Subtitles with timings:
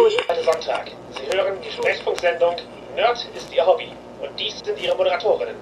[0.00, 0.90] Heute Sonntag.
[1.10, 2.56] Sie hören die Sprechfunksendung
[2.94, 3.92] Nerd ist Ihr Hobby.
[4.22, 5.54] Und dies sind Ihre Moderatorinnen.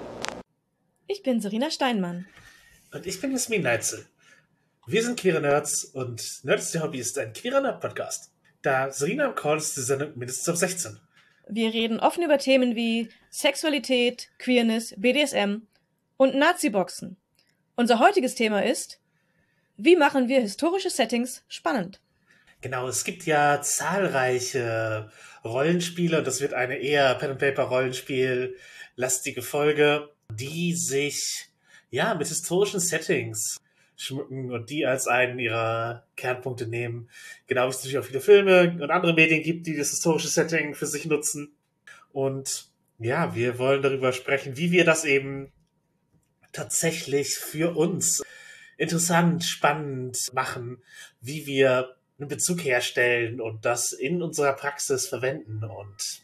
[1.07, 2.25] Ich bin Serena Steinmann.
[2.93, 4.07] Und ich bin Jasmin Neitzel.
[4.87, 8.31] Wir sind queere Nerds und Nerd ist Ihr Hobby ist ein queerer Nerd-Podcast.
[8.61, 10.97] Da Serena im Call ist die Sendung mindestens ab 16.
[11.49, 15.63] Wir reden offen über Themen wie Sexualität, Queerness, BDSM
[16.15, 17.17] und Nazi-Boxen.
[17.75, 19.01] Unser heutiges Thema ist,
[19.75, 21.99] wie machen wir historische Settings spannend?
[22.61, 25.09] Genau, es gibt ja zahlreiche
[25.45, 28.57] Rollenspiele und das wird eine eher Pen-and-Paper-Rollenspiel
[28.95, 31.47] lastige Folge, die sich
[31.89, 33.57] ja mit historischen Settings
[33.95, 37.09] schmücken und die als einen ihrer Kernpunkte nehmen.
[37.47, 40.75] Genau wie es natürlich auch viele Filme und andere Medien gibt, die das historische Setting
[40.75, 41.55] für sich nutzen.
[42.11, 45.51] Und ja, wir wollen darüber sprechen, wie wir das eben
[46.51, 48.21] tatsächlich für uns
[48.77, 50.81] interessant, spannend machen,
[51.21, 55.63] wie wir einen Bezug herstellen und das in unserer Praxis verwenden.
[55.63, 56.21] Und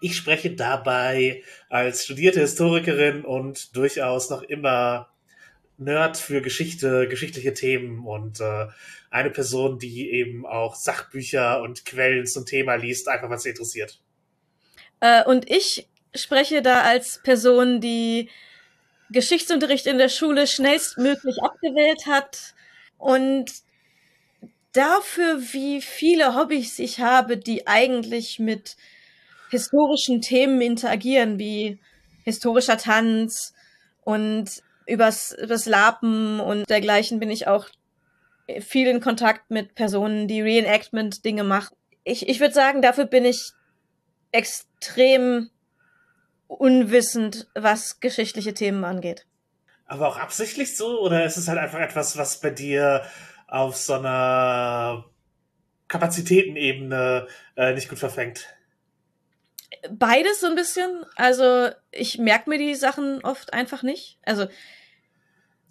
[0.00, 5.08] ich spreche dabei als studierte Historikerin und durchaus noch immer
[5.78, 8.66] Nerd für Geschichte, geschichtliche Themen und äh,
[9.10, 13.98] eine Person, die eben auch Sachbücher und Quellen zum Thema liest, einfach was sie interessiert.
[15.00, 18.28] Äh, und ich spreche da als Person, die
[19.10, 22.54] Geschichtsunterricht in der Schule schnellstmöglich abgewählt hat
[22.98, 23.50] und
[24.72, 28.76] dafür, wie viele Hobbys ich habe, die eigentlich mit
[29.50, 31.78] historischen Themen interagieren, wie
[32.24, 33.52] historischer Tanz
[34.02, 37.68] und übers, übers Lapen und dergleichen bin ich auch
[38.60, 41.74] viel in Kontakt mit Personen, die Reenactment-Dinge machen.
[42.04, 43.52] Ich, ich würde sagen, dafür bin ich
[44.32, 45.50] extrem
[46.48, 49.26] unwissend, was geschichtliche Themen angeht.
[49.86, 51.00] Aber auch absichtlich so?
[51.00, 53.04] Oder ist es halt einfach etwas, was bei dir
[53.50, 55.04] auf so einer
[55.88, 57.26] Kapazitätenebene
[57.56, 58.46] äh, nicht gut verfängt?
[59.90, 61.04] Beides so ein bisschen.
[61.16, 64.18] Also ich merke mir die Sachen oft einfach nicht.
[64.24, 64.46] Also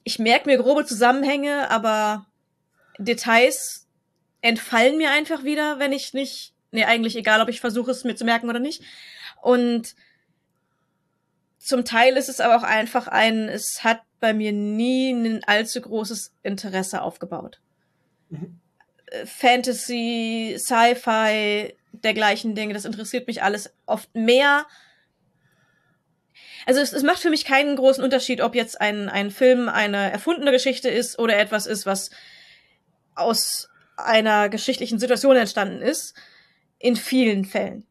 [0.04, 2.26] ich merke mir grobe Zusammenhänge, aber
[2.98, 3.88] Details
[4.42, 8.16] entfallen mir einfach wieder, wenn ich nicht, nee, eigentlich egal, ob ich versuche es mir
[8.16, 8.84] zu merken oder nicht.
[9.42, 9.96] Und
[11.60, 15.82] zum Teil ist es aber auch einfach ein, es hat bei mir nie ein allzu
[15.82, 17.60] großes Interesse aufgebaut.
[18.30, 18.60] Mhm.
[19.26, 24.66] Fantasy, Sci-Fi, dergleichen Dinge, das interessiert mich alles oft mehr.
[26.66, 30.12] Also es, es macht für mich keinen großen Unterschied, ob jetzt ein, ein Film eine
[30.12, 32.12] erfundene Geschichte ist oder etwas ist, was
[33.16, 36.14] aus einer geschichtlichen Situation entstanden ist.
[36.78, 37.86] In vielen Fällen.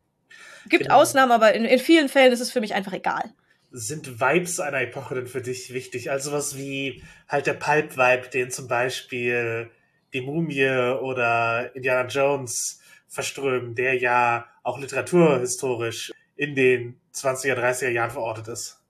[0.68, 0.96] Gibt genau.
[0.96, 3.34] Ausnahmen, aber in, in vielen Fällen ist es für mich einfach egal
[3.70, 6.10] sind Vibes einer Epoche denn für dich wichtig?
[6.10, 9.70] Also was wie halt der Pulp-Vibe, den zum Beispiel
[10.18, 10.68] die Mumie
[11.00, 18.80] oder Indiana Jones verströmen, der ja auch literaturhistorisch in den 20er, 30er Jahren verortet ist.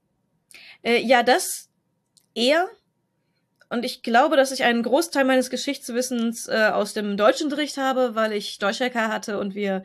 [0.83, 1.69] Äh, ja, das
[2.35, 2.69] eher.
[3.71, 8.33] Und ich glaube, dass ich einen Großteil meines Geschichtswissens äh, aus dem Deutschunterricht habe, weil
[8.33, 9.85] ich Deutsch-LK hatte und wir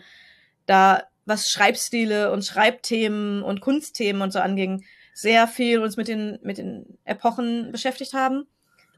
[0.66, 6.40] da, was Schreibstile und Schreibthemen und Kunstthemen und so anging, sehr viel uns mit den,
[6.42, 8.48] mit den Epochen beschäftigt haben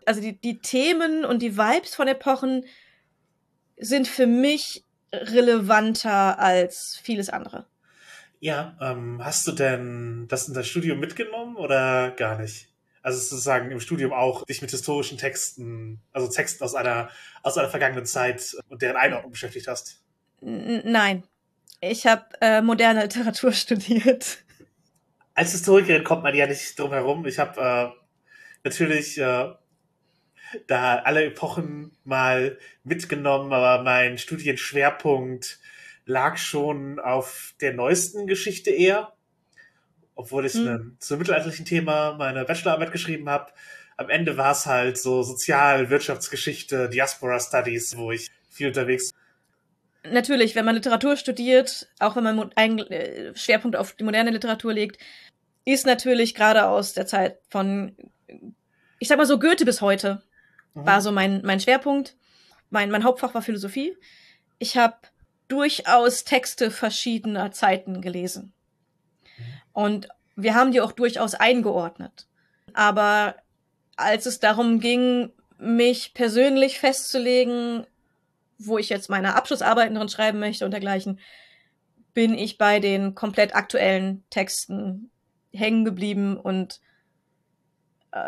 [0.06, 2.66] also die, die Themen und die Vibes von Epochen
[3.78, 7.66] sind für mich relevanter als vieles andere.
[8.40, 12.70] Ja, ähm, hast du denn das in das Studium mitgenommen oder gar nicht?
[13.02, 17.10] Also sozusagen im Studium auch dich mit historischen Texten, also Texten aus einer,
[17.44, 20.04] aus einer vergangenen Zeit und deren Einordnung beschäftigt hast?
[20.42, 21.24] N nein.
[21.82, 24.40] Ich habe äh, moderne Literatur studiert.
[25.34, 27.26] Als Historikerin kommt man ja nicht drum herum.
[27.26, 27.90] Ich habe äh,
[28.64, 29.54] natürlich äh,
[30.68, 35.60] da alle Epochen mal mitgenommen, aber mein Studienschwerpunkt
[36.06, 39.14] lag schon auf der neuesten Geschichte eher,
[40.16, 40.98] obwohl ich hm.
[41.00, 43.52] zum mittelalterlichen Thema meine Bachelorarbeit geschrieben habe.
[43.98, 49.12] Am Ende war es halt so Sozial-, Wirtschaftsgeschichte, Diaspora Studies, wo ich viel unterwegs
[50.12, 54.74] Natürlich, wenn man Literatur studiert, auch wenn man einen äh, Schwerpunkt auf die moderne Literatur
[54.74, 54.98] legt,
[55.66, 57.96] ist natürlich gerade aus der Zeit von,
[59.00, 60.22] ich sag mal so Goethe bis heute,
[60.76, 60.86] Mhm.
[60.86, 62.16] War so mein, mein Schwerpunkt.
[62.70, 63.98] Mein, mein Hauptfach war Philosophie.
[64.60, 64.96] Ich habe
[65.48, 68.54] durchaus Texte verschiedener Zeiten gelesen.
[69.38, 69.44] Mhm.
[69.74, 72.28] Und wir haben die auch durchaus eingeordnet.
[72.74, 73.36] Aber
[73.96, 77.88] als es darum ging, mich persönlich festzulegen,
[78.58, 81.20] wo ich jetzt meine Abschlussarbeiten drin schreiben möchte und dergleichen,
[82.14, 85.12] bin ich bei den komplett aktuellen Texten
[85.54, 86.82] hängen geblieben und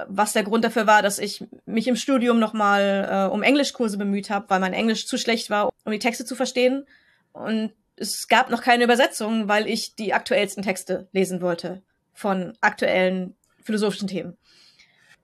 [0.08, 4.30] was der Grund dafür war, dass ich mich im Studium nochmal äh, um Englischkurse bemüht
[4.30, 6.86] habe, weil mein Englisch zu schlecht war, um die Texte zu verstehen.
[7.32, 11.82] Und es gab noch keine Übersetzung, weil ich die aktuellsten Texte lesen wollte
[12.14, 14.38] von aktuellen philosophischen Themen.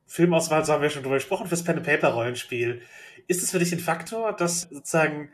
[0.06, 2.82] Filmauswahl, so haben wir schon drüber gesprochen, fürs Pen-and-Paper-Rollenspiel.
[3.28, 5.30] Ist es für dich ein Faktor, dass sozusagen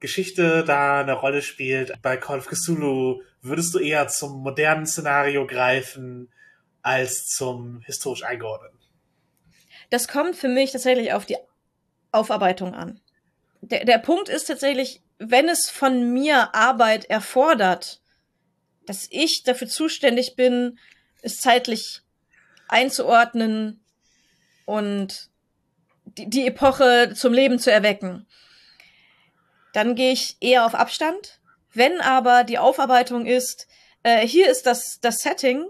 [0.00, 1.92] Geschichte da eine Rolle spielt?
[2.02, 6.30] Bei Call of Cthulhu würdest du eher zum modernen Szenario greifen
[6.82, 8.78] als zum historisch eingeordneten?
[9.90, 11.36] Das kommt für mich tatsächlich auf die
[12.12, 13.00] Aufarbeitung an.
[13.60, 18.00] Der, der Punkt ist tatsächlich, wenn es von mir Arbeit erfordert,
[18.86, 20.78] dass ich dafür zuständig bin,
[21.22, 22.02] es zeitlich
[22.68, 23.84] einzuordnen
[24.64, 25.30] und
[26.04, 28.26] die, die Epoche zum Leben zu erwecken,
[29.72, 31.40] dann gehe ich eher auf Abstand.
[31.72, 33.66] Wenn aber die Aufarbeitung ist,
[34.02, 35.66] äh, hier ist das, das Setting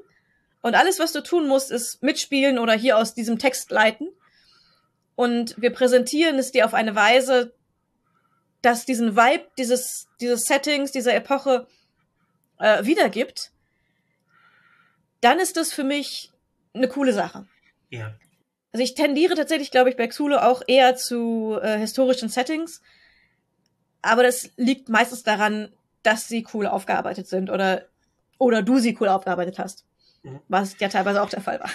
[0.62, 4.08] und alles, was du tun musst, ist mitspielen oder hier aus diesem Text leiten.
[5.16, 7.52] Und wir präsentieren es dir auf eine Weise,
[8.62, 11.66] dass diesen Vibe dieses, dieses Settings, dieser Epoche
[12.58, 13.50] äh, wiedergibt,
[15.20, 16.32] dann ist das für mich
[16.72, 17.46] eine coole Sache.
[17.90, 18.14] Ja.
[18.72, 22.80] Also ich tendiere tatsächlich, glaube ich, bei Xulu auch eher zu äh, historischen Settings.
[24.00, 25.72] Aber das liegt meistens daran,
[26.02, 27.86] dass sie cool aufgearbeitet sind oder,
[28.38, 29.84] oder du sie cool aufgearbeitet hast.
[30.22, 30.40] Mhm.
[30.48, 31.70] Was ja teilweise auch der Fall war.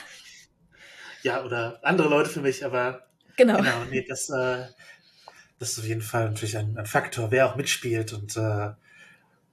[1.24, 3.58] Ja, oder andere Leute für mich, aber genau.
[3.58, 4.66] Genau, nee, das, äh,
[5.60, 8.72] das ist auf jeden Fall natürlich ein, ein Faktor, wer auch mitspielt und äh,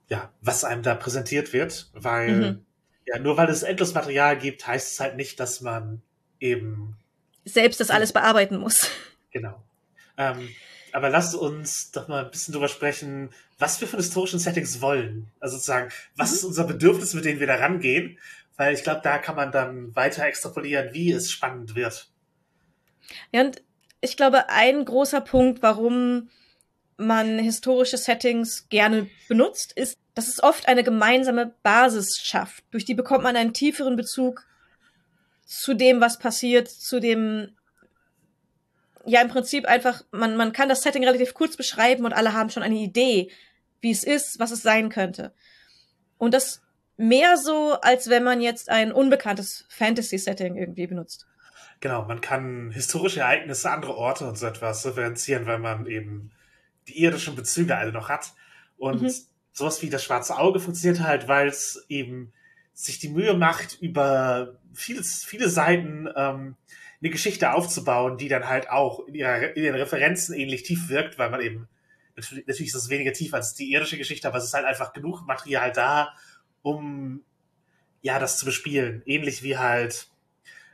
[0.07, 2.65] ja, was einem da präsentiert wird, weil mhm.
[3.05, 6.01] ja, nur weil es endlos Material gibt, heißt es halt nicht, dass man
[6.39, 6.97] eben
[7.43, 8.89] selbst das alles bearbeiten muss.
[9.31, 9.63] Genau.
[10.17, 10.49] Ähm,
[10.91, 15.29] aber lasst uns doch mal ein bisschen drüber sprechen, was wir von historischen Settings wollen.
[15.39, 16.35] Also sozusagen, was mhm.
[16.35, 18.17] ist unser Bedürfnis, mit dem wir da rangehen?
[18.57, 22.09] Weil ich glaube, da kann man dann weiter extrapolieren, wie es spannend wird.
[23.31, 23.61] Ja, und
[24.01, 26.29] ich glaube, ein großer Punkt, warum
[26.97, 32.63] man historische Settings gerne benutzt, ist, dass es oft eine gemeinsame Basis schafft.
[32.71, 34.45] Durch die bekommt man einen tieferen Bezug
[35.45, 37.55] zu dem, was passiert, zu dem,
[39.05, 42.49] ja, im Prinzip einfach, man, man kann das Setting relativ kurz beschreiben und alle haben
[42.49, 43.29] schon eine Idee,
[43.81, 45.33] wie es ist, was es sein könnte.
[46.17, 46.61] Und das
[46.97, 51.27] mehr so, als wenn man jetzt ein unbekanntes Fantasy-Setting irgendwie benutzt.
[51.81, 56.31] Genau, man kann historische Ereignisse, andere Orte und so etwas referenzieren, weil man eben
[56.87, 58.33] die irdischen Bezüge alle noch hat.
[58.77, 59.11] Und mhm.
[59.51, 62.31] sowas wie das schwarze Auge funktioniert halt, weil es eben
[62.73, 66.55] sich die Mühe macht, über viele, viele Seiten ähm,
[67.01, 71.17] eine Geschichte aufzubauen, die dann halt auch in, ihrer, in ihren Referenzen ähnlich tief wirkt,
[71.17, 71.67] weil man eben,
[72.15, 74.93] natürlich, natürlich ist es weniger tief als die irdische Geschichte, aber es ist halt einfach
[74.93, 76.13] genug Material da,
[76.65, 77.21] um
[78.01, 79.03] ja, das zu bespielen.
[79.05, 80.07] Ähnlich wie halt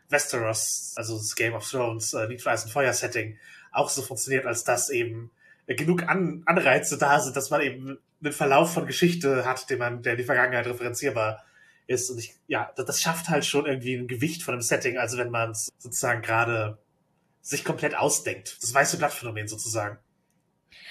[0.08, 3.38] Westeros, also das Game of Thrones, äh, Lied für Eis und Feuer Setting,
[3.74, 5.32] auch so funktioniert, als dass eben
[5.68, 10.02] genug An Anreize da sind, dass man eben einen Verlauf von Geschichte hat, den man,
[10.02, 11.44] der in die Vergangenheit referenzierbar
[11.88, 12.10] ist.
[12.10, 15.18] Und ich, ja, das, das schafft halt schon irgendwie ein Gewicht von einem Setting, also
[15.18, 16.78] wenn man es sozusagen gerade
[17.42, 18.58] sich komplett ausdenkt.
[18.62, 19.98] Das weiße Blattphänomen sozusagen.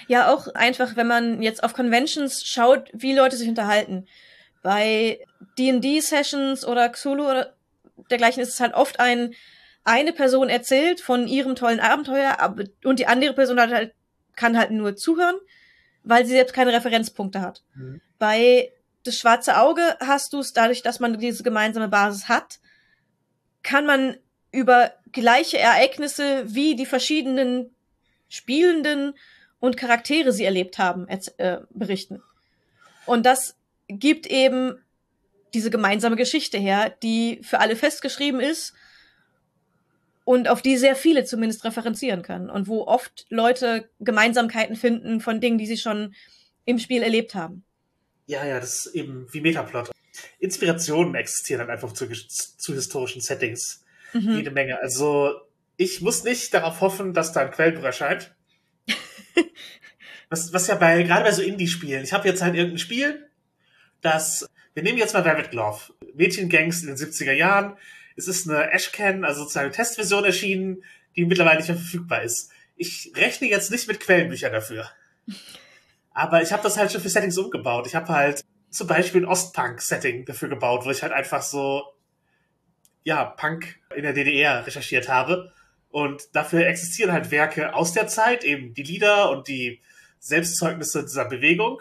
[0.08, 4.06] Ja, auch einfach, wenn man jetzt auf Conventions schaut, wie Leute sich unterhalten.
[4.62, 5.20] Bei
[5.58, 7.54] D&D-Sessions oder Xulu oder
[8.10, 9.34] dergleichen ist es halt oft ein,
[9.84, 13.94] eine Person erzählt von ihrem tollen Abenteuer aber, und die andere Person hat halt,
[14.36, 15.36] kann halt nur zuhören,
[16.02, 17.62] weil sie selbst keine Referenzpunkte hat.
[17.74, 18.00] Mhm.
[18.18, 18.72] Bei
[19.04, 22.58] das schwarze Auge hast du es dadurch, dass man diese gemeinsame Basis hat,
[23.62, 24.16] kann man
[24.52, 27.74] über gleiche Ereignisse wie die verschiedenen
[28.28, 29.14] Spielenden
[29.58, 32.22] und Charaktere sie erlebt haben, äh, berichten.
[33.06, 33.56] Und das
[33.92, 34.74] gibt eben
[35.54, 38.72] diese gemeinsame Geschichte her, die für alle festgeschrieben ist
[40.24, 45.40] und auf die sehr viele zumindest referenzieren können und wo oft Leute Gemeinsamkeiten finden von
[45.40, 46.14] Dingen, die sie schon
[46.64, 47.64] im Spiel erlebt haben.
[48.26, 49.90] Ja, ja, das ist eben wie Metaplot.
[50.38, 53.84] Inspirationen existieren halt einfach zu, zu historischen Settings.
[54.12, 54.36] Mhm.
[54.36, 54.80] Jede Menge.
[54.80, 55.34] Also
[55.76, 58.34] ich muss nicht darauf hoffen, dass da ein Quellbuch erscheint.
[60.28, 63.29] was, was ja bei, gerade bei so Indie-Spielen, ich habe jetzt halt irgendein Spiel,
[64.00, 67.76] das, wir nehmen jetzt mal Velvet Glove, Mädchengangs in den 70er Jahren.
[68.16, 70.84] Es ist eine Ashcan, also sozusagen Testversion erschienen,
[71.16, 72.50] die mittlerweile nicht mehr verfügbar ist.
[72.76, 74.90] Ich rechne jetzt nicht mit Quellenbüchern dafür.
[76.12, 77.86] Aber ich habe das halt schon für Settings umgebaut.
[77.86, 81.82] Ich habe halt zum Beispiel ein Ostpunk-Setting dafür gebaut, wo ich halt einfach so,
[83.02, 85.52] ja, Punk in der DDR recherchiert habe.
[85.90, 89.80] Und dafür existieren halt Werke aus der Zeit, eben die Lieder und die
[90.20, 91.80] Selbstzeugnisse dieser Bewegung,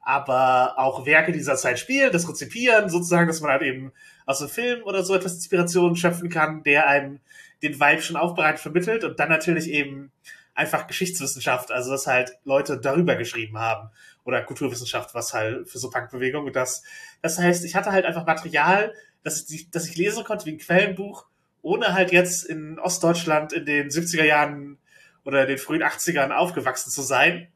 [0.00, 3.92] aber auch Werke dieser Zeit spielen, das Rezipieren, sozusagen, dass man halt eben
[4.26, 7.20] aus einem Film oder so etwas Inspiration schöpfen kann, der einem
[7.62, 10.12] den Vibe schon aufbereitet vermittelt und dann natürlich eben
[10.54, 13.90] einfach Geschichtswissenschaft, also dass halt Leute darüber geschrieben haben
[14.24, 16.82] oder Kulturwissenschaft, was halt für so Punkbewegung und das,
[17.22, 20.58] das heißt, ich hatte halt einfach Material, das ich, das ich lesen konnte wie ein
[20.58, 21.26] Quellenbuch,
[21.62, 24.78] ohne halt jetzt in Ostdeutschland in den 70er Jahren
[25.24, 27.48] oder den frühen 80ern aufgewachsen zu sein,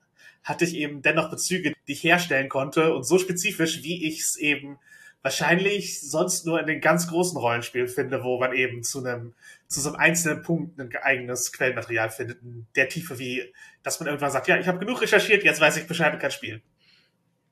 [0.43, 4.37] hatte ich eben dennoch Bezüge, die ich herstellen konnte und so spezifisch, wie ich es
[4.37, 4.79] eben
[5.23, 9.35] wahrscheinlich sonst nur in den ganz großen Rollenspielen finde, wo man eben zu einem
[9.69, 14.09] zu so einem einzelnen Punkt ein eigenes Quellenmaterial findet, in der Tiefe wie, dass man
[14.09, 16.63] irgendwann sagt, ja, ich habe genug recherchiert, jetzt weiß ich Bescheid und kann spielen.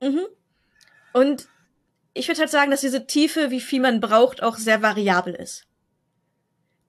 [0.01, 0.27] Mhm.
[1.13, 1.47] Und
[2.13, 5.65] ich würde halt sagen, dass diese Tiefe, wie viel man braucht, auch sehr variabel ist.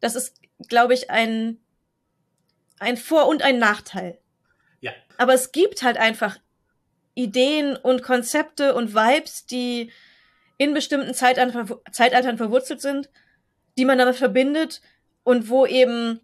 [0.01, 1.59] Das ist, glaube ich, ein,
[2.79, 4.19] ein Vor- und ein Nachteil.
[4.83, 4.93] Ja.
[5.17, 6.39] Aber es gibt halt einfach
[7.15, 9.91] Ideen und Konzepte und Vibes, die
[10.59, 13.09] in bestimmten Zeitaltern, Zeitaltern verwurzelt sind,
[13.79, 14.83] die man damit verbindet
[15.25, 16.21] und wo eben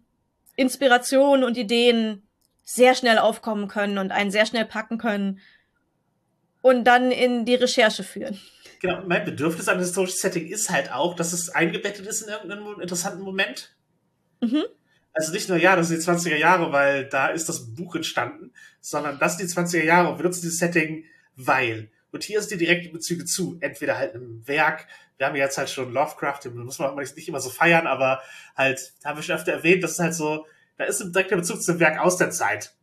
[0.55, 2.27] Inspiration und Ideen
[2.63, 5.39] sehr schnell aufkommen können und einen sehr schnell packen können
[6.61, 8.39] und dann in die Recherche führen.
[8.81, 12.29] Genau, mein Bedürfnis an einem historischen Setting ist halt auch, dass es eingebettet ist in
[12.29, 13.75] irgendeinem interessanten Moment.
[14.41, 14.65] Mhm.
[15.13, 18.53] Also nicht nur, ja, das sind die 20er Jahre, weil da ist das Buch entstanden,
[18.79, 21.89] sondern das sind die 20er Jahre und wir nutzen dieses Setting, weil.
[22.11, 23.57] Und hier ist die direkte Bezüge zu.
[23.59, 24.87] Entweder halt im Werk,
[25.17, 28.21] wir haben jetzt halt schon Lovecraft, den muss man nicht immer so feiern, aber
[28.55, 30.45] halt, da haben wir schon öfter erwähnt, das ist halt so,
[30.77, 32.73] da ist ein direkter Bezug zum Werk aus der Zeit.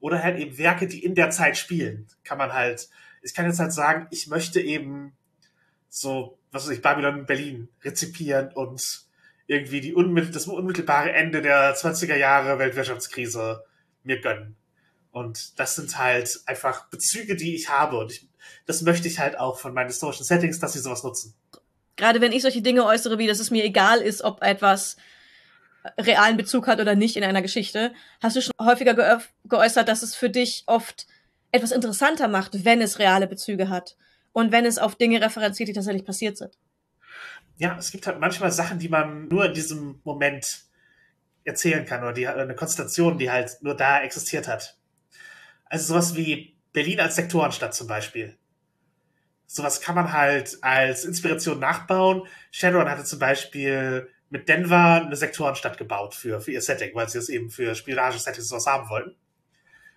[0.00, 2.08] Oder halt eben Werke, die in der Zeit spielen.
[2.24, 2.88] Kann man halt,
[3.22, 5.16] ich kann jetzt halt sagen, ich möchte eben
[5.88, 9.03] so, was weiß ich, Babylon Berlin rezipieren und
[9.46, 13.64] irgendwie die unmittel das unmittelbare Ende der 20er Jahre Weltwirtschaftskrise
[14.02, 14.56] mir gönnen.
[15.10, 17.98] Und das sind halt einfach Bezüge, die ich habe.
[17.98, 18.28] Und ich,
[18.66, 21.34] das möchte ich halt auch von meinen historischen Settings, dass sie sowas nutzen.
[21.96, 24.96] Gerade wenn ich solche Dinge äußere, wie dass es mir egal ist, ob etwas
[25.98, 30.14] realen Bezug hat oder nicht in einer Geschichte, hast du schon häufiger geäußert, dass es
[30.14, 31.06] für dich oft
[31.52, 33.96] etwas interessanter macht, wenn es reale Bezüge hat
[34.32, 36.58] und wenn es auf Dinge referenziert, die tatsächlich passiert sind.
[37.56, 40.64] Ja, es gibt halt manchmal Sachen, die man nur in diesem Moment
[41.44, 44.78] erzählen kann oder die eine Konstellation, die halt nur da existiert hat.
[45.66, 48.36] Also sowas wie Berlin als Sektorenstadt zum Beispiel.
[49.46, 52.26] Sowas kann man halt als Inspiration nachbauen.
[52.50, 57.18] Shadowrun hatte zum Beispiel mit Denver eine Sektorenstadt gebaut für, für ihr Setting, weil sie
[57.18, 59.14] es eben für Spionage-Settings sowas haben wollten.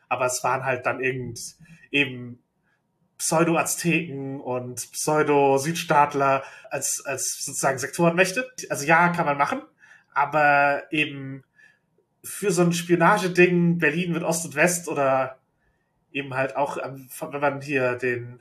[0.10, 1.40] Aber es waren halt dann irgend,
[1.90, 2.44] eben
[3.18, 8.50] Pseudo-Azteken und Pseudo-Südstaatler als, als sozusagen Sektorenmächte.
[8.70, 9.62] Also ja, kann man machen,
[10.14, 11.44] aber eben
[12.24, 15.38] für so ein Spionageding Berlin mit Ost und West oder
[16.12, 18.40] eben halt auch, wenn man hier den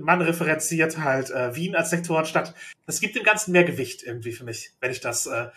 [0.00, 2.54] Mann referenziert, halt äh, Wien als Sektorenstadt.
[2.86, 5.48] Das gibt dem Ganzen mehr Gewicht irgendwie für mich, wenn ich das, äh,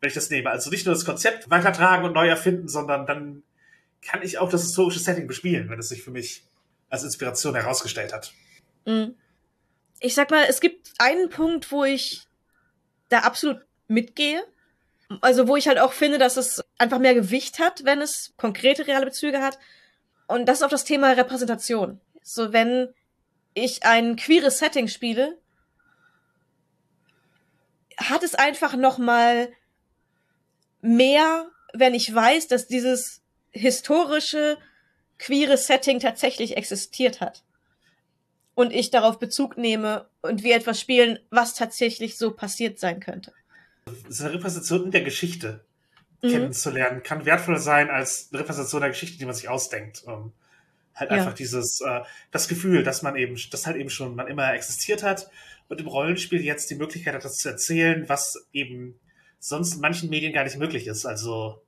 [0.00, 0.50] wenn ich das nehme.
[0.50, 3.42] Also nicht nur das Konzept weitertragen und neu erfinden, sondern dann
[4.02, 6.44] kann ich auch das historische Setting bespielen, wenn es sich für mich
[6.90, 8.32] als Inspiration herausgestellt hat.
[8.84, 9.16] Mhm.
[10.00, 12.26] Ich sag mal, es gibt einen Punkt, wo ich
[13.08, 14.42] da absolut mitgehe.
[15.22, 18.86] Also wo ich halt auch finde, dass es einfach mehr Gewicht hat, wenn es konkrete
[18.86, 19.58] reale Bezüge hat.
[20.26, 22.00] Und das ist auch das Thema Repräsentation.
[22.22, 22.92] So, wenn
[23.54, 25.38] ich ein queeres Setting spiele,
[27.96, 29.50] hat es einfach noch mal
[30.82, 34.58] mehr, wenn ich weiß, dass dieses historische
[35.18, 37.44] queere Setting tatsächlich existiert hat.
[38.54, 43.32] Und ich darauf Bezug nehme und wir etwas spielen, was tatsächlich so passiert sein könnte.
[43.86, 45.64] Eine Repräsentation in der Geschichte
[46.22, 46.30] mhm.
[46.30, 50.02] kennenzulernen, kann wertvoller sein als eine Repräsentation der Geschichte, die man sich ausdenkt.
[50.04, 50.32] Um,
[50.94, 51.18] halt ja.
[51.18, 55.02] einfach dieses, äh, das Gefühl, dass man eben, das halt eben schon man immer existiert
[55.02, 55.30] hat
[55.68, 58.98] und im Rollenspiel jetzt die Möglichkeit hat, das zu erzählen, was eben
[59.38, 61.06] sonst in manchen Medien gar nicht möglich ist.
[61.06, 61.62] Also,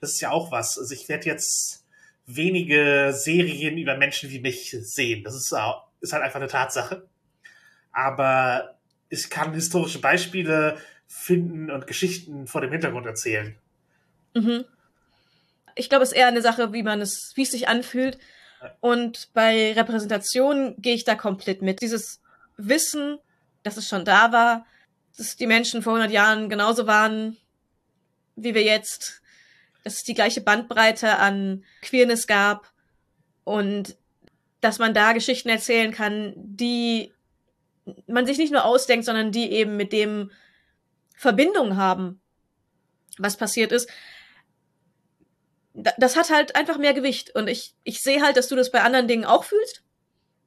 [0.00, 0.78] das ist ja auch was.
[0.78, 1.84] Also ich werde jetzt
[2.28, 5.24] wenige Serien über Menschen wie mich sehen.
[5.24, 5.52] Das ist,
[6.00, 7.08] ist halt einfach eine Tatsache.
[7.90, 10.76] Aber ich kann historische Beispiele
[11.08, 13.56] finden und Geschichten vor dem Hintergrund erzählen.
[14.34, 14.64] Mhm.
[15.74, 18.18] Ich glaube, es ist eher eine Sache, wie man es, wie es sich anfühlt.
[18.80, 21.80] Und bei Repräsentation gehe ich da komplett mit.
[21.80, 22.20] Dieses
[22.56, 23.18] Wissen,
[23.62, 24.66] dass es schon da war,
[25.16, 27.36] dass die Menschen vor 100 Jahren genauso waren,
[28.36, 29.22] wie wir jetzt,
[29.88, 32.72] es die gleiche Bandbreite an Queerness gab
[33.44, 33.96] und
[34.60, 37.12] dass man da Geschichten erzählen kann, die
[38.06, 40.30] man sich nicht nur ausdenkt, sondern die eben mit dem
[41.16, 42.20] Verbindung haben,
[43.18, 43.88] was passiert ist.
[45.74, 48.82] Das hat halt einfach mehr Gewicht und ich, ich sehe halt, dass du das bei
[48.82, 49.82] anderen Dingen auch fühlst,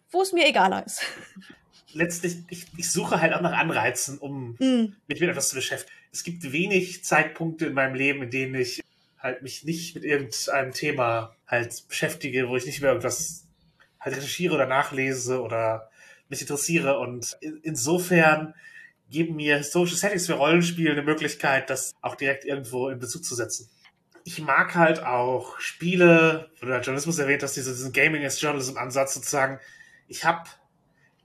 [0.09, 1.01] wo es mir egaler ist.
[1.93, 4.95] Letztlich, ich, ich suche halt auch nach Anreizen, um mm.
[5.07, 5.97] mit mir etwas zu beschäftigen.
[6.13, 8.81] Es gibt wenig Zeitpunkte in meinem Leben, in denen ich
[9.21, 13.47] halt mich nicht mit irgendeinem Thema halt beschäftige, wo ich nicht mehr irgendwas
[13.99, 15.89] halt recherchiere oder nachlese oder
[16.27, 16.97] mich interessiere.
[16.97, 18.55] Und insofern
[19.09, 23.35] geben mir historische Settings für Rollenspiele eine Möglichkeit, das auch direkt irgendwo in Bezug zu
[23.35, 23.69] setzen.
[24.23, 29.13] Ich mag halt auch Spiele, wo du Journalismus erwähnt hast, diesen Gaming as Journalism Ansatz
[29.13, 29.59] sozusagen.
[30.07, 30.49] Ich habe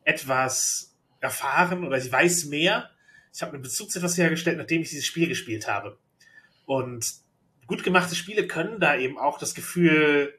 [0.05, 2.91] etwas erfahren oder ich weiß mehr.
[3.33, 5.99] Ich habe einen Bezug zu etwas hergestellt, nachdem ich dieses Spiel gespielt habe.
[6.65, 7.26] Und
[7.67, 10.35] gut gemachte Spiele können da eben auch das Gefühl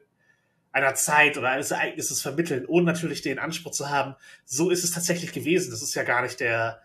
[0.72, 4.92] einer Zeit oder eines Ereignisses vermitteln, ohne natürlich den Anspruch zu haben, so ist es
[4.92, 5.70] tatsächlich gewesen.
[5.70, 6.82] Das ist ja gar nicht der,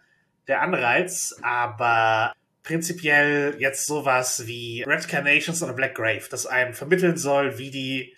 [0.48, 2.34] der Anreiz, aber
[2.64, 8.16] prinzipiell jetzt sowas wie Red Carnations oder Black Grave, das einem vermitteln soll, wie die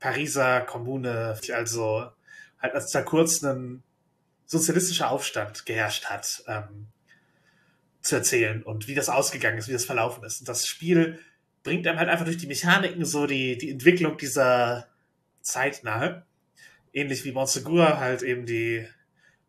[0.00, 2.10] Pariser Kommune, also
[2.60, 3.82] halt als da kurz ein
[4.46, 6.88] sozialistischer Aufstand geherrscht hat, ähm,
[8.00, 10.40] zu erzählen und wie das ausgegangen ist, wie das verlaufen ist.
[10.40, 11.20] Und das Spiel
[11.62, 14.88] bringt einem halt einfach durch die Mechaniken so die, die Entwicklung dieser
[15.40, 16.24] Zeit nahe.
[16.92, 18.86] Ähnlich wie Monsegur halt eben die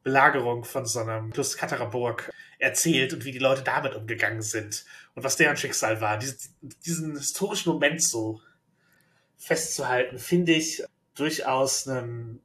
[0.04, 5.24] Belagerung von so einem Plus Kataraburg erzählt und wie die Leute damit umgegangen sind und
[5.24, 6.18] was deren Schicksal war.
[6.18, 6.54] Dies,
[6.86, 8.42] diesen historischen Moment so
[9.38, 10.84] festzuhalten, finde ich
[11.16, 12.40] durchaus ein,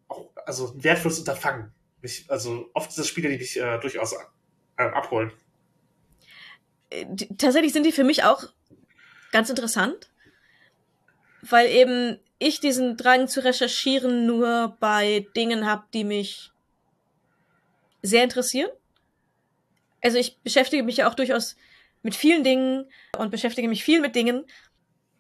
[0.47, 1.73] also ein wertvolles Unterfangen.
[2.03, 5.33] Mich, also oft sind das Spiele, die mich äh, durchaus äh, abholen.
[6.91, 7.07] Äh,
[7.37, 8.45] tatsächlich sind die für mich auch
[9.33, 10.09] ganz interessant,
[11.43, 16.53] weil eben ich diesen Drang zu recherchieren nur bei Dingen habe, die mich
[18.03, 18.71] sehr interessieren.
[20.03, 21.57] Also ich beschäftige mich ja auch durchaus
[22.03, 24.45] mit vielen Dingen und beschäftige mich viel mit Dingen,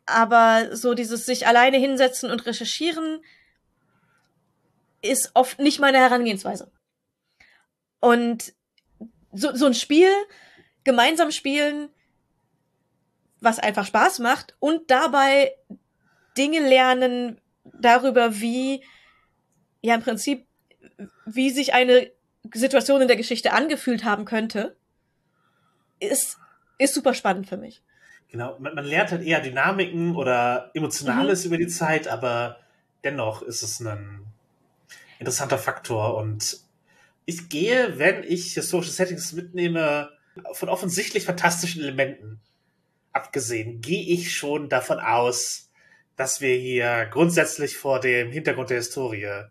[0.07, 3.21] aber so dieses sich alleine hinsetzen und recherchieren
[5.03, 6.71] ist oft nicht meine Herangehensweise.
[8.00, 8.55] Und
[9.33, 10.11] so, so ein Spiel
[10.85, 11.91] gemeinsam spielen,
[13.40, 15.52] was einfach Spaß macht und dabei
[16.37, 18.85] Dinge lernen darüber, wie,
[19.80, 20.46] ja, im Prinzip,
[21.27, 22.11] wie sich eine
[22.55, 24.77] Situation in der Geschichte angefühlt haben könnte,
[26.01, 26.38] ist,
[26.79, 27.83] ist super spannend für mich.
[28.31, 31.48] Genau, man, man lernt halt eher Dynamiken oder Emotionales mhm.
[31.48, 32.59] über die Zeit, aber
[33.05, 34.27] dennoch ist es ein
[35.18, 36.61] interessanter Faktor und
[37.24, 40.11] ich gehe, wenn ich historische Settings mitnehme,
[40.53, 42.40] von offensichtlich fantastischen Elementen
[43.12, 45.71] abgesehen, gehe ich schon davon aus,
[46.16, 49.44] dass wir hier grundsätzlich vor dem Hintergrund der Historie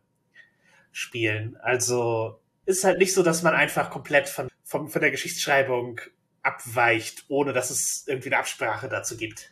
[0.91, 1.57] spielen.
[1.61, 6.01] Also ist halt nicht so, dass man einfach komplett von, von, von der Geschichtsschreibung
[6.43, 9.51] abweicht, ohne dass es irgendwie eine Absprache dazu gibt.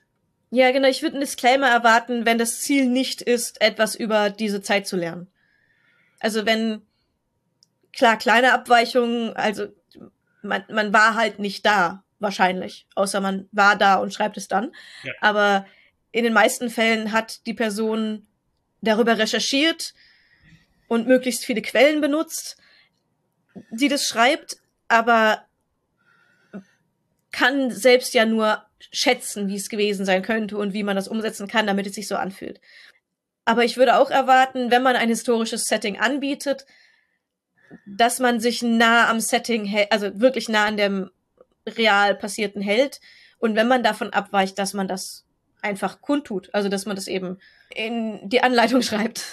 [0.52, 0.88] Ja, genau.
[0.88, 4.96] Ich würde einen Disclaimer erwarten, wenn das Ziel nicht ist, etwas über diese Zeit zu
[4.96, 5.28] lernen.
[6.20, 6.82] Also wenn,
[7.92, 9.68] klar, kleine Abweichungen, also
[10.42, 12.88] man, man war halt nicht da, wahrscheinlich.
[12.96, 14.72] Außer man war da und schreibt es dann.
[15.04, 15.14] Ja.
[15.22, 15.66] Aber
[16.12, 18.26] in den meisten Fällen hat die Person
[18.82, 19.94] darüber recherchiert
[20.88, 22.58] und möglichst viele Quellen benutzt,
[23.72, 25.46] die das schreibt, aber
[27.32, 31.48] kann selbst ja nur schätzen, wie es gewesen sein könnte und wie man das umsetzen
[31.48, 32.62] kann, damit es sich so anfühlt.
[33.44, 36.66] Aber ich würde auch erwarten, wenn man ein historisches Setting anbietet,
[37.86, 41.12] dass man sich nah am Setting hält, also wirklich nah an dem
[41.68, 43.00] real passierten hält.
[43.38, 45.26] Und wenn man davon abweicht, dass man das
[45.62, 46.50] einfach kundtut.
[46.54, 47.40] Also, dass man das eben
[47.74, 49.24] in die Anleitung schreibt.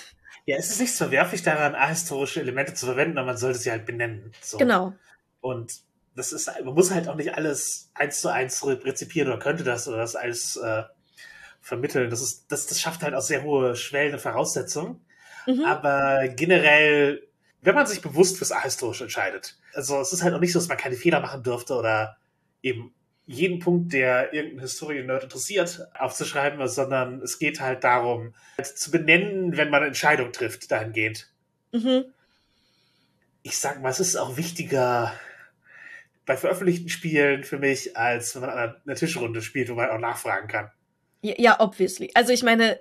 [0.44, 3.70] Ja, es ist nicht so verwerflich daran, ahistorische Elemente zu verwenden, aber man sollte sie
[3.70, 4.32] halt benennen.
[4.40, 4.58] So.
[4.58, 4.92] Genau.
[5.40, 5.72] Und
[6.16, 9.86] das ist, man muss halt auch nicht alles eins zu eins rezipieren oder könnte das
[9.86, 10.82] oder das alles äh,
[11.60, 12.10] vermitteln.
[12.10, 15.04] Das ist, das, das schafft halt auch sehr hohe Schwellen und Voraussetzungen.
[15.46, 15.64] Mhm.
[15.64, 17.22] Aber generell
[17.62, 19.56] wenn man sich bewusst fürs Ahistorisch entscheidet.
[19.72, 22.16] Also es ist halt auch nicht so, dass man keine Fehler machen dürfte oder
[22.62, 22.94] eben
[23.26, 29.56] jeden Punkt, der irgendeinen Historien-Nerd interessiert, aufzuschreiben, sondern es geht halt darum, halt zu benennen,
[29.56, 31.30] wenn man eine Entscheidung trifft, dahingehend.
[31.72, 32.04] Mhm.
[33.42, 35.12] Ich sag mal, es ist auch wichtiger
[36.26, 39.98] bei veröffentlichten Spielen für mich, als wenn man an einer Tischrunde spielt, wo man auch
[39.98, 40.70] nachfragen kann.
[41.22, 42.10] Ja, ja obviously.
[42.14, 42.80] Also ich meine,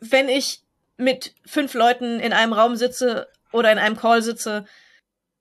[0.00, 0.62] wenn ich
[0.96, 4.64] mit fünf Leuten in einem Raum sitze oder in einem Call sitze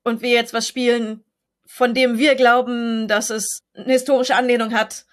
[0.03, 1.23] und wir jetzt was spielen,
[1.65, 5.05] von dem wir glauben, dass es eine historische Anlehnung hat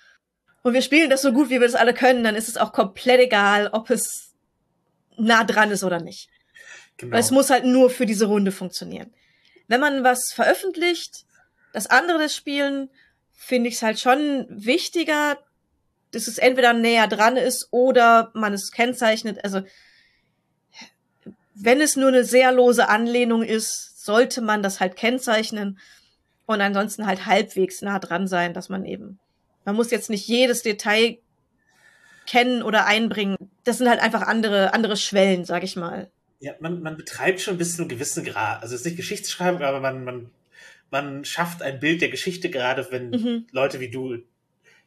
[0.62, 2.72] und wir spielen das so gut, wie wir das alle können, dann ist es auch
[2.72, 4.34] komplett egal, ob es
[5.16, 6.28] nah dran ist oder nicht.
[6.96, 7.12] Genau.
[7.12, 9.12] Weil es muss halt nur für diese Runde funktionieren.
[9.68, 11.24] Wenn man was veröffentlicht,
[11.72, 12.90] das andere das Spielen,
[13.32, 15.38] finde ich es halt schon wichtiger,
[16.10, 19.42] dass es entweder näher dran ist oder man es kennzeichnet.
[19.44, 19.62] Also
[21.54, 25.78] wenn es nur eine sehr lose Anlehnung ist, sollte man das halt kennzeichnen
[26.54, 29.18] und ansonsten halt halbwegs nah dran sein, dass man eben,
[29.64, 31.18] man muss jetzt nicht jedes Detail
[32.26, 33.36] kennen oder einbringen.
[33.64, 36.10] Das sind halt einfach andere, andere Schwellen, sag ich mal.
[36.40, 38.62] Ja, man, man betreibt schon bis zu einem gewissen Grad.
[38.62, 40.30] Also es ist nicht Geschichtsschreibung, aber man, man,
[40.90, 43.46] man schafft ein Bild der Geschichte, gerade wenn mhm.
[43.52, 44.18] Leute wie du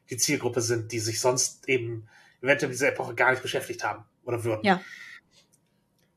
[0.10, 2.08] die Zielgruppe sind, die sich sonst eben
[2.42, 4.66] eventuell mit dieser Epoche gar nicht beschäftigt haben oder würden.
[4.66, 4.82] Ja.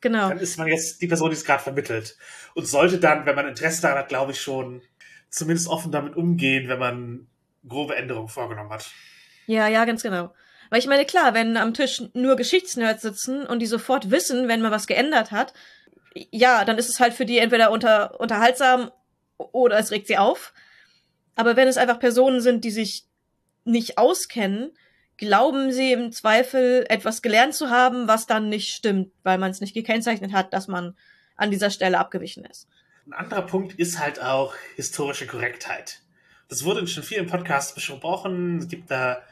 [0.01, 0.29] Genau.
[0.29, 2.17] Dann ist man jetzt die Person, die es gerade vermittelt.
[2.55, 4.83] Und sollte dann, wenn man Interesse daran hat, glaube ich, schon
[5.31, 7.27] zumindest offen damit umgehen, wenn man
[7.69, 8.91] grobe Änderungen vorgenommen hat.
[9.47, 10.33] Ja, ja, ganz genau.
[10.71, 14.61] Weil ich meine, klar, wenn am Tisch nur Geschichtsnerds sitzen und die sofort wissen, wenn
[14.61, 15.53] man was geändert hat,
[16.31, 18.91] ja, dann ist es halt für die entweder unter, unterhaltsam
[19.37, 20.53] oder es regt sie auf.
[21.35, 23.05] Aber wenn es einfach Personen sind, die sich
[23.65, 24.73] nicht auskennen,
[25.19, 29.61] glauben sie im Zweifel etwas gelernt zu haben, was dann nicht stimmt, weil man es
[29.61, 30.97] nicht gekennzeichnet hat, dass man
[31.37, 32.69] an dieser Stelle abgewichen ist.
[33.07, 36.01] Ein anderer Punkt ist halt auch historische Korrektheit.
[36.49, 38.59] Das wurde schon viel im Podcast besprochen.
[38.59, 39.23] Es gibt da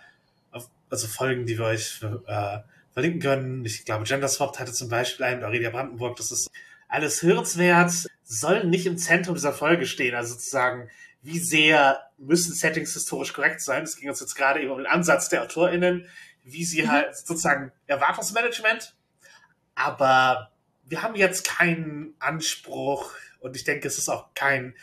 [0.90, 2.58] also Folgen, die wir euch äh,
[2.92, 3.64] verlinken können.
[3.64, 6.16] Ich glaube, Gender Swapped hatte zum Beispiel einen, Aurelia Brandenburg.
[6.16, 6.48] Das ist
[6.88, 10.14] alles hörenswert, soll nicht im Zentrum dieser Folge stehen.
[10.14, 10.88] Also sozusagen,
[11.22, 13.82] wie sehr müssen Settings historisch korrekt sein?
[13.82, 16.06] Es ging uns jetzt gerade eben um den Ansatz der AutorInnen,
[16.44, 16.92] wie sie mhm.
[16.92, 18.94] halt sozusagen Erwartungsmanagement.
[19.74, 20.52] Aber
[20.84, 23.10] wir haben jetzt keinen Anspruch
[23.44, 24.74] und ich denke, es ist auch kein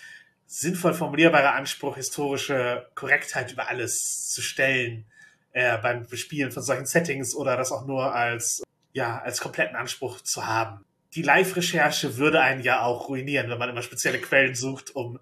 [0.45, 5.06] sinnvoll formulierbarer Anspruch, historische Korrektheit über alles zu stellen
[5.52, 8.62] äh, beim Bespielen von solchen Settings oder das auch nur als,
[8.93, 10.86] ja, als kompletten Anspruch zu haben.
[11.15, 15.19] Die Live-Recherche würde einen ja auch ruinieren, wenn man immer spezielle Quellen sucht, um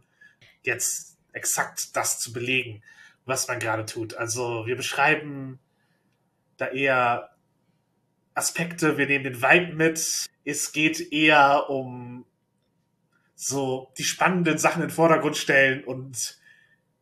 [0.63, 2.83] jetzt exakt das zu belegen,
[3.25, 4.15] was man gerade tut.
[4.15, 5.59] Also wir beschreiben
[6.57, 7.29] da eher
[8.33, 10.27] Aspekte, wir nehmen den Vibe mit.
[10.43, 12.25] Es geht eher um
[13.41, 16.37] so die spannenden Sachen in den Vordergrund stellen und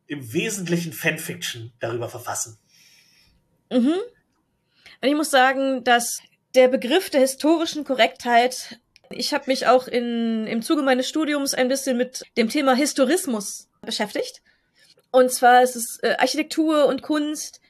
[0.06, 2.58] im Wesentlichen Fanfiction darüber verfassen.
[3.72, 3.96] Mhm.
[5.00, 6.20] Und ich muss sagen, dass
[6.54, 8.78] der Begriff der historischen Korrektheit,
[9.10, 13.68] ich habe mich auch in, im Zuge meines Studiums ein bisschen mit dem Thema Historismus
[13.82, 14.40] beschäftigt.
[15.10, 17.60] Und zwar ist es äh, Architektur und Kunst,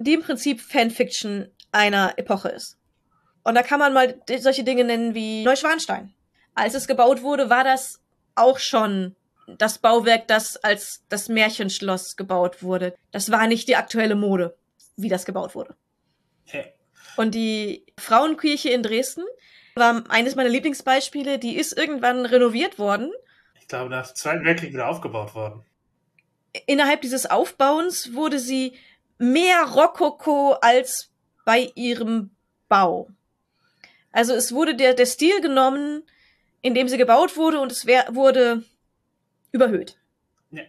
[0.00, 2.76] die im Prinzip Fanfiction einer Epoche ist.
[3.44, 6.12] Und da kann man mal solche Dinge nennen wie Neuschwanstein.
[6.58, 8.00] Als es gebaut wurde, war das
[8.34, 9.14] auch schon
[9.46, 12.94] das Bauwerk, das als das Märchenschloss gebaut wurde.
[13.12, 14.56] Das war nicht die aktuelle Mode
[14.96, 15.76] wie das gebaut wurde.
[16.46, 16.72] Okay.
[17.16, 19.24] Und die Frauenkirche in Dresden
[19.76, 21.38] war eines meiner Lieblingsbeispiele.
[21.38, 23.12] Die ist irgendwann renoviert worden.
[23.60, 25.64] Ich glaube, nach dem Zweiten Weltkrieg wieder aufgebaut worden.
[26.66, 28.72] Innerhalb dieses Aufbauens wurde sie
[29.18, 31.12] mehr Rokoko als
[31.44, 32.30] bei ihrem
[32.68, 33.08] Bau.
[34.10, 36.02] Also es wurde der, der Stil genommen,
[36.62, 38.64] in dem sie gebaut wurde und es wurde
[39.52, 39.98] überhöht.
[40.50, 40.62] Ja.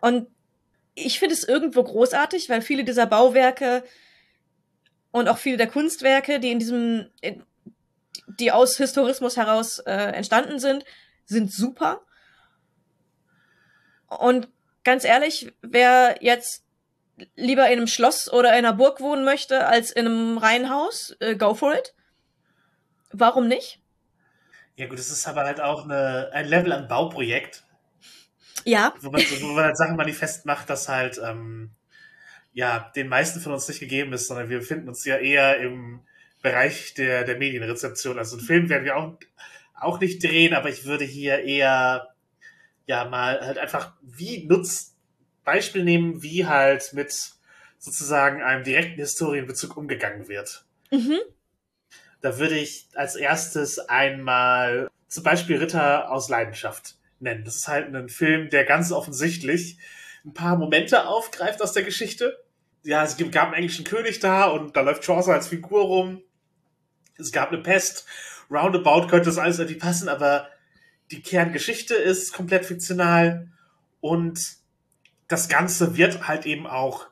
[0.00, 0.28] Und
[0.94, 3.84] ich finde es irgendwo großartig, weil viele dieser Bauwerke
[5.10, 7.10] und auch viele der Kunstwerke, die in diesem,
[8.26, 10.84] die aus Historismus heraus äh, entstanden sind,
[11.24, 12.02] sind super.
[14.08, 14.48] Und
[14.84, 16.64] ganz ehrlich, wer jetzt
[17.36, 21.36] lieber in einem Schloss oder in einer Burg wohnen möchte als in einem Reihenhaus, äh,
[21.36, 21.94] go for it.
[23.12, 23.80] Warum nicht?
[24.76, 27.64] Ja gut, es ist aber halt auch eine, ein Level an Bauprojekt,
[28.64, 28.94] ja.
[29.00, 31.70] Wo man, wo man halt Sachen manifest macht, dass halt, ähm,
[32.52, 36.00] ja, den meisten von uns nicht gegeben ist, sondern wir befinden uns ja eher im
[36.42, 38.18] Bereich der, der Medienrezeption.
[38.18, 39.14] Also einen Film werden wir auch,
[39.74, 42.14] auch nicht drehen, aber ich würde hier eher,
[42.86, 44.94] ja, mal halt einfach wie Nutz,
[45.44, 47.32] Beispiel nehmen, wie halt mit
[47.78, 50.64] sozusagen einem direkten Historienbezug umgegangen wird.
[50.90, 51.18] Mhm.
[52.24, 57.44] Da würde ich als erstes einmal zum Beispiel Ritter aus Leidenschaft nennen.
[57.44, 59.76] Das ist halt ein Film, der ganz offensichtlich
[60.24, 62.42] ein paar Momente aufgreift aus der Geschichte.
[62.82, 66.22] Ja, es gab einen englischen König da und da läuft Chaucer als Figur rum.
[67.18, 68.06] Es gab eine Pest.
[68.50, 70.48] Roundabout könnte das alles irgendwie passen, aber
[71.10, 73.50] die Kerngeschichte ist komplett fiktional
[74.00, 74.40] und
[75.28, 77.06] das Ganze wird halt eben auch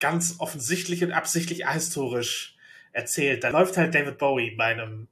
[0.00, 2.53] ganz offensichtlich und absichtlich ahistorisch
[2.94, 3.44] erzählt.
[3.44, 5.08] Da läuft halt David Bowie bei einem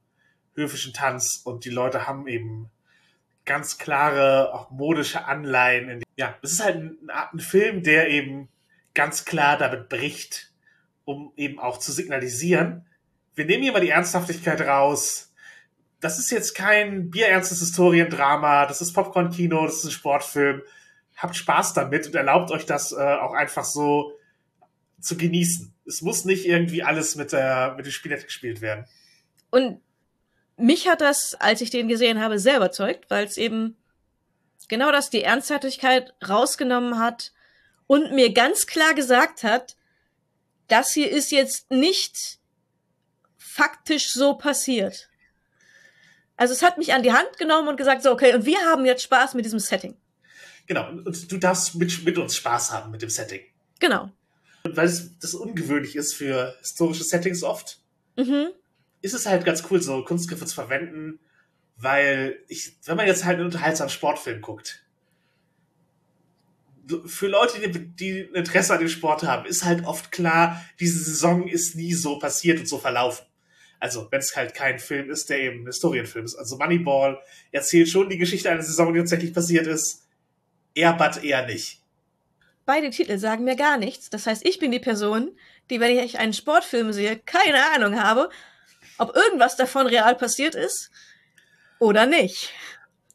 [0.55, 2.71] höfischen Tanz und die Leute haben eben
[3.45, 6.01] ganz klare, auch modische Anleihen.
[6.15, 8.47] ja, es ist halt ein, ein Film, der eben
[8.95, 10.51] ganz klar damit bricht,
[11.05, 12.85] um eben auch zu signalisieren,
[13.35, 15.33] wir nehmen hier mal die Ernsthaftigkeit raus.
[15.99, 20.61] Das ist jetzt kein bierernstes Historiendrama, das ist Popcorn-Kino, das ist ein Sportfilm.
[21.17, 24.13] Habt Spaß damit und erlaubt euch das äh, auch einfach so
[24.99, 25.72] zu genießen.
[25.85, 28.85] Es muss nicht irgendwie alles mit der mit dem Spielett gespielt werden.
[29.49, 29.81] Und
[30.57, 33.75] mich hat das, als ich den gesehen habe, sehr überzeugt, weil es eben
[34.67, 37.33] genau das, die Ernsthaftigkeit rausgenommen hat
[37.87, 39.75] und mir ganz klar gesagt hat,
[40.67, 42.39] das hier ist jetzt nicht
[43.37, 45.09] faktisch so passiert.
[46.35, 48.85] Also es hat mich an die Hand genommen und gesagt, so, okay, und wir haben
[48.85, 49.95] jetzt Spaß mit diesem Setting.
[50.65, 53.41] Genau, und du darfst mit, mit uns Spaß haben mit dem Setting.
[53.79, 54.11] Genau.
[54.73, 57.79] Und weil es das ungewöhnlich ist für historische Settings oft,
[58.17, 58.47] Mhm.
[59.01, 61.19] ist es halt ganz cool, so Kunstgriffe zu verwenden,
[61.77, 64.83] weil ich, wenn man jetzt halt einen unterhaltsamen Sportfilm guckt,
[67.05, 70.97] für Leute, die, die ein Interesse an dem Sport haben, ist halt oft klar, diese
[71.03, 73.25] Saison ist nie so passiert und so verlaufen.
[73.79, 76.35] Also, wenn es halt kein Film ist, der eben ein Historienfilm ist.
[76.35, 77.19] Also Moneyball
[77.51, 80.07] erzählt schon die Geschichte einer Saison, die tatsächlich passiert ist.
[80.73, 81.82] Airbutt eher nicht.
[82.65, 84.09] Beide Titel sagen mir gar nichts.
[84.09, 85.37] Das heißt, ich bin die Person,
[85.69, 88.29] die, wenn ich einen Sportfilm sehe, keine Ahnung habe,
[88.97, 90.89] ob irgendwas davon real passiert ist
[91.79, 92.51] oder nicht.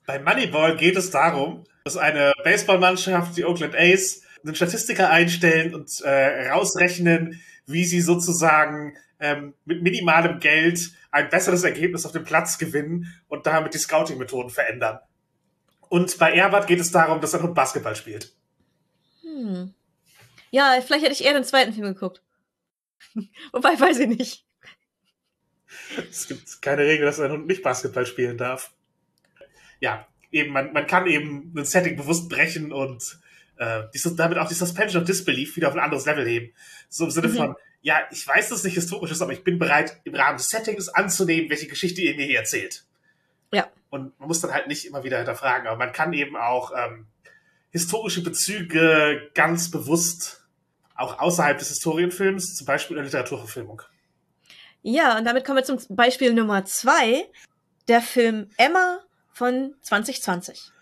[0.06, 6.00] Bei Moneyball geht es darum, dass eine Baseballmannschaft, die Oakland A's, einen Statistiker einstellen und
[6.02, 12.58] äh, rausrechnen, wie sie sozusagen ähm, mit minimalem Geld ein besseres Ergebnis auf dem Platz
[12.58, 14.98] gewinnen und damit die Scouting-Methoden verändern.
[15.88, 18.32] Und bei Airbud geht es darum, dass er Hund Basketball spielt.
[19.38, 19.74] Hm.
[20.50, 22.22] Ja, vielleicht hätte ich eher den zweiten Film geguckt.
[23.52, 24.44] Wobei, weiß ich nicht.
[26.10, 28.72] Es gibt keine Regel, dass ein Hund nicht Basketball spielen darf.
[29.80, 33.20] Ja, eben, man, man kann eben ein Setting bewusst brechen und
[33.58, 36.52] äh, die, damit auch die Suspension of Disbelief wieder auf ein anderes Level heben.
[36.88, 37.36] So im Sinne Mhm.
[37.36, 40.38] von, ja, ich weiß, dass es nicht historisch ist, aber ich bin bereit, im Rahmen
[40.38, 42.84] des Settings anzunehmen, welche Geschichte ihr mir hier erzählt.
[43.52, 43.70] Ja.
[43.90, 47.06] Und man muss dann halt nicht immer wieder hinterfragen, aber man kann eben auch ähm,
[47.70, 50.44] historische Bezüge ganz bewusst
[50.94, 53.82] auch außerhalb des Historienfilms, zum Beispiel in der Literaturverfilmung.
[54.82, 57.28] Ja, und damit kommen wir zum Beispiel Nummer zwei,
[57.88, 59.00] der Film Emma
[59.32, 60.72] von 2020,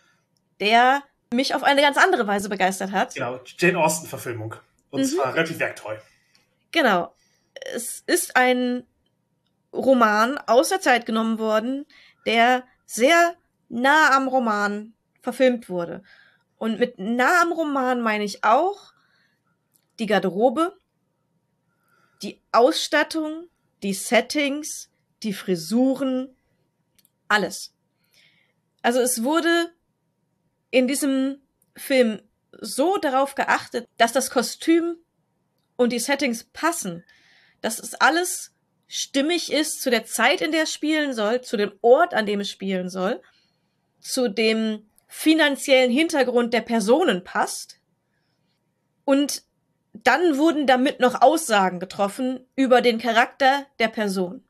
[0.60, 3.14] der mich auf eine ganz andere Weise begeistert hat.
[3.14, 4.54] Genau, Jane Austen-Verfilmung.
[4.90, 5.06] Und Mhm.
[5.06, 5.96] zwar relativ werktreu.
[6.72, 7.14] Genau.
[7.74, 8.84] Es ist ein
[9.72, 11.86] Roman aus der Zeit genommen worden,
[12.26, 13.34] der sehr
[13.68, 16.02] nah am Roman verfilmt wurde.
[16.58, 18.92] Und mit nah am Roman meine ich auch
[19.98, 20.76] die Garderobe,
[22.22, 23.48] die Ausstattung,
[23.82, 24.90] die Settings,
[25.22, 26.34] die Frisuren,
[27.28, 27.74] alles.
[28.82, 29.72] Also es wurde
[30.70, 31.40] in diesem
[31.76, 34.96] Film so darauf geachtet, dass das Kostüm
[35.76, 37.04] und die Settings passen,
[37.60, 38.52] dass es alles
[38.88, 42.40] stimmig ist zu der Zeit, in der es spielen soll, zu dem Ort, an dem
[42.40, 43.20] es spielen soll,
[44.00, 47.80] zu dem finanziellen Hintergrund der Personen passt.
[49.04, 49.42] Und
[49.92, 54.44] dann wurden damit noch Aussagen getroffen über den Charakter der Person.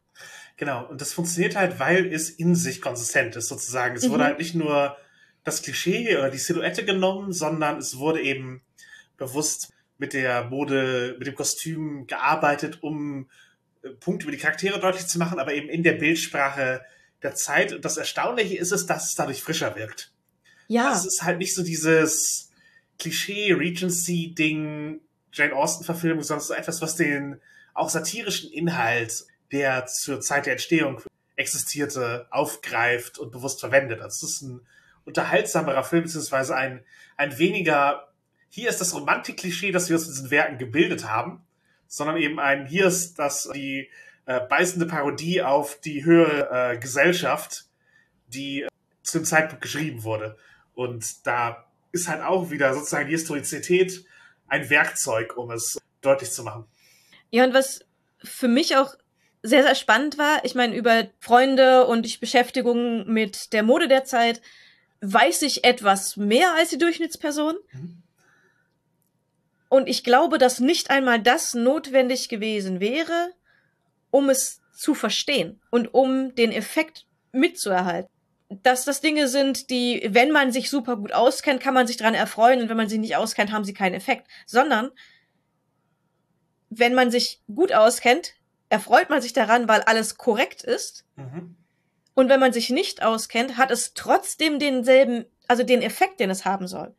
[0.56, 3.94] Genau, und das funktioniert halt, weil es in sich konsistent ist, sozusagen.
[3.94, 4.12] Es Mhm.
[4.12, 4.96] wurde halt nicht nur
[5.44, 8.62] das Klischee oder die Silhouette genommen, sondern es wurde eben
[9.18, 13.28] bewusst mit der Mode, mit dem Kostüm gearbeitet, um
[13.82, 16.82] äh, Punkte über die Charaktere deutlich zu machen, aber eben in der Bildsprache
[17.22, 17.72] der Zeit.
[17.72, 20.12] Und das Erstaunliche ist es, dass es dadurch frischer wirkt.
[20.68, 22.50] Ja, Es ist halt nicht so dieses
[22.98, 25.00] Klischee-Regency-Ding,
[25.32, 27.40] Jane Austen-Verfilmung, sondern es ist etwas, was den
[27.74, 31.02] auch satirischen Inhalt, der zur Zeit der Entstehung
[31.36, 34.00] existierte, aufgreift und bewusst verwendet.
[34.00, 34.60] Also es ist ein
[35.04, 36.82] unterhaltsamerer Film, beziehungsweise ein,
[37.16, 38.08] ein weniger,
[38.48, 41.46] hier ist das Romantik-Klischee, das wir aus diesen Werken gebildet haben,
[41.86, 43.90] sondern eben ein, hier ist das die
[44.24, 47.66] äh, beißende Parodie auf die höhere äh, Gesellschaft,
[48.26, 48.68] die äh,
[49.02, 50.36] zu dem Zeitpunkt geschrieben wurde.
[50.76, 54.04] Und da ist halt auch wieder sozusagen die Historizität
[54.46, 56.66] ein Werkzeug, um es deutlich zu machen.
[57.30, 57.80] Ja, und was
[58.22, 58.94] für mich auch
[59.42, 64.04] sehr, sehr spannend war, ich meine, über Freunde und die Beschäftigung mit der Mode der
[64.04, 64.42] Zeit
[65.00, 67.56] weiß ich etwas mehr als die Durchschnittsperson.
[67.72, 68.02] Mhm.
[69.68, 73.32] Und ich glaube, dass nicht einmal das notwendig gewesen wäre,
[74.10, 78.10] um es zu verstehen und um den Effekt mitzuerhalten.
[78.48, 82.14] Dass das Dinge sind, die, wenn man sich super gut auskennt, kann man sich dran
[82.14, 84.28] erfreuen und wenn man sich nicht auskennt, haben sie keinen Effekt.
[84.46, 84.90] Sondern,
[86.70, 88.34] wenn man sich gut auskennt,
[88.68, 91.04] erfreut man sich daran, weil alles korrekt ist.
[91.16, 91.56] Mhm.
[92.14, 96.44] Und wenn man sich nicht auskennt, hat es trotzdem denselben, also den Effekt, den es
[96.44, 96.94] haben soll.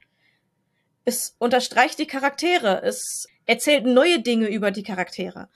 [1.06, 5.50] Es unterstreicht die Charaktere, es erzählt neue Dinge über die Charaktere.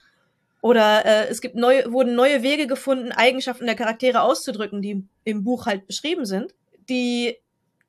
[0.62, 5.42] Oder äh, es gibt neue, wurden neue Wege gefunden, Eigenschaften der Charaktere auszudrücken, die im
[5.44, 6.54] Buch halt beschrieben sind,
[6.88, 7.36] die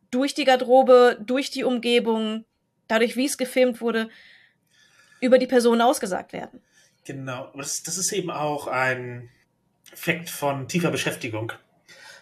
[0.10, 2.46] durch die Garderobe, durch die Umgebung,
[2.88, 4.10] dadurch, wie es gefilmt wurde,
[5.22, 6.62] über die Person ausgesagt werden.
[7.06, 9.30] Genau, das, das ist eben auch ein
[9.92, 11.54] Effekt von tiefer Beschäftigung,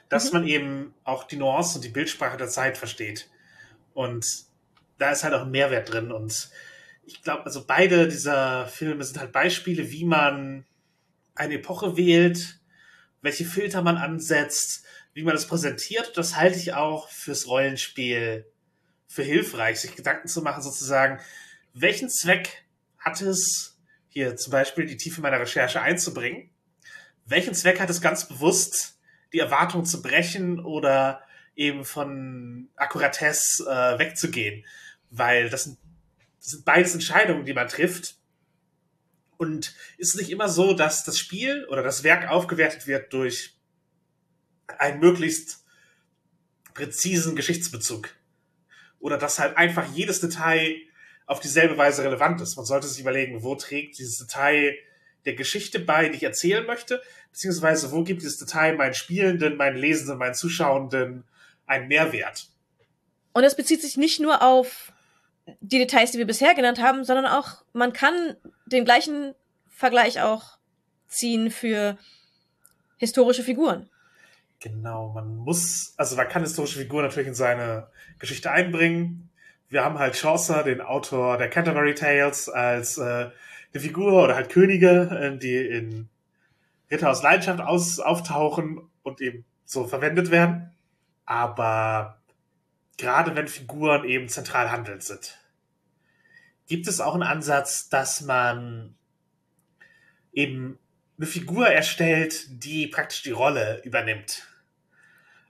[0.09, 0.39] dass Mhm.
[0.39, 3.29] man eben auch die Nuancen und die Bildsprache der Zeit versteht.
[3.93, 4.25] Und
[4.97, 6.11] da ist halt auch ein Mehrwert drin.
[6.11, 6.49] Und
[7.03, 10.65] ich glaube, also beide dieser Filme sind halt Beispiele, wie man
[11.35, 12.59] eine Epoche wählt,
[13.21, 16.17] welche Filter man ansetzt, wie man das präsentiert.
[16.17, 18.45] Das halte ich auch fürs Rollenspiel
[19.07, 21.19] für hilfreich, sich Gedanken zu machen, sozusagen,
[21.73, 22.63] welchen Zweck
[22.97, 26.49] hat es, hier zum Beispiel die Tiefe meiner Recherche einzubringen?
[27.25, 28.99] Welchen Zweck hat es ganz bewusst,
[29.33, 31.21] die Erwartung zu brechen oder
[31.55, 34.65] eben von Akkuratesse äh, wegzugehen?
[35.09, 35.77] Weil das sind,
[36.41, 38.15] das sind beides Entscheidungen, die man trifft.
[39.37, 43.55] Und ist nicht immer so, dass das Spiel oder das Werk aufgewertet wird durch
[44.77, 45.63] einen möglichst
[46.73, 48.09] präzisen Geschichtsbezug.
[48.99, 50.75] Oder dass halt einfach jedes Detail
[51.25, 52.55] auf dieselbe Weise relevant ist.
[52.55, 54.75] Man sollte sich überlegen, wo trägt dieses Detail
[55.25, 57.01] der Geschichte bei, die ich erzählen möchte,
[57.31, 61.23] beziehungsweise wo gibt dieses Detail meinen Spielenden, meinen Lesenden, meinen Zuschauenden
[61.65, 62.49] einen Mehrwert.
[63.33, 64.91] Und es bezieht sich nicht nur auf
[65.59, 69.33] die Details, die wir bisher genannt haben, sondern auch, man kann den gleichen
[69.69, 70.57] Vergleich auch
[71.07, 71.97] ziehen für
[72.97, 73.89] historische Figuren.
[74.59, 77.87] Genau, man muss, also man kann historische Figuren natürlich in seine
[78.19, 79.31] Geschichte einbringen
[79.71, 83.31] wir haben halt Chaucer, den Autor der Canterbury Tales, als äh, eine
[83.73, 86.09] Figur oder halt Könige, äh, die in
[86.91, 90.71] Ritter aus Leidenschaft aus, auftauchen und eben so verwendet werden.
[91.25, 92.20] Aber
[93.01, 95.39] gerade wenn Figuren eben zentral handelnd sind,
[96.67, 98.95] gibt es auch einen Ansatz, dass man
[100.31, 100.77] eben
[101.17, 104.47] eine Figur erstellt, die praktisch die Rolle übernimmt.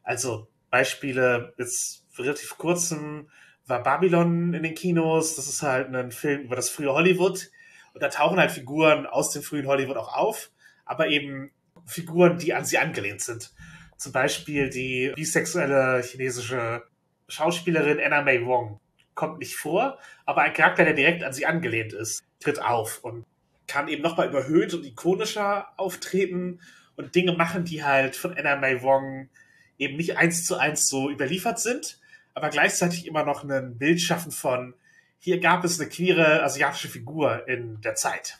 [0.03, 3.29] Also Beispiele jetzt relativ kurzem
[3.67, 5.35] war Babylon in den Kinos.
[5.35, 7.51] Das ist halt ein Film über das frühe Hollywood.
[7.93, 10.51] Und da tauchen halt Figuren aus dem frühen Hollywood auch auf,
[10.85, 11.51] aber eben
[11.85, 13.53] Figuren, die an sie angelehnt sind.
[13.97, 16.83] Zum Beispiel die bisexuelle chinesische
[17.31, 18.79] Schauspielerin Anna May Wong
[19.15, 23.25] kommt nicht vor, aber ein Charakter, der direkt an sie angelehnt ist, tritt auf und
[23.67, 26.59] kann eben nochmal überhöht und ikonischer auftreten
[26.95, 29.29] und Dinge machen, die halt von Anna May Wong
[29.77, 31.99] eben nicht eins zu eins so überliefert sind,
[32.33, 34.73] aber gleichzeitig immer noch ein Bild schaffen von,
[35.19, 38.39] hier gab es eine queere asiatische Figur in der Zeit.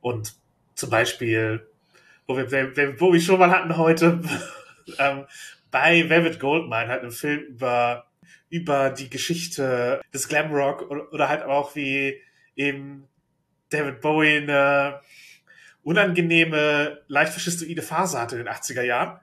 [0.00, 0.34] Und
[0.74, 1.66] zum Beispiel,
[2.26, 4.20] wo wir, wo wir schon mal hatten heute,
[4.98, 5.26] ähm,
[5.78, 8.06] bei Velvet Goldmine halt ein Film über,
[8.48, 12.18] über die Geschichte des Glamrock oder, oder halt auch wie
[12.56, 13.06] eben
[13.68, 15.02] David Bowie eine
[15.82, 19.20] unangenehme, leicht faschistoide Phase hatte in den 80er Jahren.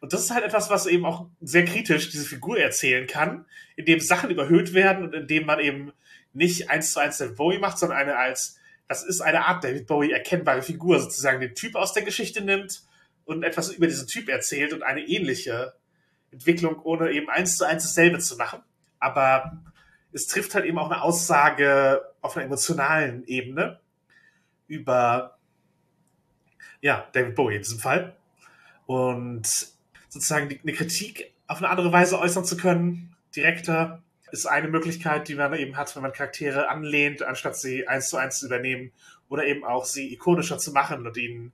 [0.00, 4.00] Und das ist halt etwas, was eben auch sehr kritisch diese Figur erzählen kann, indem
[4.00, 5.92] Sachen überhöht werden und indem man eben
[6.32, 9.86] nicht eins zu eins David Bowie macht, sondern eine als, das ist eine Art David
[9.86, 12.82] Bowie erkennbare Figur, sozusagen den Typ aus der Geschichte nimmt
[13.24, 15.74] und etwas über diesen Typ erzählt und eine ähnliche
[16.32, 18.60] Entwicklung, ohne eben eins zu eins dasselbe zu machen.
[18.98, 19.58] Aber
[20.12, 23.80] es trifft halt eben auch eine Aussage auf einer emotionalen Ebene
[24.66, 25.38] über,
[26.80, 28.16] ja, David Bowie in diesem Fall.
[28.86, 29.46] Und
[30.08, 35.34] sozusagen eine Kritik auf eine andere Weise äußern zu können, direkter, ist eine Möglichkeit, die
[35.34, 38.90] man eben hat, wenn man Charaktere anlehnt, anstatt sie eins zu eins zu übernehmen
[39.28, 41.52] oder eben auch sie ikonischer zu machen und ihnen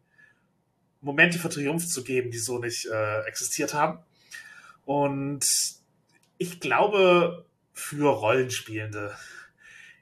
[1.00, 3.98] Momente für Triumph zu geben, die so nicht äh, existiert haben.
[4.88, 5.44] Und
[6.38, 9.14] ich glaube, für Rollenspielende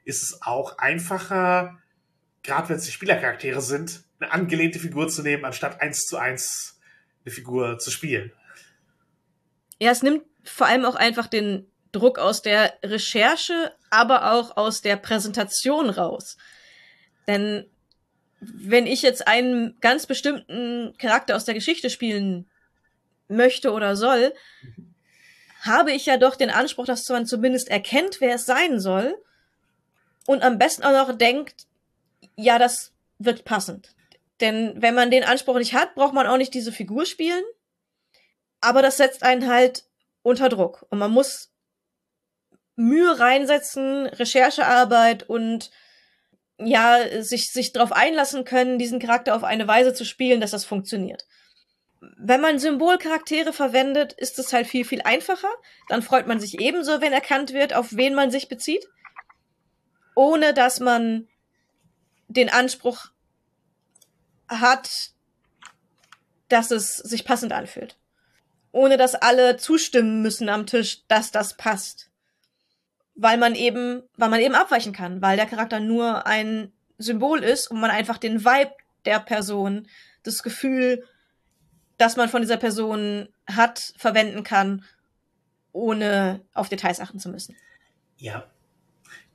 [0.05, 1.77] ist es auch einfacher,
[2.41, 6.79] gerade wenn es die Spielercharaktere sind, eine angelehnte Figur zu nehmen, anstatt eins zu eins
[7.25, 8.31] eine Figur zu spielen.
[9.77, 14.81] Ja, es nimmt vor allem auch einfach den Druck aus der Recherche, aber auch aus
[14.81, 16.37] der Präsentation raus.
[17.27, 17.65] Denn
[18.39, 22.49] wenn ich jetzt einen ganz bestimmten Charakter aus der Geschichte spielen
[23.27, 24.33] möchte oder soll,
[25.61, 29.15] habe ich ja doch den Anspruch, dass man zumindest erkennt, wer es sein soll
[30.25, 31.65] und am besten auch noch denkt,
[32.35, 33.95] ja, das wird passend.
[34.39, 37.43] Denn wenn man den Anspruch nicht hat, braucht man auch nicht diese Figur spielen
[38.61, 39.85] aber das setzt einen halt
[40.23, 40.85] unter Druck.
[40.89, 41.51] Und man muss
[42.75, 45.71] Mühe reinsetzen, Recherchearbeit und
[46.59, 50.65] ja, sich, sich darauf einlassen können, diesen Charakter auf eine Weise zu spielen, dass das
[50.65, 51.26] funktioniert.
[51.99, 55.49] Wenn man Symbolcharaktere verwendet, ist es halt viel, viel einfacher.
[55.89, 58.87] Dann freut man sich ebenso, wenn erkannt wird, auf wen man sich bezieht.
[60.15, 61.27] Ohne dass man
[62.27, 63.07] den Anspruch
[64.47, 65.11] hat,
[66.49, 67.97] dass es sich passend anfühlt
[68.77, 72.09] ohne dass alle zustimmen müssen am Tisch, dass das passt.
[73.15, 77.71] Weil man eben, weil man eben abweichen kann, weil der Charakter nur ein Symbol ist
[77.71, 78.73] und man einfach den Vibe
[79.05, 79.87] der Person,
[80.21, 81.03] das Gefühl,
[81.97, 84.83] das man von dieser Person hat, verwenden kann,
[85.71, 87.55] ohne auf Details achten zu müssen.
[88.17, 88.47] Ja,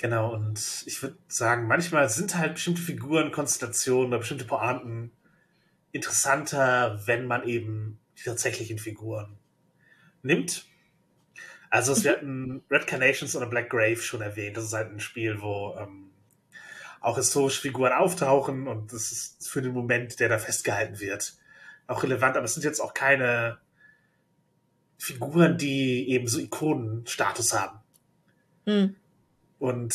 [0.03, 5.13] Genau, und ich würde sagen, manchmal sind halt bestimmte Figuren, Konstellationen oder bestimmte Pointen
[5.93, 9.39] interessanter, wenn man eben die tatsächlichen Figuren
[10.23, 10.67] nimmt.
[11.71, 14.57] Also, wir hatten Red Carnations oder Black Grave schon erwähnt.
[14.57, 16.11] Das ist halt ein Spiel, wo ähm,
[17.01, 21.35] auch historische Figuren auftauchen und das ist für den Moment, der da festgehalten wird,
[21.93, 22.37] auch relevant.
[22.37, 23.59] Aber es sind jetzt auch keine
[24.99, 27.79] Figuren, die eben so Ikonenstatus haben.
[28.67, 28.97] Hm.
[29.59, 29.93] Und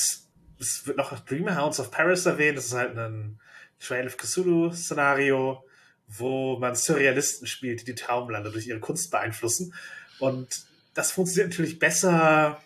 [0.59, 2.57] es wird noch Dreamhounds of Paris erwähnt.
[2.57, 3.39] Das ist halt ein
[3.79, 5.63] Trail of Cthulhu-Szenario,
[6.07, 9.73] wo man Surrealisten spielt, die die Traumlande durch ihre Kunst beeinflussen.
[10.19, 12.61] Und das funktioniert natürlich besser,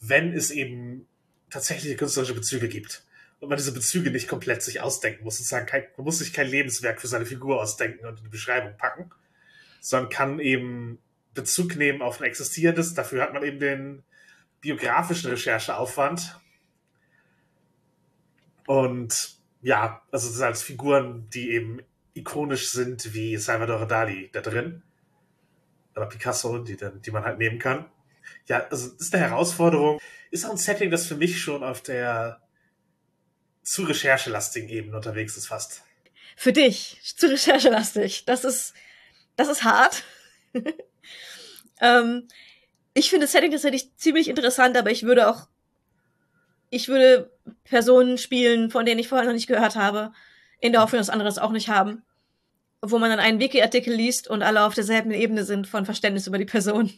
[0.00, 1.06] wenn es eben
[1.50, 3.04] tatsächliche künstlerische Bezüge gibt.
[3.42, 5.38] Und man diese Bezüge nicht komplett sich ausdenken muss.
[5.38, 8.76] Sozusagen kein, man muss sich kein Lebenswerk für seine Figur ausdenken und in die Beschreibung
[8.78, 9.10] packen,
[9.80, 11.00] sondern kann eben
[11.34, 12.94] Bezug nehmen auf ein existierendes.
[12.94, 14.04] Dafür hat man eben den
[14.60, 16.38] biografischen Rechercheaufwand.
[18.68, 21.80] Und ja, also das als Figuren, die eben
[22.14, 24.84] ikonisch sind wie Salvador Dali da drin.
[25.96, 27.86] Oder Picasso, die, die man halt nehmen kann.
[28.46, 29.98] Ja, also ist eine Herausforderung.
[30.30, 32.40] Ist auch ein Setting, das für mich schon auf der
[33.62, 35.82] zu recherchelastigen Ebene unterwegs ist fast.
[36.36, 38.24] Für dich, zu recherchelastig.
[38.24, 38.74] Das ist,
[39.36, 40.02] das ist hart.
[41.80, 42.28] ähm,
[42.94, 45.48] ich finde Setting tatsächlich ziemlich interessant, aber ich würde auch,
[46.70, 47.30] ich würde
[47.64, 50.12] Personen spielen, von denen ich vorher noch nicht gehört habe,
[50.60, 52.02] in der Hoffnung, dass andere es auch nicht haben.
[52.84, 56.38] Wo man dann einen Wiki-Artikel liest und alle auf derselben Ebene sind von Verständnis über
[56.38, 56.90] die Person.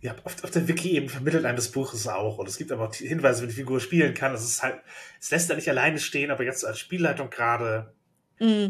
[0.00, 2.38] Ja, auf, auf der Wiki-Ebene vermittelt einem das Buch es auch.
[2.38, 4.34] Und es gibt aber auch Hinweise, wie die Figur spielen kann.
[4.34, 4.80] Es ist halt,
[5.20, 7.92] es lässt da nicht alleine stehen, aber jetzt als Spielleitung gerade
[8.40, 8.68] mm.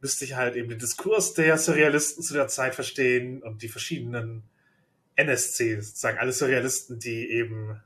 [0.00, 4.42] müsste ich halt eben den Diskurs der Surrealisten zu der Zeit verstehen und die verschiedenen
[5.16, 7.80] NSC, sozusagen alle Surrealisten, die eben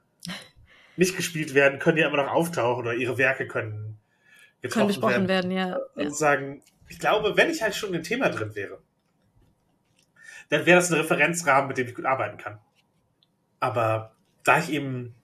[0.97, 3.99] nicht gespielt werden, können ja immer noch auftauchen oder ihre Werke können
[4.63, 5.79] können besprochen werden, werden ja.
[5.95, 8.81] Und sagen, ich glaube, wenn ich halt schon dem Thema drin wäre,
[10.49, 12.59] dann wäre das ein Referenzrahmen, mit dem ich gut arbeiten kann.
[13.61, 14.15] Aber
[14.45, 15.15] da ich eben,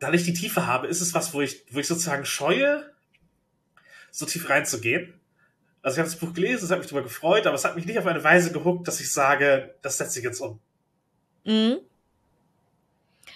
[0.00, 2.90] da ich die Tiefe habe, ist es was, wo ich, wo ich sozusagen scheue,
[4.10, 5.20] so tief reinzugehen.
[5.82, 7.84] Also ich habe das Buch gelesen, es hat mich darüber gefreut, aber es hat mich
[7.84, 10.60] nicht auf eine Weise gehuckt, dass ich sage, das setze ich jetzt um.
[11.44, 11.80] Mhm.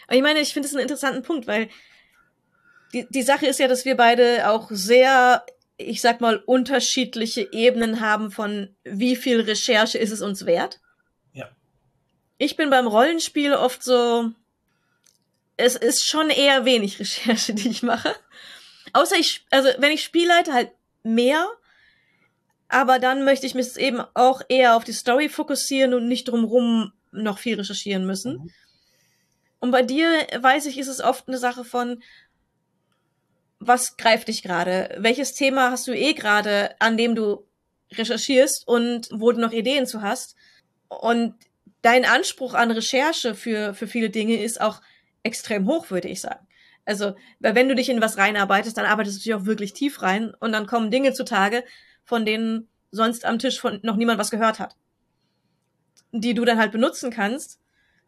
[0.06, 1.68] Aber ich meine, ich finde es einen interessanten Punkt, weil
[2.94, 5.44] die, die Sache ist ja, dass wir beide auch sehr,
[5.78, 10.80] ich sag mal, unterschiedliche Ebenen haben von wie viel Recherche ist es uns wert.
[11.32, 11.48] Ja.
[12.36, 14.32] Ich bin beim Rollenspiel oft so,
[15.56, 18.14] es ist schon eher wenig Recherche, die ich mache.
[18.92, 20.72] Außer ich, also wenn ich Spielleite, halt
[21.04, 21.46] mehr.
[22.68, 26.92] Aber dann möchte ich mich eben auch eher auf die Story fokussieren und nicht drumrum
[27.12, 28.34] noch viel recherchieren müssen.
[28.34, 28.50] Mhm.
[29.60, 30.06] Und bei dir,
[30.38, 32.02] weiß ich, ist es oft eine Sache von,
[33.60, 34.94] was greift dich gerade?
[34.98, 37.46] Welches Thema hast du eh gerade, an dem du
[37.92, 40.36] recherchierst und wo du noch Ideen zu hast?
[40.88, 41.34] Und
[41.82, 44.80] dein Anspruch an Recherche für, für viele Dinge ist auch
[45.22, 46.46] extrem hoch, würde ich sagen.
[46.84, 50.32] Also, wenn du dich in was reinarbeitest, dann arbeitest du dich auch wirklich tief rein
[50.40, 51.64] und dann kommen Dinge zutage,
[52.04, 54.74] von denen sonst am Tisch von noch niemand was gehört hat
[56.12, 57.60] die du dann halt benutzen kannst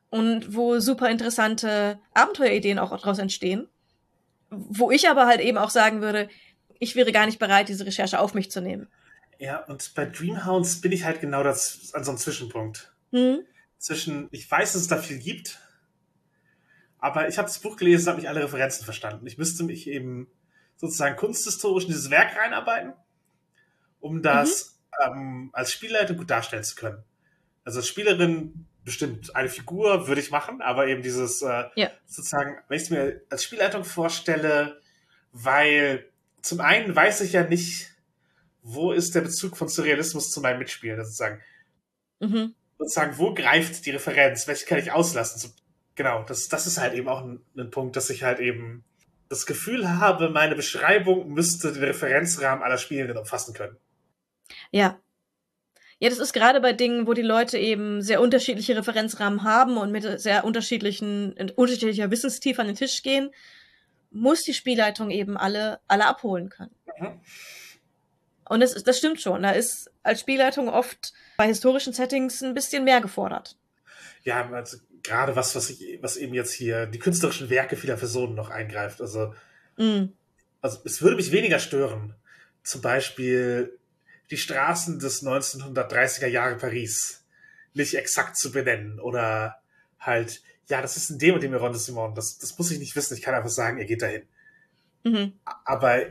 [0.08, 3.68] und wo super interessante Abenteuerideen auch daraus entstehen.
[4.50, 6.28] Wo ich aber halt eben auch sagen würde,
[6.78, 8.88] ich wäre gar nicht bereit, diese Recherche auf mich zu nehmen.
[9.38, 12.92] Ja, und bei Dreamhounds bin ich halt genau das an so einem Zwischenpunkt.
[13.10, 13.40] Hm?
[13.78, 15.58] Zwischen, ich weiß, dass es da viel gibt,
[16.98, 19.26] aber ich habe das Buch gelesen, habe nicht alle Referenzen verstanden.
[19.26, 20.28] Ich müsste mich eben
[20.76, 22.92] sozusagen kunsthistorisch in dieses Werk reinarbeiten,
[24.00, 25.16] um das mhm.
[25.16, 27.04] ähm, als Spielleiter gut darstellen zu können
[27.64, 31.90] also als Spielerin bestimmt eine Figur würde ich machen, aber eben dieses äh, ja.
[32.06, 34.80] sozusagen, wenn ich es mir als Spielleitung vorstelle,
[35.32, 36.06] weil
[36.42, 37.90] zum einen weiß ich ja nicht,
[38.62, 41.40] wo ist der Bezug von Surrealismus zu meinem Mitspielen, sozusagen.
[42.20, 42.54] Mhm.
[42.78, 44.46] Sozusagen, wo greift die Referenz?
[44.48, 45.38] Welche kann ich auslassen?
[45.40, 45.48] So,
[45.94, 48.84] genau, das, das ist halt eben auch ein, ein Punkt, dass ich halt eben
[49.28, 53.76] das Gefühl habe, meine Beschreibung müsste den Referenzrahmen aller Spielenden umfassen können.
[54.72, 54.98] Ja,
[56.00, 59.92] ja, das ist gerade bei Dingen, wo die Leute eben sehr unterschiedliche Referenzrahmen haben und
[59.92, 63.30] mit sehr unterschiedlichen, unterschiedlicher Wissenstiefe an den Tisch gehen,
[64.10, 66.74] muss die Spielleitung eben alle, alle abholen können.
[66.98, 67.20] Mhm.
[68.48, 69.42] Und das, das stimmt schon.
[69.42, 73.56] Da ist als Spielleitung oft bei historischen Settings ein bisschen mehr gefordert.
[74.24, 78.34] Ja, also gerade was, was, ich, was eben jetzt hier die künstlerischen Werke vieler Personen
[78.34, 79.02] noch eingreift.
[79.02, 79.34] Also,
[79.76, 80.06] mm.
[80.62, 82.14] also es würde mich weniger stören.
[82.62, 83.78] Zum Beispiel
[84.30, 87.24] die Straßen des 1930er Jahre Paris
[87.74, 89.60] nicht exakt zu benennen oder
[89.98, 92.16] halt ja, das ist ein dem und dem Arrondissement.
[92.16, 93.14] Das, das muss ich nicht wissen.
[93.14, 94.22] Ich kann einfach sagen, er geht dahin.
[95.02, 95.32] Mhm.
[95.64, 96.06] Aber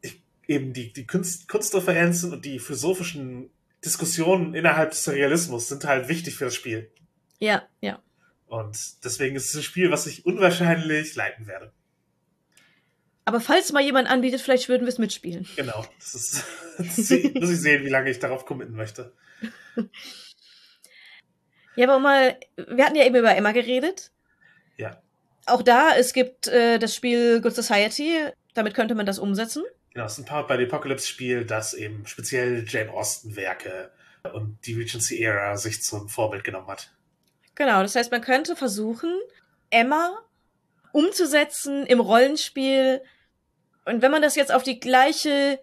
[0.00, 3.50] ich, eben die, die Kunst, Kunstreferenzen und die philosophischen
[3.84, 6.90] Diskussionen innerhalb des Surrealismus sind halt wichtig für das Spiel.
[7.38, 8.00] Ja, ja.
[8.46, 11.72] Und deswegen ist es ein Spiel, was ich unwahrscheinlich leiten werde.
[13.24, 15.46] Aber falls mal jemand anbietet, vielleicht würden wir es mitspielen.
[15.56, 15.84] Genau.
[15.98, 16.44] Das ist,
[16.78, 19.12] das muss ich sehen, wie lange ich darauf committen möchte.
[21.74, 24.10] Ja, aber mal, wir hatten ja eben über Emma geredet.
[24.76, 25.00] Ja.
[25.46, 29.64] Auch da, es gibt äh, das Spiel Good Society, damit könnte man das umsetzen.
[29.94, 33.90] Genau, es ist ein Powered by the Apocalypse-Spiel, das eben speziell Jane Austen-Werke
[34.34, 36.92] und die Regency-Ära sich zum Vorbild genommen hat.
[37.54, 39.10] Genau, das heißt, man könnte versuchen,
[39.70, 40.18] Emma
[40.92, 43.02] umzusetzen im Rollenspiel.
[43.84, 45.58] Und wenn man das jetzt auf die gleiche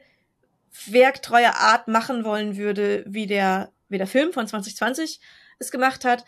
[0.85, 5.19] werktreue Art machen wollen würde, wie der, wie der Film von 2020
[5.59, 6.25] es gemacht hat,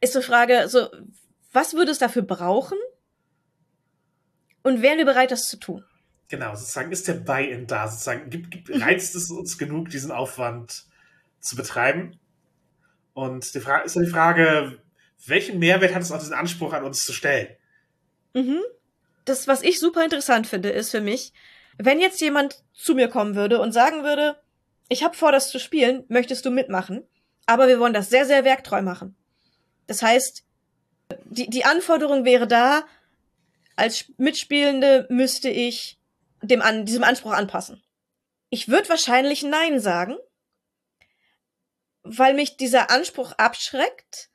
[0.00, 0.88] ist die Frage, so,
[1.52, 2.78] was würde es dafür brauchen?
[4.62, 5.84] Und wären wir bereit, das zu tun?
[6.28, 10.86] Genau, sozusagen ist der Buy-in da, sozusagen gibt, gibt, reizt es uns genug, diesen Aufwand
[11.40, 12.18] zu betreiben?
[13.12, 14.81] Und die Frage ist ja die Frage,
[15.26, 17.48] welchen Mehrwert hat es auch diesen Anspruch an uns zu stellen?
[18.34, 18.60] Mhm.
[19.24, 21.32] Das, was ich super interessant finde, ist für mich,
[21.78, 24.40] wenn jetzt jemand zu mir kommen würde und sagen würde,
[24.88, 27.06] ich habe vor, das zu spielen, möchtest du mitmachen?
[27.46, 29.16] Aber wir wollen das sehr, sehr werktreu machen.
[29.86, 30.44] Das heißt,
[31.24, 32.84] die, die Anforderung wäre da,
[33.76, 35.98] als Mitspielende müsste ich
[36.42, 37.82] dem an, diesem Anspruch anpassen.
[38.50, 40.16] Ich würde wahrscheinlich Nein sagen,
[42.02, 44.30] weil mich dieser Anspruch abschreckt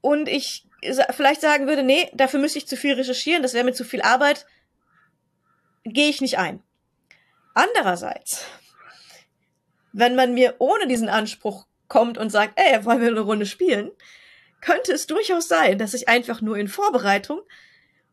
[0.00, 0.66] und ich
[1.10, 4.02] vielleicht sagen würde, nee, dafür müsste ich zu viel recherchieren, das wäre mir zu viel
[4.02, 4.46] Arbeit,
[5.84, 6.62] gehe ich nicht ein.
[7.54, 8.46] Andererseits,
[9.92, 13.90] wenn man mir ohne diesen Anspruch kommt und sagt, ey, wollen wir eine Runde spielen,
[14.60, 17.40] könnte es durchaus sein, dass ich einfach nur in Vorbereitung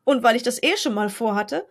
[0.03, 1.67] und weil ich das eh schon mal vorhatte,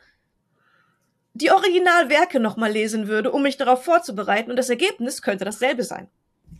[1.35, 6.09] die Originalwerke nochmal lesen würde, um mich darauf vorzubereiten und das Ergebnis könnte dasselbe sein.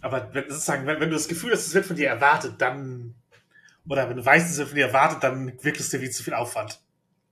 [0.03, 3.15] Aber wenn, sozusagen, wenn, wenn du das Gefühl hast, es wird von dir erwartet, dann,
[3.89, 6.23] oder wenn du weißt, es wird von dir erwartet, dann wirkt es dir wie zu
[6.23, 6.81] viel Aufwand.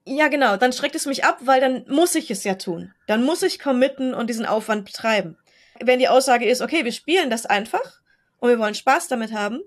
[0.06, 2.92] Ja, genau, dann schreckt es mich ab, weil dann muss ich es ja tun.
[3.06, 5.38] Dann muss ich committen und diesen Aufwand betreiben.
[5.80, 8.00] Wenn die Aussage ist, okay, wir spielen das einfach
[8.38, 9.60] und wir wollen Spaß damit haben,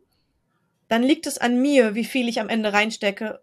[0.87, 3.41] dann liegt es an mir, wie viel ich am Ende reinstecke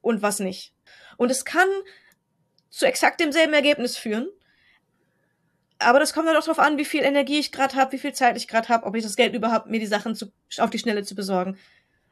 [0.00, 0.74] und was nicht.
[1.16, 1.68] Und es kann
[2.70, 4.28] zu exakt demselben Ergebnis führen,
[5.78, 8.12] aber das kommt dann auch darauf an, wie viel Energie ich gerade habe, wie viel
[8.12, 10.78] Zeit ich gerade habe, ob ich das Geld überhaupt mir die Sachen zu, auf die
[10.78, 11.58] Schnelle zu besorgen.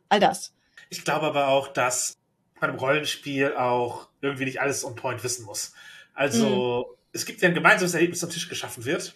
[0.09, 0.55] All das.
[0.91, 2.19] Ich glaube aber auch, dass
[2.61, 5.73] bei einem Rollenspiel auch irgendwie nicht alles on point wissen muss.
[6.15, 6.97] Also, mhm.
[7.13, 9.15] es gibt ja ein gemeinsames Erlebnis am Tisch geschaffen wird.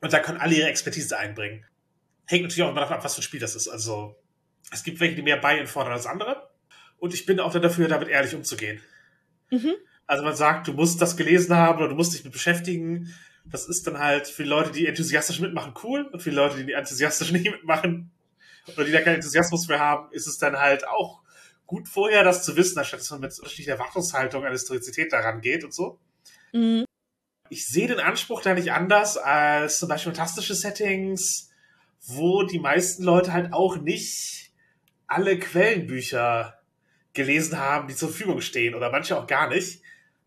[0.00, 1.64] Und da können alle ihre Expertise einbringen.
[2.26, 3.68] Hängt natürlich auch immer davon ab, was für ein Spiel das ist.
[3.68, 4.16] Also,
[4.72, 6.50] es gibt welche, die mehr Buy-in fordern als andere.
[6.98, 8.80] Und ich bin auch dafür, damit ehrlich umzugehen.
[9.50, 9.74] Mhm.
[10.06, 13.14] Also man sagt, du musst das gelesen haben oder du musst dich mit beschäftigen.
[13.44, 16.08] Das ist dann halt für Leute, die enthusiastisch mitmachen, cool.
[16.12, 18.10] Und für die Leute, die enthusiastisch nicht mitmachen
[18.68, 21.22] oder die da keinen Enthusiasmus mehr haben, ist es dann halt auch
[21.66, 25.64] gut vorher, das zu wissen, anstatt dass man mit unterschiedlicher Erwartungshaltung an Historizität daran geht
[25.64, 25.98] und so.
[26.52, 26.84] Mhm.
[27.48, 31.50] Ich sehe den Anspruch da nicht anders als zum Beispiel fantastische Settings,
[32.06, 34.52] wo die meisten Leute halt auch nicht
[35.06, 36.58] alle Quellenbücher
[37.12, 39.80] gelesen haben, die zur Verfügung stehen oder manche auch gar nicht.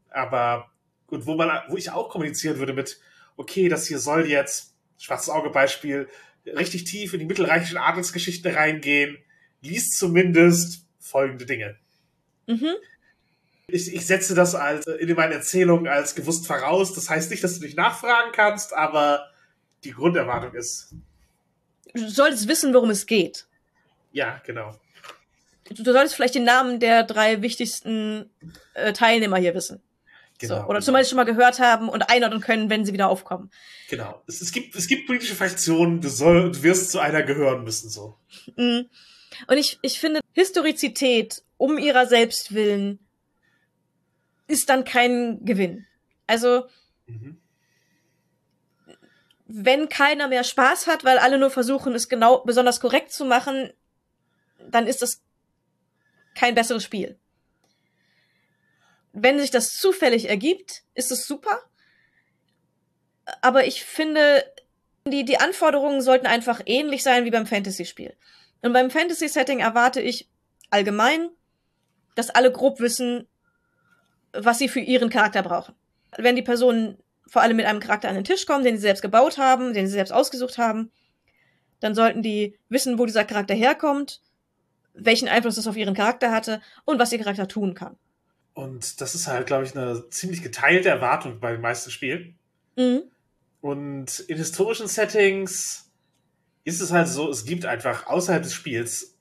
[0.09, 0.71] Aber
[1.07, 2.99] gut, wo man, wo ich auch kommunizieren würde mit,
[3.37, 6.09] okay, das hier soll jetzt, schwarzes Auge Beispiel,
[6.45, 9.17] richtig tief in die mittelreichischen Adelsgeschichte reingehen,
[9.61, 11.77] liest zumindest folgende Dinge.
[12.47, 12.75] Mhm.
[13.67, 16.93] Ich, ich setze das als, in meinen Erzählungen als gewusst voraus.
[16.93, 19.29] Das heißt nicht, dass du nicht nachfragen kannst, aber
[19.83, 20.93] die Grunderwartung ist.
[21.93, 23.45] Du solltest wissen, worum es geht.
[24.11, 24.75] Ja, genau.
[25.69, 28.29] Du solltest vielleicht den Namen der drei wichtigsten
[28.73, 29.81] äh, Teilnehmer hier wissen.
[30.39, 30.79] Genau, so, oder genau.
[30.81, 33.51] zumindest schon mal gehört haben und einordnen können, wenn sie wieder aufkommen.
[33.89, 34.23] Genau.
[34.25, 37.89] Es, es, gibt, es gibt politische Fraktionen, du, soll, du wirst zu einer gehören müssen,
[37.89, 38.15] so.
[38.55, 38.89] Mhm.
[39.47, 42.99] Und ich, ich finde, Historizität um ihrer selbst willen
[44.47, 45.85] ist dann kein Gewinn.
[46.25, 46.67] Also,
[47.07, 47.37] mhm.
[49.45, 53.71] wenn keiner mehr Spaß hat, weil alle nur versuchen, es genau besonders korrekt zu machen,
[54.71, 55.21] dann ist das
[56.33, 57.19] kein besseres Spiel.
[59.13, 61.59] Wenn sich das zufällig ergibt, ist es super.
[63.41, 64.43] Aber ich finde,
[65.05, 68.15] die, die Anforderungen sollten einfach ähnlich sein wie beim Fantasy-Spiel.
[68.61, 70.29] Und beim Fantasy-Setting erwarte ich
[70.69, 71.29] allgemein,
[72.15, 73.27] dass alle grob wissen,
[74.33, 75.75] was sie für ihren Charakter brauchen.
[76.17, 76.97] Wenn die Personen
[77.27, 79.87] vor allem mit einem Charakter an den Tisch kommen, den sie selbst gebaut haben, den
[79.87, 80.91] sie selbst ausgesucht haben,
[81.79, 84.21] dann sollten die wissen, wo dieser Charakter herkommt,
[84.93, 87.97] welchen Einfluss das auf ihren Charakter hatte und was ihr Charakter tun kann.
[88.59, 92.37] Und das ist halt, glaube ich, eine ziemlich geteilte Erwartung bei den meisten Spielen.
[92.75, 93.03] Mhm.
[93.61, 95.89] Und in historischen Settings
[96.65, 99.17] ist es halt so, es gibt einfach außerhalb des Spiels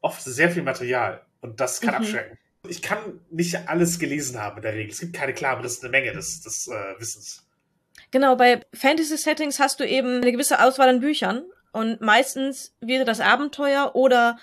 [0.00, 1.24] oft sehr viel Material.
[1.40, 2.00] Und das kann Mhm.
[2.00, 2.38] abschrecken.
[2.66, 4.90] Ich kann nicht alles gelesen haben in der Regel.
[4.90, 7.46] Es gibt keine klare, aber das ist eine Menge des, des äh, Wissens.
[8.10, 13.20] Genau, bei Fantasy-Settings hast du eben eine gewisse Auswahl an Büchern und meistens wäre das
[13.20, 14.36] Abenteuer oder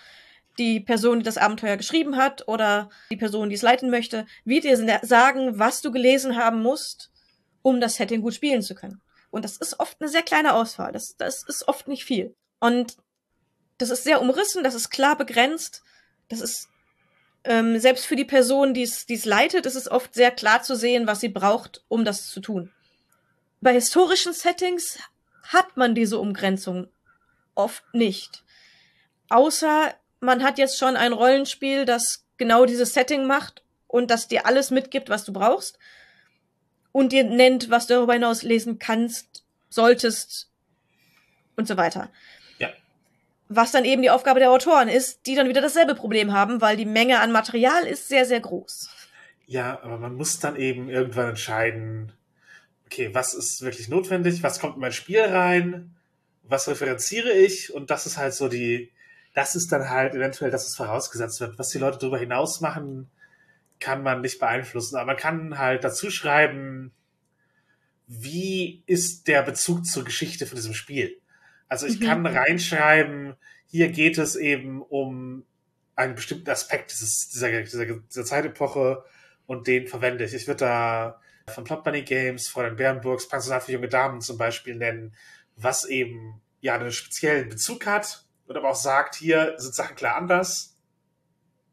[0.62, 4.64] die Person, die das Abenteuer geschrieben hat oder die Person, die es leiten möchte, wird
[4.64, 7.12] dir sa- sagen, was du gelesen haben musst,
[7.64, 9.02] um das Setting gut spielen zu können.
[9.32, 10.92] Und das ist oft eine sehr kleine Auswahl.
[10.92, 12.36] Das, das ist oft nicht viel.
[12.60, 12.98] Und
[13.80, 15.82] das ist sehr umrissen, das ist klar begrenzt.
[16.30, 16.68] Das ist
[17.44, 21.08] ähm, selbst für die Person, die es leitet, ist es oft sehr klar zu sehen,
[21.08, 22.72] was sie braucht, um das zu tun.
[23.62, 25.00] Bei historischen Settings
[25.44, 26.88] hat man diese Umgrenzung
[27.56, 28.44] oft nicht.
[29.30, 34.46] Außer man hat jetzt schon ein Rollenspiel, das genau dieses Setting macht und das dir
[34.46, 35.78] alles mitgibt, was du brauchst
[36.94, 40.50] und dir nennt, was du darüber hinaus lesen kannst, solltest
[41.58, 42.10] und so weiter.
[42.60, 42.70] Ja.
[43.50, 46.78] Was dann eben die Aufgabe der Autoren ist, die dann wieder dasselbe Problem haben, weil
[46.78, 48.90] die Menge an Material ist sehr, sehr groß.
[49.48, 52.14] Ja, aber man muss dann eben irgendwann entscheiden,
[52.86, 55.96] okay, was ist wirklich notwendig, was kommt in mein Spiel rein,
[56.44, 58.92] was referenziere ich und das ist halt so die,
[59.34, 61.58] das ist dann halt eventuell, dass es vorausgesetzt wird.
[61.58, 63.10] Was die Leute darüber hinaus machen,
[63.80, 66.92] kann man nicht beeinflussen, aber man kann halt dazu schreiben,
[68.08, 71.18] wie ist der Bezug zur Geschichte von diesem Spiel.
[71.68, 72.06] Also ich Mhm.
[72.06, 73.36] kann reinschreiben,
[73.68, 75.46] hier geht es eben um
[75.96, 79.04] einen bestimmten Aspekt dieses, dieser, dieser, dieser Zeitepoche
[79.46, 80.34] und den verwende ich.
[80.34, 84.76] Ich würde da von Plot Bunny Games, Fräulein Bernburgs Pensionat für junge Damen zum Beispiel
[84.76, 85.16] nennen,
[85.56, 90.16] was eben ja einen speziellen Bezug hat und aber auch sagt, hier sind Sachen klar
[90.16, 90.78] anders.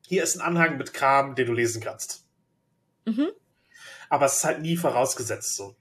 [0.07, 2.25] Hier ist ein Anhang mit Kram, den du lesen kannst.
[3.05, 3.29] Mhm.
[4.09, 5.77] Aber es ist halt nie vorausgesetzt so.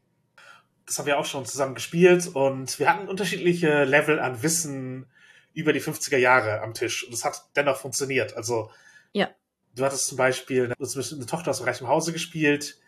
[0.86, 5.06] Das haben wir auch schon zusammen gespielt und wir hatten unterschiedliche Level an Wissen
[5.54, 8.36] über die 50er Jahre am Tisch und es hat dennoch funktioniert.
[8.36, 8.72] Also
[9.14, 9.30] Ja.
[9.76, 12.80] du hattest zum Beispiel eine Tochter aus reichem Hause gespielt,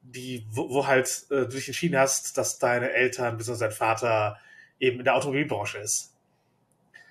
[0.00, 3.58] die, wo, wo halt äh, du dich entschieden hast, dass deine Eltern bzw.
[3.58, 4.38] dein Vater
[4.78, 6.11] eben in der Automobilbranche ist.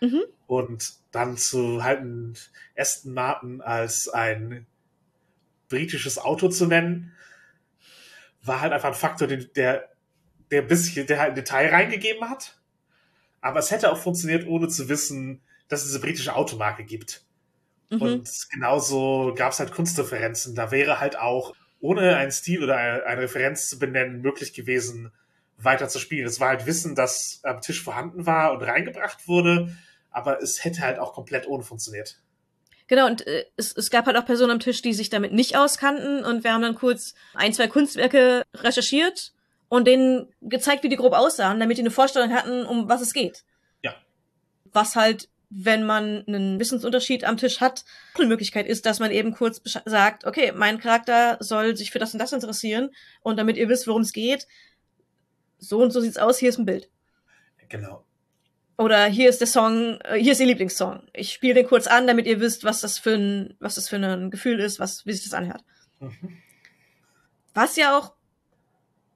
[0.01, 0.23] Mhm.
[0.47, 2.33] Und dann zu halten
[2.75, 4.65] Aston Martin als ein
[5.69, 7.13] britisches Auto zu nennen,
[8.43, 9.89] war halt einfach ein Faktor, den, der,
[10.49, 12.59] der ein bisschen, der halt ein Detail reingegeben hat.
[13.39, 17.23] Aber es hätte auch funktioniert, ohne zu wissen, dass es diese britische Automarke gibt.
[17.89, 18.01] Mhm.
[18.01, 20.55] Und genauso gab es halt Kunstreferenzen.
[20.55, 25.11] Da wäre halt auch, ohne einen Stil oder eine Referenz zu benennen, möglich gewesen,
[25.57, 26.27] weiter zu spielen.
[26.27, 29.75] Es war halt Wissen, das am Tisch vorhanden war und reingebracht wurde,
[30.11, 32.19] aber es hätte halt auch komplett ohne funktioniert.
[32.87, 35.55] Genau, und äh, es, es gab halt auch Personen am Tisch, die sich damit nicht
[35.55, 39.31] auskannten und wir haben dann kurz ein, zwei Kunstwerke recherchiert
[39.69, 43.13] und denen gezeigt, wie die grob aussahen, damit die eine Vorstellung hatten, um was es
[43.13, 43.45] geht.
[43.81, 43.95] Ja.
[44.73, 47.85] Was halt, wenn man einen Wissensunterschied am Tisch hat,
[48.15, 52.11] eine Möglichkeit ist, dass man eben kurz sagt, okay, mein Charakter soll sich für das
[52.11, 52.89] und das interessieren
[53.21, 54.47] und damit ihr wisst, worum es geht,
[55.59, 56.89] so und so sieht's aus, hier ist ein Bild.
[57.69, 58.03] Genau.
[58.77, 61.03] Oder hier ist der Song, äh, hier ist ihr Lieblingssong.
[61.13, 63.97] Ich spiele den kurz an, damit ihr wisst, was das für ein, was das für
[63.97, 65.63] ein Gefühl ist, was, wie sich das anhört.
[65.99, 66.37] Mhm.
[67.53, 68.13] Was ja auch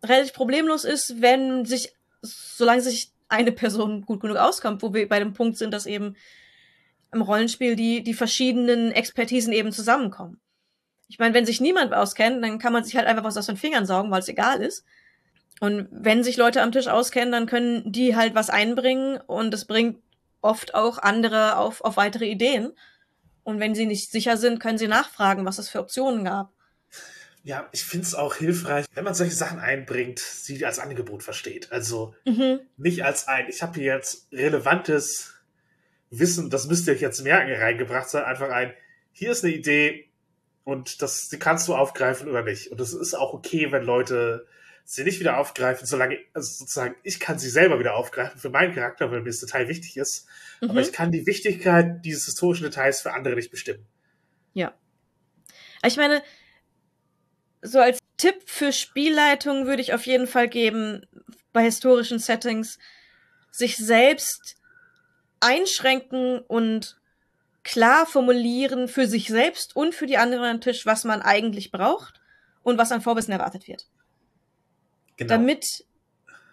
[0.03, 5.19] relativ problemlos ist, wenn sich, solange sich eine Person gut genug auskommt, wo wir bei
[5.19, 6.15] dem Punkt sind, dass eben
[7.11, 10.39] im Rollenspiel die, die verschiedenen Expertisen eben zusammenkommen.
[11.07, 13.57] Ich meine, wenn sich niemand auskennt, dann kann man sich halt einfach was aus den
[13.57, 14.85] Fingern saugen, weil es egal ist.
[15.61, 19.65] Und wenn sich Leute am Tisch auskennen, dann können die halt was einbringen und es
[19.65, 20.01] bringt
[20.41, 22.73] oft auch andere auf, auf weitere Ideen.
[23.43, 26.51] Und wenn sie nicht sicher sind, können sie nachfragen, was es für Optionen gab.
[27.43, 31.71] Ja, ich finde es auch hilfreich, wenn man solche Sachen einbringt, sie als Angebot versteht.
[31.71, 32.59] Also Mhm.
[32.75, 35.35] nicht als ein, ich habe hier jetzt relevantes
[36.09, 38.73] Wissen, das müsst ihr euch jetzt merken, reingebracht, sondern einfach ein,
[39.11, 40.09] hier ist eine Idee
[40.63, 42.71] und das die kannst du aufgreifen oder nicht.
[42.71, 44.47] Und es ist auch okay, wenn Leute
[44.85, 48.73] sie nicht wieder aufgreifen, solange, also sozusagen, ich kann sie selber wieder aufgreifen für meinen
[48.73, 50.27] Charakter, weil mir das Detail wichtig ist.
[50.61, 50.69] Mhm.
[50.69, 53.85] Aber ich kann die Wichtigkeit dieses historischen Details für andere nicht bestimmen.
[55.85, 56.23] Ich meine,
[57.61, 61.05] so als Tipp für Spielleitung würde ich auf jeden Fall geben,
[61.53, 62.79] bei historischen Settings,
[63.51, 64.55] sich selbst
[65.39, 66.99] einschränken und
[67.63, 72.19] klar formulieren für sich selbst und für die anderen am Tisch, was man eigentlich braucht
[72.63, 73.87] und was an Vorwissen erwartet wird.
[75.17, 75.29] Genau.
[75.29, 75.85] Damit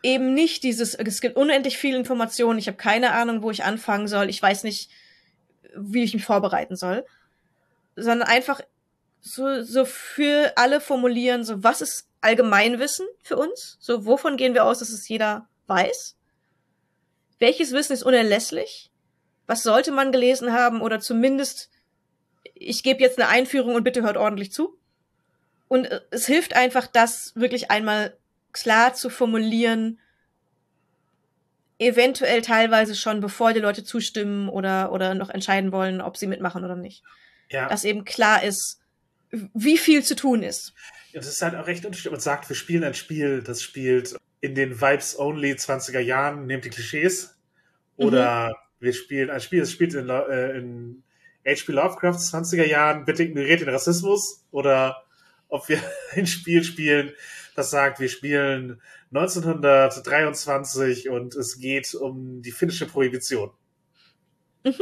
[0.03, 4.09] eben nicht dieses, es gibt unendlich viele Informationen, ich habe keine Ahnung, wo ich anfangen
[4.09, 4.91] soll, ich weiß nicht,
[5.77, 7.05] wie ich mich vorbereiten soll,
[7.97, 8.61] sondern einfach
[9.21, 13.77] so, so für alle formulieren, so was ist Allgemeinwissen für uns?
[13.81, 16.17] So wovon gehen wir aus, dass es jeder weiß?
[17.39, 18.91] Welches Wissen ist unerlässlich?
[19.47, 21.73] Was sollte man gelesen haben oder zumindest
[22.65, 24.79] ich gebe jetzt eine Einführung und bitte hört ordentlich zu.
[25.69, 28.17] Und äh, es hilft einfach, das wirklich einmal
[28.53, 29.99] klar zu formulieren,
[31.79, 36.65] eventuell teilweise schon, bevor die Leute zustimmen oder, oder noch entscheiden wollen, ob sie mitmachen
[36.65, 37.03] oder nicht.
[37.51, 37.69] Ja.
[37.69, 38.81] Dass eben klar ist,
[39.31, 40.75] wie viel zu tun ist.
[41.13, 42.13] Ja, das ist halt auch recht unterschiedlich.
[42.13, 46.71] Man sagt, wir spielen ein Spiel, das spielt in den Vibes-Only 20er Jahren, nehmt die
[46.71, 47.37] Klischees.
[47.97, 48.85] Oder mhm.
[48.85, 51.03] wir spielen ein Spiel, das spielt in, äh, in
[51.47, 51.73] H.P.
[51.73, 54.45] Lovecrafts 20er Jahren, bitte ignoriert den Rassismus.
[54.51, 55.05] Oder
[55.49, 55.79] ob wir
[56.15, 57.13] ein Spiel spielen,
[57.55, 58.81] das sagt, wir spielen
[59.13, 63.51] 1923 und es geht um die finnische Prohibition.
[64.65, 64.75] Mhm.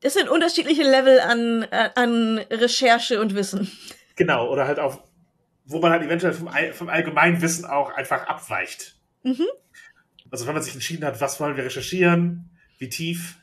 [0.00, 3.70] Das sind unterschiedliche Level an, äh, an Recherche und Wissen.
[4.16, 5.02] Genau, oder halt auch,
[5.64, 8.96] wo man halt eventuell vom, vom allgemeinen Wissen auch einfach abweicht.
[9.22, 9.46] Mhm.
[10.30, 13.38] Also wenn man sich entschieden hat, was wollen wir recherchieren, wie tief.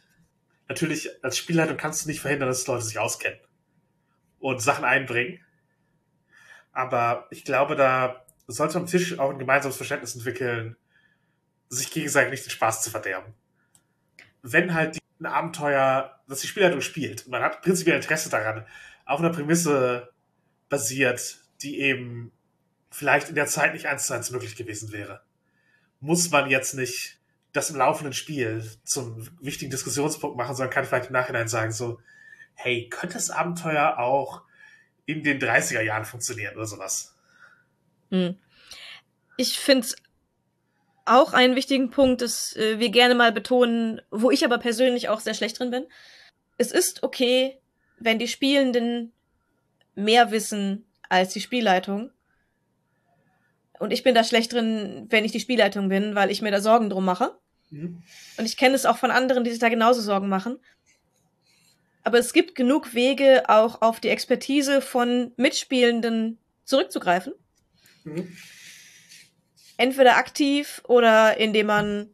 [0.67, 3.39] Natürlich, als Spielleitung kannst du nicht verhindern, dass Leute sich auskennen
[4.39, 5.44] und Sachen einbringen.
[6.75, 10.75] Aber ich glaube, da sollte am Tisch auch ein gemeinsames Verständnis entwickeln,
[11.69, 13.33] sich gegenseitig nicht den Spaß zu verderben.
[14.43, 18.65] Wenn halt ein Abenteuer, das die Spielleitung spielt, und man hat prinzipiell Interesse daran,
[19.05, 20.09] auf einer Prämisse
[20.67, 22.33] basiert, die eben
[22.91, 25.23] vielleicht in der Zeit nicht eins zu eins möglich gewesen wäre,
[26.01, 27.19] muss man jetzt nicht
[27.53, 32.01] das im laufenden Spiel zum wichtigen Diskussionspunkt machen, sondern kann vielleicht im Nachhinein sagen, so,
[32.53, 34.43] hey, könnte das Abenteuer auch
[35.05, 37.15] in den 30er Jahren funktionieren oder sowas.
[38.09, 38.37] Hm.
[39.37, 39.87] Ich finde
[41.05, 45.19] auch einen wichtigen Punkt, dass äh, wir gerne mal betonen, wo ich aber persönlich auch
[45.19, 45.85] sehr schlecht drin bin.
[46.57, 47.59] Es ist okay,
[47.99, 49.13] wenn die Spielenden
[49.93, 52.11] mehr wissen als die Spielleitung.
[53.77, 56.61] Und ich bin da schlecht drin, wenn ich die Spielleitung bin, weil ich mir da
[56.61, 57.37] Sorgen drum mache.
[57.69, 58.01] Mhm.
[58.37, 60.59] Und ich kenne es auch von anderen, die sich da genauso Sorgen machen.
[62.05, 67.33] Aber es gibt genug Wege, auch auf die Expertise von Mitspielenden zurückzugreifen.
[68.03, 68.37] Mhm.
[69.77, 72.09] Entweder aktiv oder indem man,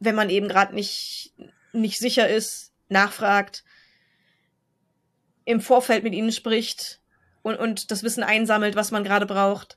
[0.00, 1.34] wenn man eben gerade nicht,
[1.74, 3.62] nicht sicher ist, nachfragt,
[5.44, 7.02] im Vorfeld mit ihnen spricht
[7.42, 9.76] und, und das Wissen einsammelt, was man gerade braucht.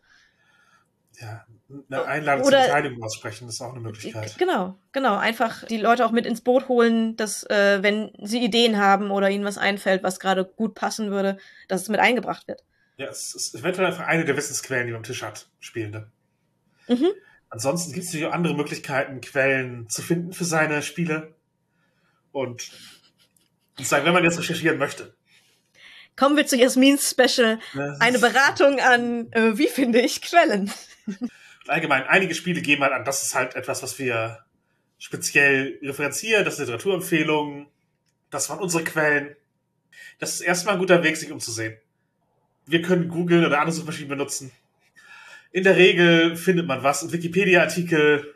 [1.20, 4.38] Ja, eine Einladung Oder, zur Beteiligung aussprechen, ist auch eine Möglichkeit.
[4.38, 5.18] Genau, genau.
[5.18, 9.30] Einfach die Leute auch mit ins Boot holen, dass, äh, wenn sie Ideen haben oder
[9.30, 11.38] ihnen was einfällt, was gerade gut passen würde,
[11.68, 12.64] dass es mit eingebracht wird.
[12.98, 16.12] Ja, es ist eventuell einfach eine der Wissensquellen, die man am Tisch hat, Spielende.
[16.88, 17.12] Mhm.
[17.50, 21.34] Ansonsten gibt es natürlich auch andere Möglichkeiten, Quellen zu finden für seine Spiele.
[22.32, 22.70] Und
[23.80, 25.16] sagen, wenn man jetzt recherchieren möchte.
[26.16, 27.60] Kommen wir zu Jasmins Special.
[28.00, 30.72] Eine Beratung an, äh, wie finde ich Quellen?
[31.68, 34.40] allgemein, einige Spiele geben halt an, das ist halt etwas, was wir
[34.98, 37.68] speziell referenzieren, das ist Literaturempfehlungen,
[38.30, 39.36] das waren unsere Quellen.
[40.20, 41.78] Das ist erstmal ein guter Weg, sich umzusehen.
[42.66, 44.52] Wir können Google oder andere Suchmaschinen benutzen.
[45.52, 48.34] In der Regel findet man was und Wikipedia-Artikel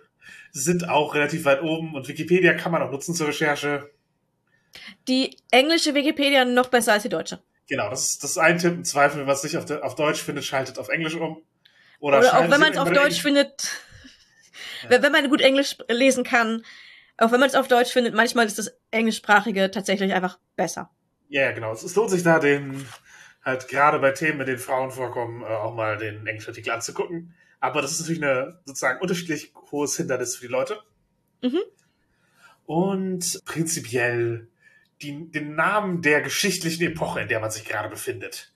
[0.51, 3.89] sind auch relativ weit oben und Wikipedia kann man auch nutzen zur Recherche.
[5.07, 7.41] Die englische Wikipedia noch besser als die deutsche.
[7.67, 8.73] Genau, das ist, das ist ein Tipp.
[8.73, 11.41] Im Zweifel, wenn man es nicht auf, de, auf Deutsch findet, schaltet auf Englisch um.
[11.99, 13.69] Oder, Oder auch wenn man es auf Deutsch findet,
[14.89, 15.01] ja.
[15.01, 16.63] wenn man gut Englisch lesen kann,
[17.17, 20.89] auch wenn man es auf Deutsch findet, manchmal ist das Englischsprachige tatsächlich einfach besser.
[21.27, 21.73] Ja, yeah, genau.
[21.73, 22.85] Es, lohnt sich da, den
[23.43, 27.35] halt gerade bei Themen, in denen Frauen vorkommen, äh, auch mal den Englischartikel anzugucken.
[27.59, 30.79] Aber das ist natürlich eine sozusagen unterschiedlich hohes Hindernis für die Leute.
[31.41, 31.59] Mhm.
[32.65, 34.47] Und prinzipiell
[35.01, 38.53] die, den Namen der geschichtlichen Epoche, in der man sich gerade befindet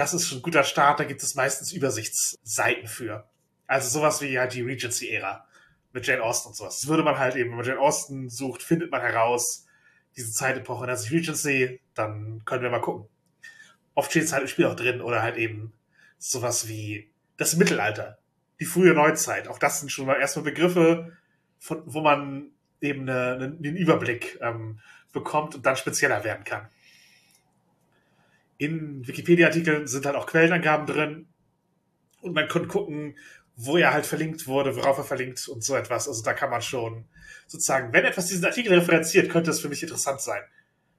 [0.00, 3.28] das ist schon ein guter Start, da gibt es meistens Übersichtsseiten für.
[3.66, 5.46] Also sowas wie halt die Regency-Ära
[5.92, 6.80] mit Jane Austen und sowas.
[6.80, 9.66] Das würde man halt eben, wenn man Jane Austen sucht, findet man heraus,
[10.16, 13.08] diese Zeitepoche nennt sich Regency, dann können wir mal gucken.
[13.94, 15.74] Oft steht es halt im Spiel auch drin oder halt eben
[16.16, 18.18] sowas wie das Mittelalter,
[18.58, 19.48] die frühe Neuzeit.
[19.48, 21.12] Auch das sind schon mal erstmal Begriffe,
[21.58, 24.80] von, wo man eben eine, eine, einen Überblick ähm,
[25.12, 26.70] bekommt und dann spezieller werden kann
[28.60, 31.28] in Wikipedia-Artikeln sind halt auch Quellenangaben drin
[32.20, 33.16] und man kann gucken,
[33.56, 36.06] wo er halt verlinkt wurde, worauf er verlinkt und so etwas.
[36.06, 37.06] Also da kann man schon
[37.46, 40.42] sozusagen, wenn etwas diesen Artikel referenziert, könnte es für mich interessant sein.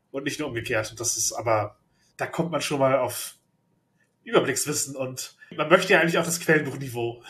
[0.09, 0.91] Und nicht nur umgekehrt.
[0.91, 1.78] Und das ist aber,
[2.18, 3.36] da kommt man schon mal auf
[4.24, 7.24] Überblickswissen und man möchte ja eigentlich auch das Quellenbuchniveau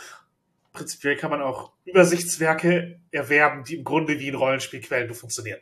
[0.73, 5.59] prinzipiell kann man auch Übersichtswerke erwerben, die im Grunde wie ein Rollenspielquellen funktionieren.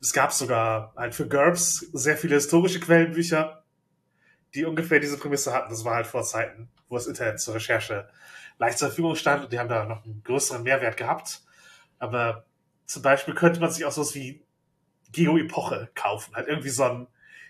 [0.00, 3.64] Es gab sogar halt für GURPS sehr viele historische Quellenbücher,
[4.54, 5.70] die ungefähr diese Prämisse hatten.
[5.70, 8.08] Das war halt vor Zeiten, wo das Internet zur Recherche
[8.58, 11.42] leicht zur Verfügung stand und die haben da noch einen größeren Mehrwert gehabt.
[11.98, 12.44] Aber
[12.86, 14.42] zum Beispiel könnte man sich auch sowas wie
[15.12, 16.34] Geo-Epoche kaufen.
[16.34, 17.06] Halt irgendwie so ein,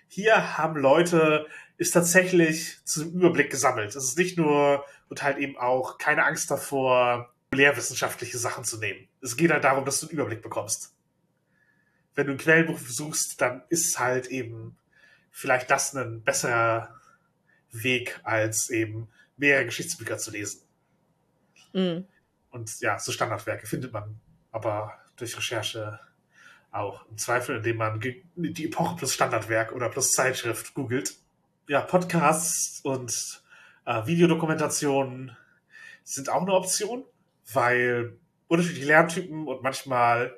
[0.08, 1.46] hier haben Leute,
[1.78, 3.94] ist tatsächlich zu einem Überblick gesammelt.
[3.94, 9.08] Es ist nicht nur und halt eben auch keine Angst davor, lehrwissenschaftliche Sachen zu nehmen.
[9.20, 10.95] Es geht halt darum, dass du einen Überblick bekommst.
[12.16, 14.76] Wenn du ein Quellenbuch suchst, dann ist halt eben
[15.30, 16.94] vielleicht das ein besserer
[17.70, 20.62] Weg, als eben mehrere Geschichtsbücher zu lesen.
[21.72, 22.06] Mhm.
[22.50, 24.18] Und ja, so Standardwerke findet man
[24.50, 26.00] aber durch Recherche
[26.70, 27.06] auch.
[27.08, 31.16] Im Zweifel, indem man die Epoche plus Standardwerk oder plus Zeitschrift googelt.
[31.68, 33.42] Ja, Podcasts und
[33.84, 35.36] äh, Videodokumentationen
[36.02, 37.04] sind auch eine Option,
[37.52, 38.16] weil
[38.48, 40.36] unterschiedliche Lerntypen und manchmal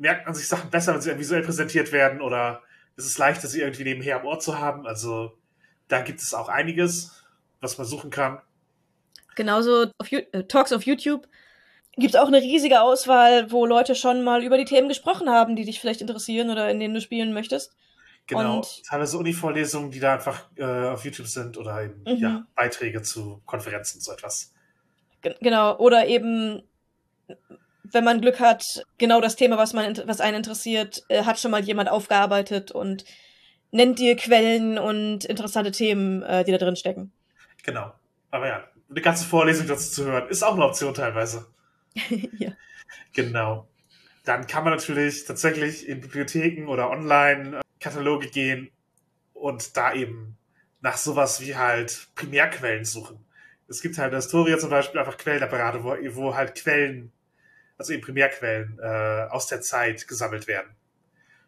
[0.00, 2.62] merkt man sich Sachen besser, wenn sie visuell präsentiert werden oder
[2.96, 4.86] ist es leichter, sie irgendwie nebenher am Ort zu haben.
[4.86, 5.36] Also
[5.88, 7.24] da gibt es auch einiges,
[7.60, 8.40] was man suchen kann.
[9.36, 11.28] Genauso auf äh, Talks auf YouTube
[11.96, 15.54] gibt es auch eine riesige Auswahl, wo Leute schon mal über die Themen gesprochen haben,
[15.54, 17.76] die dich vielleicht interessieren oder in denen du spielen möchtest.
[18.26, 22.16] Genau, und, teilweise Uni-Vorlesungen, die da einfach äh, auf YouTube sind oder eben mhm.
[22.16, 24.52] ja, Beiträge zu Konferenzen, so etwas.
[25.40, 26.62] Genau, oder eben,
[27.92, 31.50] wenn man Glück hat, genau das Thema, was, man, was einen interessiert, äh, hat schon
[31.50, 33.04] mal jemand aufgearbeitet und
[33.70, 37.12] nennt dir Quellen und interessante Themen, äh, die da drin stecken.
[37.62, 37.92] Genau.
[38.30, 41.46] Aber ja, eine ganze Vorlesung dazu zu hören, ist auch eine Option teilweise.
[42.38, 42.52] ja.
[43.12, 43.68] Genau.
[44.24, 48.70] Dann kann man natürlich tatsächlich in Bibliotheken oder online äh, Kataloge gehen
[49.32, 50.36] und da eben
[50.80, 53.24] nach sowas wie halt Primärquellen suchen.
[53.68, 57.12] Es gibt halt in der Historie zum Beispiel einfach Quellenapparate, wo, wo halt Quellen,
[57.80, 60.70] also eben Primärquellen äh, aus der Zeit gesammelt werden.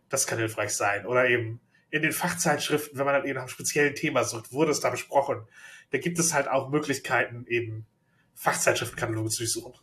[0.08, 1.04] Das kann hilfreich sein.
[1.04, 1.60] Oder eben
[1.90, 4.88] in den Fachzeitschriften, wenn man halt eben nach einem speziellen Thema sucht, wurde es da
[4.88, 5.46] besprochen.
[5.90, 7.86] Da gibt es halt auch Möglichkeiten, eben
[8.34, 9.74] Fachzeitschriftenkataloge zu durchsuchen.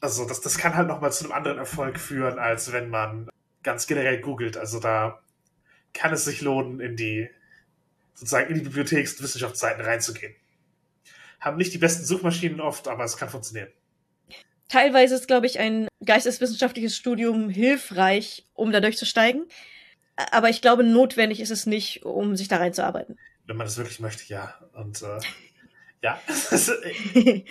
[0.00, 3.28] Also das, das kann halt nochmal zu einem anderen Erfolg führen, als wenn man
[3.62, 4.56] ganz generell googelt.
[4.56, 5.22] Also da
[5.94, 7.30] kann es sich lohnen, in die
[8.14, 10.34] sozusagen in die Bibliotheks- und Wissenschaftsseiten reinzugehen.
[11.38, 13.70] Haben nicht die besten Suchmaschinen oft, aber es kann funktionieren.
[14.68, 19.46] Teilweise ist, glaube ich, ein geisteswissenschaftliches Studium hilfreich, um da durchzusteigen.
[20.30, 23.18] Aber ich glaube, notwendig ist es nicht, um sich da reinzuarbeiten.
[23.46, 24.54] Wenn man das wirklich möchte, ja.
[24.74, 25.20] Und äh,
[26.02, 26.20] ja.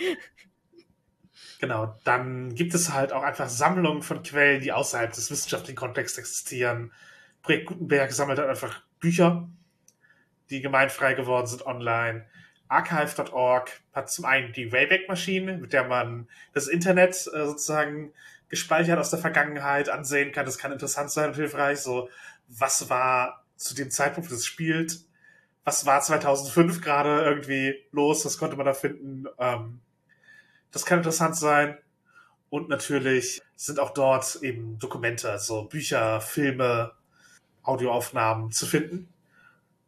[1.60, 1.96] genau.
[2.04, 6.92] Dann gibt es halt auch einfach Sammlungen von Quellen, die außerhalb des wissenschaftlichen Kontexts existieren.
[7.42, 9.48] Projekt Gutenberg sammelt halt einfach Bücher,
[10.50, 12.26] die gemeinfrei geworden sind online.
[12.68, 18.12] Archive.org hat zum einen die Wayback-Maschine, mit der man das Internet äh, sozusagen
[18.48, 20.46] gespeichert aus der Vergangenheit ansehen kann.
[20.46, 21.80] Das kann interessant sein und hilfreich.
[21.80, 22.08] So,
[22.48, 25.00] was war zu dem Zeitpunkt, wo das spielt?
[25.64, 28.24] Was war 2005 gerade irgendwie los?
[28.24, 29.26] Was konnte man da finden?
[29.38, 29.80] Ähm,
[30.70, 31.76] das kann interessant sein.
[32.50, 36.92] Und natürlich sind auch dort eben Dokumente, also Bücher, Filme,
[37.62, 39.12] Audioaufnahmen zu finden.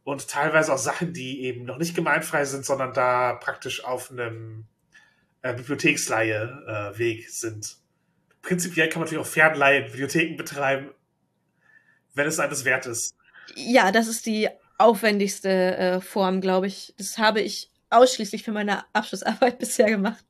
[0.03, 4.65] Und teilweise auch Sachen, die eben noch nicht gemeinfrei sind, sondern da praktisch auf einem
[5.43, 7.77] äh, Bibliotheksleihe-Weg äh, sind.
[8.43, 10.91] Prinzipiell kann man natürlich auch Fernleihe in Bibliotheken betreiben,
[12.15, 13.15] wenn es eines wert ist.
[13.55, 14.49] Ja, das ist die
[14.79, 16.95] aufwendigste äh, Form, glaube ich.
[16.97, 20.25] Das habe ich ausschließlich für meine Abschlussarbeit bisher gemacht.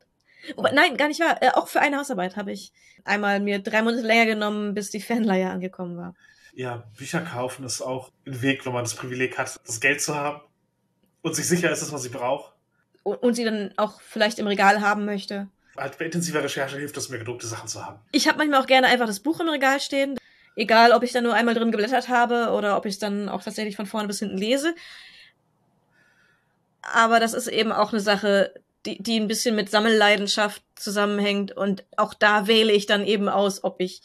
[0.57, 1.41] Wobei, nein, gar nicht wahr.
[1.41, 2.73] Äh, auch für eine Hausarbeit habe ich
[3.05, 6.17] einmal mir drei Monate länger genommen, bis die Fernleihe angekommen war
[6.61, 10.15] ja, Bücher kaufen ist auch ein Weg, wenn man das Privileg hat, das Geld zu
[10.15, 10.43] haben
[11.23, 12.53] und sich sicher ist, dass man sie braucht.
[13.03, 15.49] Und, und sie dann auch vielleicht im Regal haben möchte.
[15.75, 17.99] Halt bei intensiver Recherche hilft es mir, gedruckte Sachen zu haben.
[18.13, 20.19] Ich habe manchmal auch gerne einfach das Buch im Regal stehen.
[20.55, 23.43] Egal, ob ich da nur einmal drin geblättert habe oder ob ich es dann auch
[23.43, 24.75] tatsächlich von vorne bis hinten lese.
[26.83, 28.53] Aber das ist eben auch eine Sache,
[28.85, 31.53] die, die ein bisschen mit Sammelleidenschaft zusammenhängt.
[31.53, 34.03] Und auch da wähle ich dann eben aus, ob ich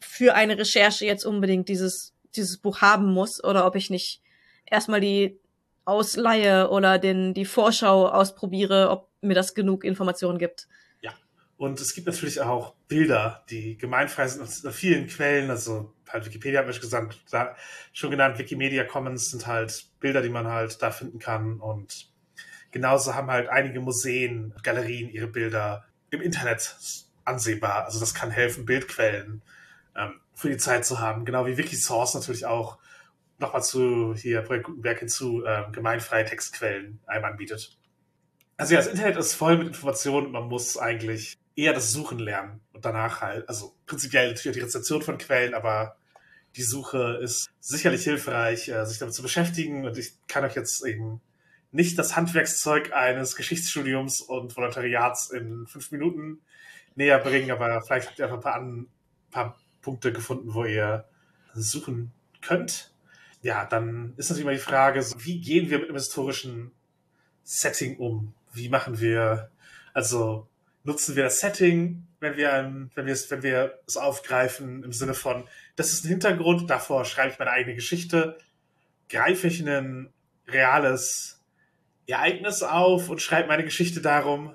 [0.00, 4.22] für eine Recherche jetzt unbedingt dieses, dieses Buch haben muss oder ob ich nicht
[4.66, 5.38] erstmal die
[5.84, 10.68] ausleihe oder den, die Vorschau ausprobiere, ob mir das genug Informationen gibt.
[11.00, 11.12] Ja.
[11.56, 16.62] Und es gibt natürlich auch Bilder, die gemeinfrei sind aus vielen Quellen, also halt Wikipedia
[16.62, 17.58] mir schon gesagt,
[17.92, 22.08] schon genannt, Wikimedia Commons sind halt Bilder, die man halt da finden kann und
[22.70, 26.76] genauso haben halt einige Museen, Galerien ihre Bilder im Internet
[27.24, 27.84] ansehbar.
[27.84, 29.42] Also das kann helfen, Bildquellen
[30.40, 31.24] für die Zeit zu haben.
[31.24, 32.78] Genau wie Wikisource natürlich auch
[33.38, 37.76] nochmal zu hier Projekt Gutenberg hinzu ähm, gemeinfreie Textquellen einem anbietet.
[38.56, 40.32] Also ja, das Internet ist voll mit Informationen.
[40.32, 44.64] Man muss eigentlich eher das Suchen lernen und danach halt, also prinzipiell natürlich auch die
[44.64, 45.96] Rezeption von Quellen, aber
[46.56, 49.86] die Suche ist sicherlich hilfreich, äh, sich damit zu beschäftigen.
[49.86, 51.20] Und ich kann euch jetzt eben
[51.70, 56.40] nicht das Handwerkszeug eines Geschichtsstudiums und Volontariats in fünf Minuten
[56.94, 58.86] näher bringen, aber vielleicht habt ihr einfach ein paar, an,
[59.30, 61.04] paar Punkte gefunden, wo ihr
[61.54, 62.92] suchen könnt.
[63.42, 66.72] Ja, dann ist natürlich immer die Frage, wie gehen wir mit einem historischen
[67.42, 68.34] Setting um?
[68.52, 69.50] Wie machen wir,
[69.94, 70.46] also
[70.84, 75.14] nutzen wir das Setting, wenn wir, wenn wir es, wenn wir es aufgreifen, im Sinne
[75.14, 78.38] von, das ist ein Hintergrund, davor schreibe ich meine eigene Geschichte,
[79.08, 80.12] greife ich ein
[80.46, 81.40] reales
[82.06, 84.54] Ereignis auf und schreibe meine Geschichte darum.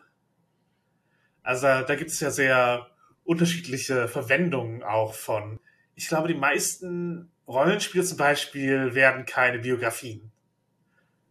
[1.42, 2.88] Also da gibt es ja sehr
[3.26, 5.60] unterschiedliche Verwendungen auch von.
[5.96, 10.32] Ich glaube, die meisten Rollenspiele zum Beispiel werden keine Biografien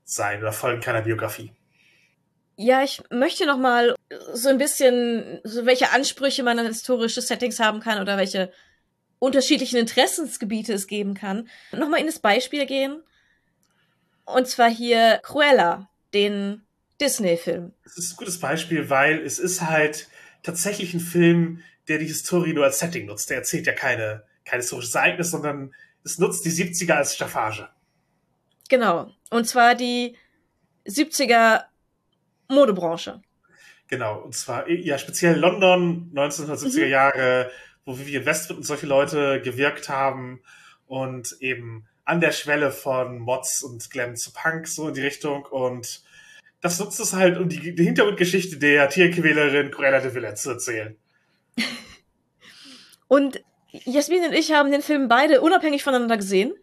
[0.04, 1.52] sein oder folgen keiner Biografie.
[2.56, 3.96] Ja, ich möchte noch mal
[4.32, 8.52] so ein bisschen, so welche Ansprüche man an historische Settings haben kann oder welche
[9.18, 11.48] unterschiedlichen Interessensgebiete es geben kann.
[11.72, 13.02] Noch mal in das Beispiel gehen.
[14.24, 16.62] Und zwar hier Cruella, den
[17.00, 17.72] Disney-Film.
[17.84, 20.08] Es ist ein gutes Beispiel, weil es ist halt
[20.42, 23.30] tatsächlich ein Film, der die Historie nur als Setting nutzt.
[23.30, 25.74] Der erzählt ja keine, kein historisches Ereignis, sondern
[26.04, 27.68] es nutzt die 70er als Staffage.
[28.68, 29.10] Genau.
[29.30, 30.16] Und zwar die
[30.86, 31.64] 70er
[32.48, 33.22] Modebranche.
[33.88, 36.90] Genau, und zwar ja speziell London, 1970er mhm.
[36.90, 37.50] Jahre,
[37.84, 40.40] wo Vivian Westwood und solche Leute gewirkt haben
[40.86, 45.44] und eben an der Schwelle von Mods und Glam zu Punk, so in die Richtung.
[45.46, 46.02] Und
[46.60, 50.96] das nutzt es halt, um die, die Hintergrundgeschichte der Tierquälerin Cruella de Vil zu erzählen.
[53.08, 56.54] Und Jasmin und ich haben den Film beide unabhängig voneinander gesehen.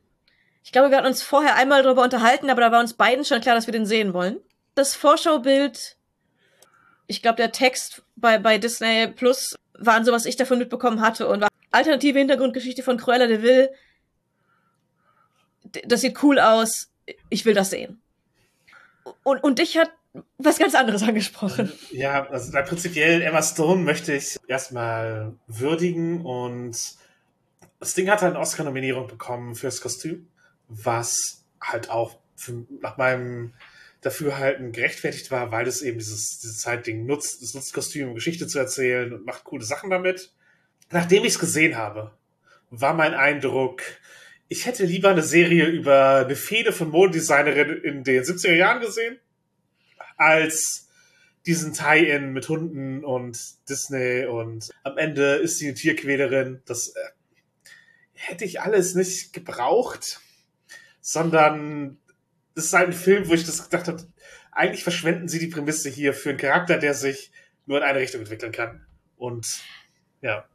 [0.63, 3.41] Ich glaube, wir hatten uns vorher einmal darüber unterhalten, aber da war uns beiden schon
[3.41, 4.39] klar, dass wir den sehen wollen
[4.75, 5.97] das Vorschaubild,
[7.07, 11.27] ich glaube, der Text bei, bei Disney Plus waren so, was ich davon mitbekommen hatte
[11.27, 13.69] und war alternative Hintergrundgeschichte von Cruella de Vil.
[15.85, 16.91] Das sieht cool aus.
[17.29, 18.01] Ich will das sehen.
[19.23, 19.91] Und, und dich hat
[20.37, 21.71] was ganz anderes angesprochen.
[21.91, 26.77] Ja, also prinzipiell Emma Stone möchte ich erstmal würdigen und
[27.79, 30.27] das Ding hat halt eine Oscar-Nominierung bekommen fürs Kostüm,
[30.67, 33.53] was halt auch für, nach meinem
[34.01, 38.47] Dafürhalten gerechtfertigt war, weil es eben dieses, dieses Zeitding nutzt, es nutzt Kostüm, um Geschichte
[38.47, 40.33] zu erzählen und macht coole Sachen damit.
[40.89, 42.11] Nachdem ich es gesehen habe,
[42.69, 43.83] war mein Eindruck,
[44.47, 49.19] ich hätte lieber eine Serie über eine Fehde von Modedesignerin in den 70er Jahren gesehen,
[50.21, 50.87] als
[51.45, 56.61] diesen Tie-In mit Hunden und Disney und am Ende ist sie eine Tierquälerin.
[56.65, 56.99] Das äh,
[58.13, 60.19] hätte ich alles nicht gebraucht,
[61.01, 61.97] sondern
[62.53, 64.05] das ist halt ein Film, wo ich das gedacht habe,
[64.51, 67.31] eigentlich verschwenden sie die Prämisse hier für einen Charakter, der sich
[67.65, 68.85] nur in eine Richtung entwickeln kann.
[69.17, 69.61] Und
[70.21, 70.45] ja.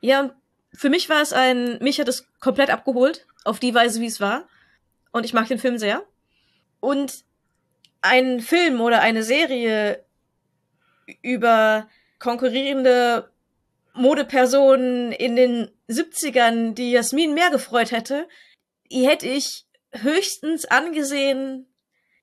[0.00, 0.34] Ja,
[0.72, 4.20] für mich war es ein, mich hat es komplett abgeholt, auf die Weise, wie es
[4.20, 4.48] war.
[5.10, 6.02] Und ich mag den Film sehr.
[6.80, 7.24] Und
[8.02, 10.04] ein Film oder eine Serie
[11.22, 11.88] über
[12.18, 13.30] konkurrierende
[13.94, 18.28] Modepersonen in den 70ern, die Jasmin mehr gefreut hätte,
[18.90, 21.66] die hätte ich höchstens angesehen,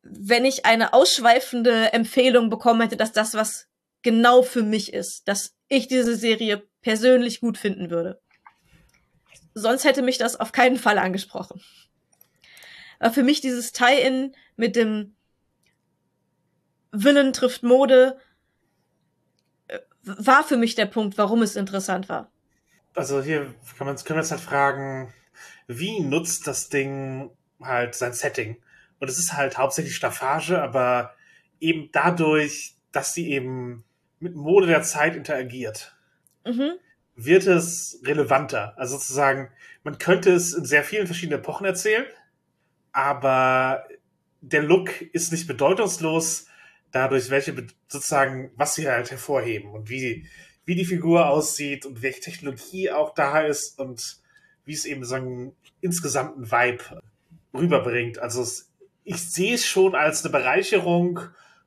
[0.01, 3.67] wenn ich eine ausschweifende Empfehlung bekommen hätte, dass das was
[4.01, 8.21] genau für mich ist, dass ich diese Serie persönlich gut finden würde.
[9.53, 11.61] Sonst hätte mich das auf keinen Fall angesprochen.
[12.99, 15.15] Aber für mich dieses Tie-In mit dem
[16.91, 18.19] Willen trifft Mode
[19.67, 22.31] äh, war für mich der Punkt, warum es interessant war.
[22.95, 25.13] Also hier kann man, können wir uns halt fragen,
[25.67, 27.31] wie nutzt das Ding
[27.61, 28.57] halt sein Setting.
[28.99, 31.13] Und es ist halt hauptsächlich Staffage, aber
[31.59, 33.85] eben dadurch, dass sie eben
[34.19, 35.95] mit Mode der Zeit interagiert,
[36.45, 36.73] mhm.
[37.15, 38.73] wird es relevanter.
[38.77, 39.49] Also sozusagen,
[39.83, 42.05] man könnte es in sehr vielen verschiedenen Epochen erzählen,
[42.91, 43.85] aber
[44.41, 46.47] der Look ist nicht bedeutungslos
[46.91, 47.55] dadurch, welche
[47.87, 50.27] sozusagen, was sie halt hervorheben und wie,
[50.65, 54.17] wie die Figur aussieht und welche Technologie auch da ist und
[54.65, 57.01] wie es eben so einen insgesamten Vibe
[57.53, 58.19] rüberbringt.
[58.19, 58.71] Also es,
[59.03, 61.19] ich sehe es schon als eine Bereicherung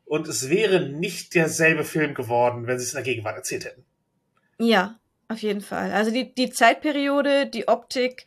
[0.05, 3.85] und es wäre nicht derselbe Film geworden, wenn sie es in der Gegenwart erzählt hätten.
[4.59, 4.99] Ja,
[5.29, 5.93] auf jeden Fall.
[5.93, 8.27] Also die, die Zeitperiode, die Optik,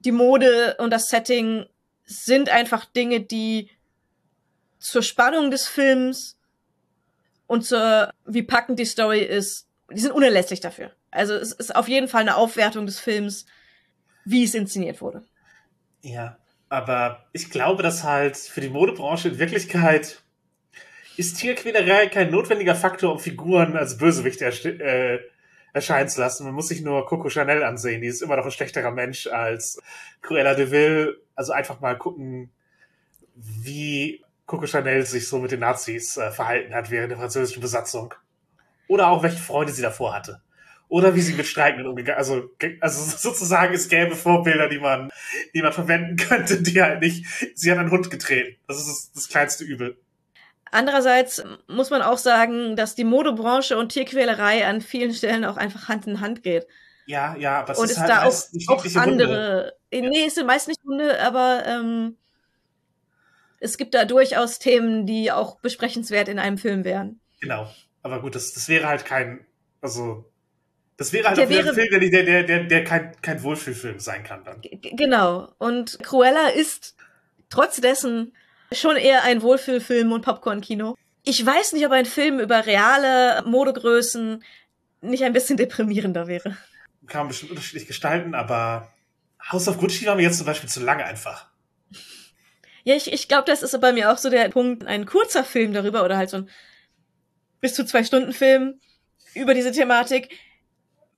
[0.00, 1.66] die Mode und das Setting
[2.04, 3.68] sind einfach Dinge, die
[4.86, 6.38] zur Spannung des Films
[7.46, 10.92] und zur, wie packend die Story ist, die sind unerlässlich dafür.
[11.10, 13.46] Also es ist auf jeden Fall eine Aufwertung des Films,
[14.24, 15.24] wie es inszeniert wurde.
[16.02, 20.22] Ja, aber ich glaube, dass halt für die Modebranche in Wirklichkeit
[21.16, 25.18] ist Tierquälerei kein notwendiger Faktor, um Figuren als Bösewicht äh,
[25.72, 26.44] erscheinen zu lassen.
[26.44, 28.02] Man muss sich nur Coco Chanel ansehen.
[28.02, 29.80] Die ist immer noch ein schlechterer Mensch als
[30.20, 31.20] Cruella de Vil.
[31.34, 32.50] Also einfach mal gucken,
[33.34, 38.14] wie Coco Chanel sich so mit den Nazis äh, verhalten hat während der französischen Besatzung.
[38.88, 40.40] Oder auch welche Freunde sie davor hatte.
[40.88, 45.10] Oder wie sie mit Streikenden umgegangen Also, also sozusagen, es gäbe Vorbilder, die man,
[45.54, 48.56] die man verwenden könnte, die halt nicht, sie hat einen Hund getreten.
[48.68, 49.96] Das ist das, das kleinste Übel.
[50.70, 55.88] Andererseits muss man auch sagen, dass die Modebranche und Tierquälerei an vielen Stellen auch einfach
[55.88, 56.66] Hand in Hand geht.
[57.06, 58.34] Ja, ja, aber es und ist halt da auch,
[58.68, 59.72] auch andere.
[59.92, 60.10] Hunde.
[60.10, 62.16] Nee, es sind meist nicht Hunde, aber ähm,
[63.60, 67.20] es gibt da durchaus Themen, die auch besprechenswert in einem Film wären.
[67.40, 67.70] Genau.
[68.02, 69.44] Aber gut, das, das wäre halt kein,
[69.80, 70.24] also
[70.96, 74.24] das wäre halt der wäre, ein Film, der, der, der, der kein, kein Wohlfühlfilm sein
[74.24, 74.62] kann dann.
[74.62, 75.52] Genau.
[75.58, 76.96] Und Cruella ist
[77.50, 78.32] trotz dessen
[78.72, 80.96] schon eher ein Wohlfühlfilm und Popcorn-Kino.
[81.24, 84.42] Ich weiß nicht, ob ein Film über reale Modegrößen
[85.02, 86.56] nicht ein bisschen deprimierender wäre.
[87.06, 88.92] Kann man bestimmt unterschiedlich gestalten, aber
[89.52, 91.48] House of Gucci war mir jetzt zum Beispiel zu lange einfach.
[92.86, 95.72] Ja, ich, ich glaube, das ist bei mir auch so der Punkt, ein kurzer Film
[95.72, 96.50] darüber oder halt so ein
[97.60, 98.78] bis zu zwei Stunden Film
[99.34, 100.30] über diese Thematik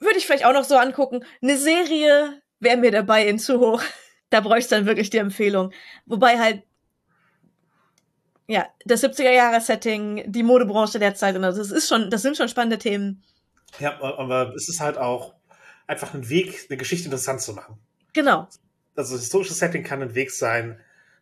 [0.00, 1.26] würde ich vielleicht auch noch so angucken.
[1.42, 3.82] Eine Serie wäre mir dabei in zu hoch.
[4.30, 5.72] Da bräuchte ich dann wirklich die Empfehlung.
[6.04, 6.62] Wobei halt
[8.46, 12.76] ja, das 70er-Jahre-Setting, die Modebranche der Zeit, also das ist schon, das sind schon spannende
[12.76, 13.24] Themen.
[13.78, 15.34] Ja, aber es ist halt auch
[15.86, 17.78] einfach ein Weg, eine Geschichte interessant zu machen.
[18.12, 18.48] Genau.
[18.96, 20.78] Also das historische Setting kann ein Weg sein,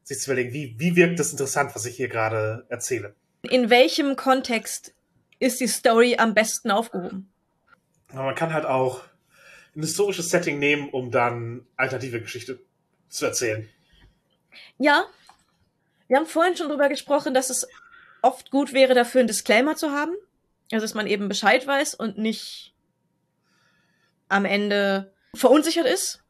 [0.07, 3.17] sich zu überlegen, wie, wie wirkt das interessant, was ich hier gerade erzähle.
[3.43, 4.95] In welchem Kontext
[5.41, 7.29] ist die Story am besten aufgehoben?
[8.11, 9.03] Aber man kann halt auch
[9.75, 12.61] ein historisches Setting nehmen, um dann alternative Geschichte
[13.09, 13.69] zu erzählen.
[14.79, 15.07] Ja.
[16.07, 17.67] Wir haben vorhin schon drüber gesprochen, dass es
[18.23, 20.15] oft gut wäre, dafür einen Disclaimer zu haben.
[20.71, 22.75] Also, dass man eben Bescheid weiß und nicht
[24.29, 26.23] am Ende verunsichert ist.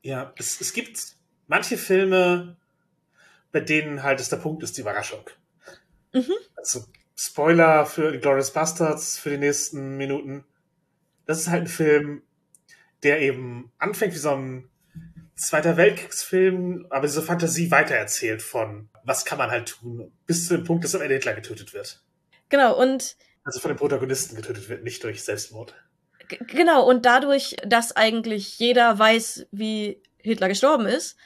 [0.00, 2.56] Ja, es, es gibt manche Filme,
[3.52, 5.28] bei denen halt es der Punkt ist, die Überraschung.
[6.12, 6.32] Mhm.
[6.56, 6.84] Also
[7.16, 10.44] Spoiler für Glorious Bastards für die nächsten Minuten.
[11.26, 12.22] Das ist halt ein Film,
[13.02, 14.68] der eben anfängt wie so ein
[15.34, 20.64] Zweiter Weltkriegsfilm, aber diese Fantasie weitererzählt von, was kann man halt tun, bis zu dem
[20.64, 22.02] Punkt, dass am Ende Hitler getötet wird.
[22.48, 23.16] Genau, und.
[23.42, 25.74] Also von den Protagonisten getötet wird, nicht durch Selbstmord.
[26.46, 31.16] Genau, und dadurch, dass eigentlich jeder weiß, wie Hitler gestorben ist,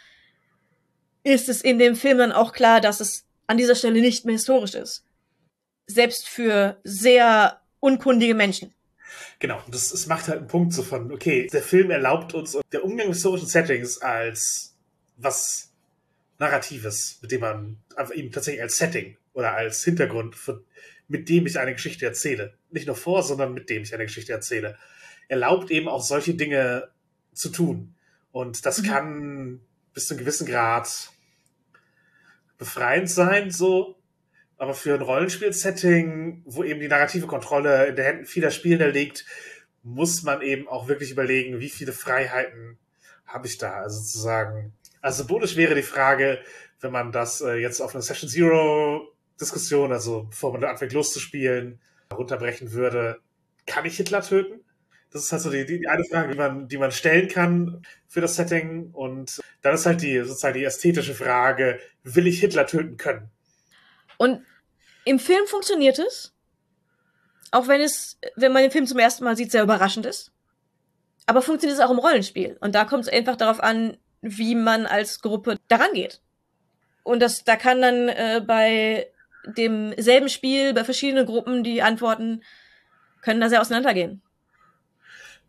[1.26, 4.34] ist es in dem Film dann auch klar, dass es an dieser Stelle nicht mehr
[4.34, 5.04] historisch ist.
[5.86, 8.72] Selbst für sehr unkundige Menschen.
[9.38, 12.84] Genau, das, das macht halt einen Punkt so von, okay, der Film erlaubt uns der
[12.84, 14.74] Umgang mit historischen Settings als
[15.16, 15.72] was
[16.38, 20.64] Narratives, mit dem man einfach eben tatsächlich als Setting oder als Hintergrund, von,
[21.08, 22.54] mit dem ich eine Geschichte erzähle.
[22.70, 24.78] Nicht nur vor, sondern mit dem ich eine Geschichte erzähle.
[25.28, 26.88] Erlaubt eben auch solche Dinge
[27.32, 27.94] zu tun.
[28.32, 28.86] Und das mhm.
[28.86, 29.60] kann
[29.92, 31.10] bis zu einem gewissen Grad
[32.58, 33.96] befreiend sein, so,
[34.58, 39.26] aber für ein Rollenspiel-Setting, wo eben die narrative Kontrolle in den Händen vieler Spielender liegt,
[39.82, 42.78] muss man eben auch wirklich überlegen, wie viele Freiheiten
[43.26, 43.74] habe ich da?
[43.74, 46.40] Also zu sagen, also symbolisch wäre die Frage,
[46.80, 51.78] wenn man das äh, jetzt auf eine Session Zero Diskussion, also bevor man anfängt loszuspielen,
[52.12, 53.20] runterbrechen würde,
[53.66, 54.60] kann ich Hitler töten?
[55.10, 58.20] Das ist halt so die, die eine Frage, die man, die man stellen kann für
[58.20, 58.90] das Setting.
[58.92, 63.30] Und dann ist halt die sozusagen die ästhetische Frage, will ich Hitler töten können?
[64.18, 64.44] Und
[65.04, 66.34] im Film funktioniert es.
[67.52, 70.32] Auch wenn es, wenn man den Film zum ersten Mal sieht, sehr überraschend ist.
[71.26, 72.56] Aber funktioniert es auch im Rollenspiel.
[72.60, 76.20] Und da kommt es einfach darauf an, wie man als Gruppe daran geht.
[77.02, 79.08] Und das, da kann dann äh, bei
[79.46, 82.42] demselben Spiel, bei verschiedenen Gruppen, die Antworten
[83.22, 84.22] können da sehr auseinandergehen.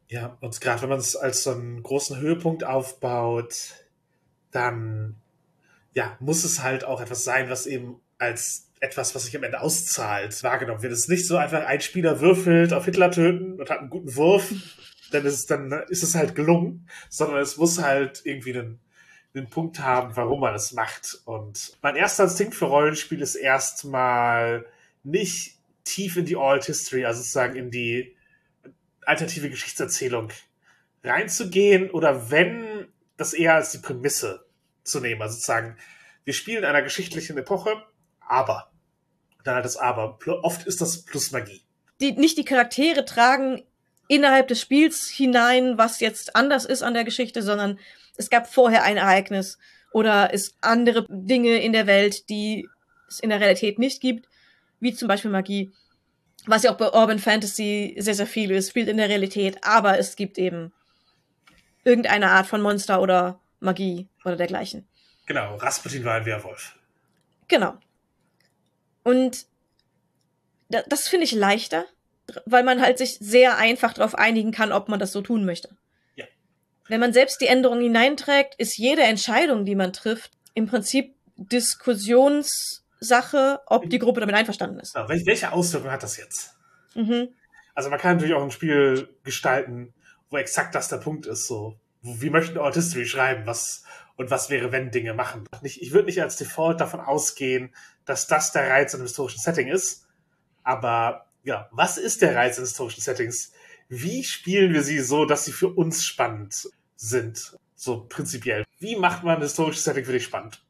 [0.07, 3.73] Ja, und gerade wenn man es als so einen großen Höhepunkt aufbaut,
[4.51, 5.15] dann
[5.93, 9.59] ja, muss es halt auch etwas sein, was eben als etwas, was sich am Ende
[9.59, 10.93] auszahlt, wahrgenommen wird.
[10.93, 14.15] Es ist nicht so einfach, ein Spieler würfelt auf Hitler töten und hat einen guten
[14.15, 14.53] Wurf,
[15.11, 18.79] dann ist es, dann ist es halt gelungen, sondern es muss halt irgendwie einen,
[19.33, 21.19] einen Punkt haben, warum man es macht.
[21.25, 24.65] Und mein erster Instinkt für Rollenspiel ist erstmal
[25.03, 28.16] nicht tief in die Alt History, also sozusagen in die
[29.07, 30.29] alternative Geschichtserzählung
[31.03, 34.45] reinzugehen oder wenn, das eher als die Prämisse
[34.83, 35.21] zu nehmen.
[35.21, 35.77] Also sozusagen,
[36.23, 37.83] wir spielen in einer geschichtlichen Epoche,
[38.19, 38.71] aber.
[39.43, 40.19] Dann halt das Aber.
[40.43, 41.61] Oft ist das plus Magie.
[42.01, 43.63] Die, nicht die Charaktere tragen
[44.09, 47.79] innerhalb des Spiels hinein, was jetzt anders ist an der Geschichte, sondern
[48.17, 49.57] es gab vorher ein Ereignis
[49.93, 52.67] oder es andere Dinge in der Welt, die
[53.07, 54.27] es in der Realität nicht gibt.
[54.79, 55.71] wie zum Beispiel Magie,
[56.47, 59.99] was ja auch bei Urban Fantasy sehr, sehr viel ist, spielt in der Realität, aber
[59.99, 60.73] es gibt eben
[61.83, 64.87] irgendeine Art von Monster oder Magie oder dergleichen.
[65.25, 66.75] Genau, Rasputin war ein Werwolf.
[67.47, 67.77] Genau.
[69.03, 69.45] Und
[70.69, 71.85] das finde ich leichter,
[72.45, 75.69] weil man halt sich sehr einfach darauf einigen kann, ob man das so tun möchte.
[76.15, 76.25] Ja.
[76.87, 81.15] Wenn man selbst die Änderung hineinträgt, ist jede Entscheidung, die man trifft, im Prinzip
[82.99, 84.95] Diskussionssache, ob die Gruppe damit einverstanden ist.
[84.95, 86.55] Ja, welche Auswirkungen hat das jetzt?
[86.95, 87.29] Mhm.
[87.73, 89.93] Also man kann natürlich auch ein Spiel gestalten,
[90.29, 91.47] wo exakt das der Punkt ist.
[91.47, 93.83] So, wie möchten Art History schreiben, was
[94.15, 95.47] und was wäre, wenn Dinge machen.
[95.61, 97.73] Ich würde nicht als Default davon ausgehen,
[98.05, 100.07] dass das der Reiz in einem historischen Setting ist.
[100.63, 103.51] Aber ja, was ist der Reiz in historischen Settings?
[103.89, 107.55] Wie spielen wir sie so, dass sie für uns spannend sind?
[107.75, 108.65] So prinzipiell.
[108.79, 110.63] Wie macht man ein historisches Setting für dich spannend?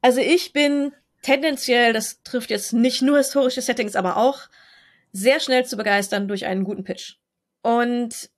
[0.00, 0.92] Also ich bin
[1.22, 4.48] tendenziell, das trifft jetzt nicht nur historische Settings, aber auch
[5.12, 7.16] sehr schnell zu begeistern durch einen guten Pitch.
[7.62, 8.30] Und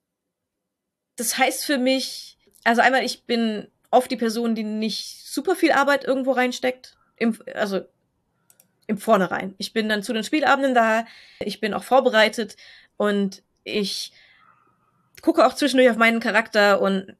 [1.15, 5.71] das heißt für mich, also einmal, ich bin oft die Person, die nicht super viel
[5.71, 6.97] Arbeit irgendwo reinsteckt.
[7.17, 7.81] Im, also
[8.87, 9.55] im Vornherein.
[9.57, 11.05] Ich bin dann zu den Spielabenden da,
[11.39, 12.55] ich bin auch vorbereitet
[12.97, 14.11] und ich
[15.21, 17.15] gucke auch zwischendurch auf meinen Charakter und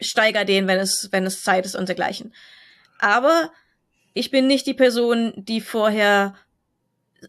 [0.00, 2.34] steiger den, wenn es, wenn es Zeit ist und dergleichen.
[2.98, 3.52] Aber
[4.14, 6.34] ich bin nicht die Person, die vorher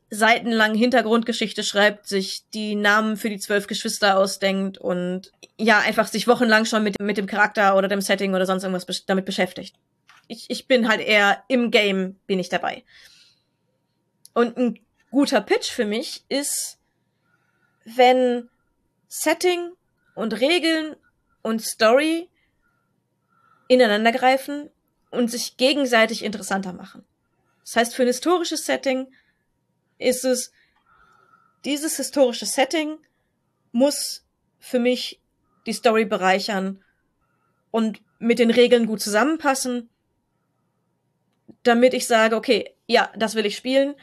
[0.10, 6.28] seitenlang Hintergrundgeschichte schreibt, sich die Namen für die zwölf Geschwister ausdenkt und ja, einfach sich
[6.28, 9.76] wochenlang schon mit, mit dem Charakter oder dem Setting oder sonst irgendwas be damit beschäftigt.
[10.28, 12.84] Ich, ich bin halt eher im Game bin ich dabei.
[14.34, 14.80] Und ein
[15.12, 16.78] guter Pitch für mich ist,
[17.86, 18.50] wenn
[19.08, 19.72] Setting
[20.14, 20.96] und Regeln
[21.42, 22.30] und Story
[23.68, 24.70] ineinander greifen
[25.16, 27.04] und sich gegenseitig interessanter machen.
[27.64, 29.08] Das heißt, für ein historisches Setting
[29.98, 30.52] ist es,
[31.64, 32.98] dieses historische Setting
[33.72, 34.26] muss
[34.60, 35.22] für mich
[35.66, 36.84] die Story bereichern
[37.72, 39.90] und mit den Regeln gut zusammenpassen,
[41.64, 43.96] damit ich sage, okay, ja, das will ich spielen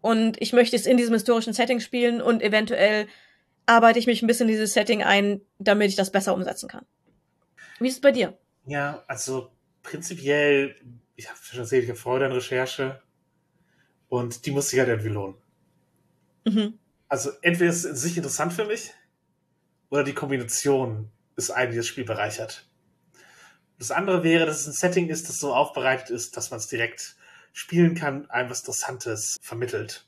[0.00, 3.08] und ich möchte es in diesem historischen Setting spielen und eventuell
[3.66, 6.86] arbeite ich mich ein bisschen in dieses Setting ein, damit ich das besser umsetzen kann.
[7.80, 8.36] Wie ist es bei dir?
[8.66, 9.50] Ja, also
[9.88, 10.76] prinzipiell,
[11.16, 13.00] ich habe schon erzählt, ich habe Freude an Recherche
[14.08, 15.36] und die muss sich halt irgendwie lohnen.
[16.44, 16.78] Mhm.
[17.08, 18.92] Also entweder ist es in sich interessant für mich
[19.88, 22.68] oder die Kombination ist eigentlich das Spiel bereichert.
[23.78, 26.66] Das andere wäre, dass es ein Setting ist, das so aufbereitet ist, dass man es
[26.66, 27.16] direkt
[27.52, 30.06] spielen kann, einem was Interessantes vermittelt.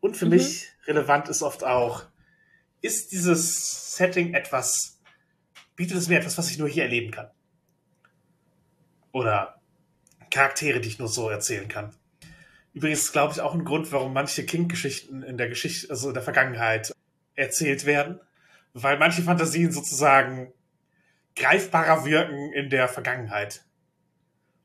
[0.00, 0.32] Und für mhm.
[0.32, 2.04] mich relevant ist oft auch,
[2.82, 5.00] ist dieses Setting etwas,
[5.74, 7.30] bietet es mir etwas, was ich nur hier erleben kann?
[9.16, 9.58] Oder
[10.30, 11.94] Charaktere, die ich nur so erzählen kann.
[12.74, 16.22] Übrigens glaube ich auch ein Grund, warum manche King-Geschichten in der Geschichte, also in der
[16.22, 16.92] Vergangenheit
[17.34, 18.20] erzählt werden,
[18.74, 20.52] weil manche Fantasien sozusagen
[21.34, 23.64] greifbarer wirken in der Vergangenheit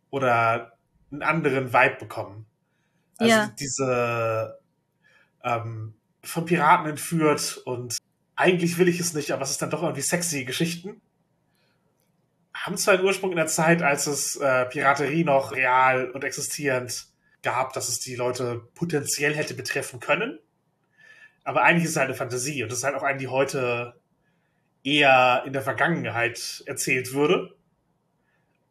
[0.09, 0.77] oder
[1.13, 2.45] einen anderen Vibe bekommen.
[3.19, 3.55] Also ja.
[3.57, 4.59] diese
[5.45, 7.99] ähm, von Piraten entführt und
[8.35, 11.01] eigentlich will ich es nicht, aber es ist dann doch irgendwie sexy Geschichten.
[12.61, 17.07] Haben zwar einen Ursprung in der Zeit, als es äh, Piraterie noch real und existierend
[17.41, 20.37] gab, dass es die Leute potenziell hätte betreffen können.
[21.43, 23.99] Aber eigentlich ist es halt eine Fantasie und das ist halt auch eine, die heute
[24.83, 27.55] eher in der Vergangenheit erzählt würde,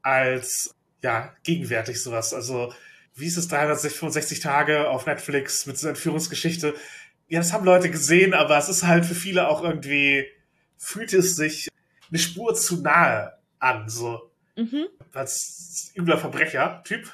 [0.02, 2.32] als ja, gegenwärtig sowas.
[2.32, 2.72] Also,
[3.16, 6.74] wie ist es 365 Tage auf Netflix mit so einer Entführungsgeschichte?
[7.26, 10.28] Ja, das haben Leute gesehen, aber es ist halt für viele auch irgendwie,
[10.78, 11.68] fühlt es sich
[12.08, 14.30] eine Spur zu nahe an, so.
[14.56, 14.88] Mhm.
[15.12, 17.10] Als übler Verbrecher-Typ.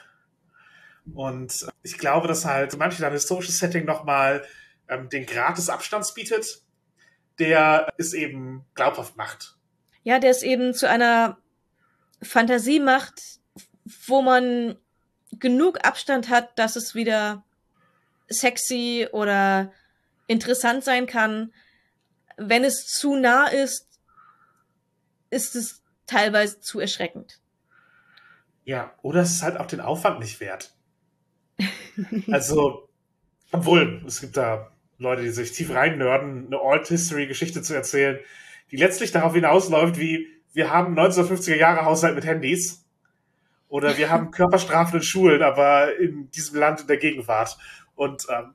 [1.14, 4.44] Und ich glaube, dass halt manche dann historisches Setting nochmal
[4.89, 6.62] ähm, den Grad des Abstands bietet,
[7.39, 9.56] der es eben glaubhaft macht.
[10.02, 11.39] Ja, der es eben zu einer
[12.23, 13.20] Fantasie macht,
[14.06, 14.77] wo man
[15.32, 17.44] genug Abstand hat, dass es wieder
[18.28, 19.73] sexy oder
[20.27, 21.52] interessant sein kann.
[22.36, 23.86] Wenn es zu nah ist,
[25.31, 27.41] ist es teilweise zu erschreckend.
[28.65, 30.74] Ja, oder es ist halt auch den Aufwand nicht wert.
[32.31, 32.89] also,
[33.53, 38.19] obwohl, es gibt da Leute, die sich tief reinnörden, eine Alt-History-Geschichte zu erzählen,
[38.70, 42.85] die letztlich darauf hinausläuft, wie wir haben 1950er Jahre Haushalt mit Handys
[43.69, 47.57] oder wir haben Körperstrafen in Schulen, aber in diesem Land in der Gegenwart.
[47.95, 48.55] Und ähm,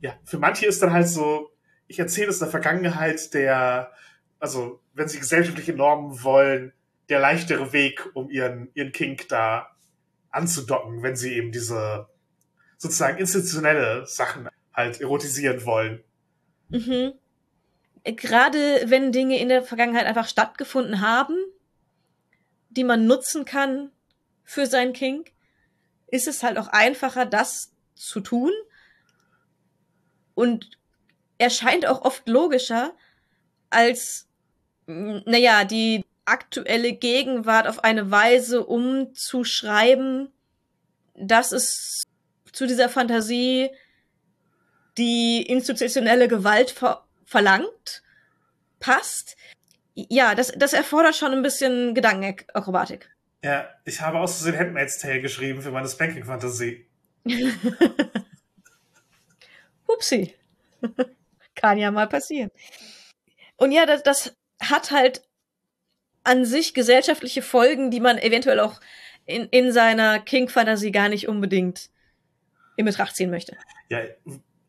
[0.00, 1.50] ja, für manche ist dann halt so,
[1.86, 3.92] ich erzähle es der Vergangenheit, der,
[4.38, 6.72] also wenn sie gesellschaftliche Normen wollen,
[7.08, 9.70] der leichtere Weg, um ihren, ihren Kink da
[10.30, 12.08] anzudocken, wenn sie eben diese
[12.78, 16.02] sozusagen institutionelle Sachen halt erotisieren wollen.
[16.68, 17.12] Mhm.
[18.04, 21.36] Gerade wenn Dinge in der Vergangenheit einfach stattgefunden haben,
[22.70, 23.90] die man nutzen kann
[24.44, 25.32] für sein Kink,
[26.06, 28.52] ist es halt auch einfacher, das zu tun.
[30.34, 30.78] Und
[31.38, 32.94] erscheint auch oft logischer,
[33.70, 34.25] als,
[34.86, 40.32] naja, die aktuelle Gegenwart auf eine Weise umzuschreiben,
[41.14, 42.04] dass es
[42.52, 43.70] zu dieser Fantasie
[44.98, 48.02] die institutionelle Gewalt ver verlangt,
[48.78, 49.36] passt.
[49.94, 53.10] Ja, das, das erfordert schon ein bisschen Gedankenakrobatik.
[53.42, 56.86] Ja, ich habe aus Versehen Handmaid's Tale geschrieben für meine Spanking-Fantasie.
[59.88, 60.34] Hupsi.
[61.54, 62.50] Kann ja mal passieren.
[63.56, 65.22] Und ja, das, das hat halt
[66.24, 68.80] an sich gesellschaftliche Folgen, die man eventuell auch
[69.26, 71.90] in, in seiner King-Fantasie gar nicht unbedingt
[72.76, 73.56] in Betracht ziehen möchte.
[73.88, 74.00] Ja,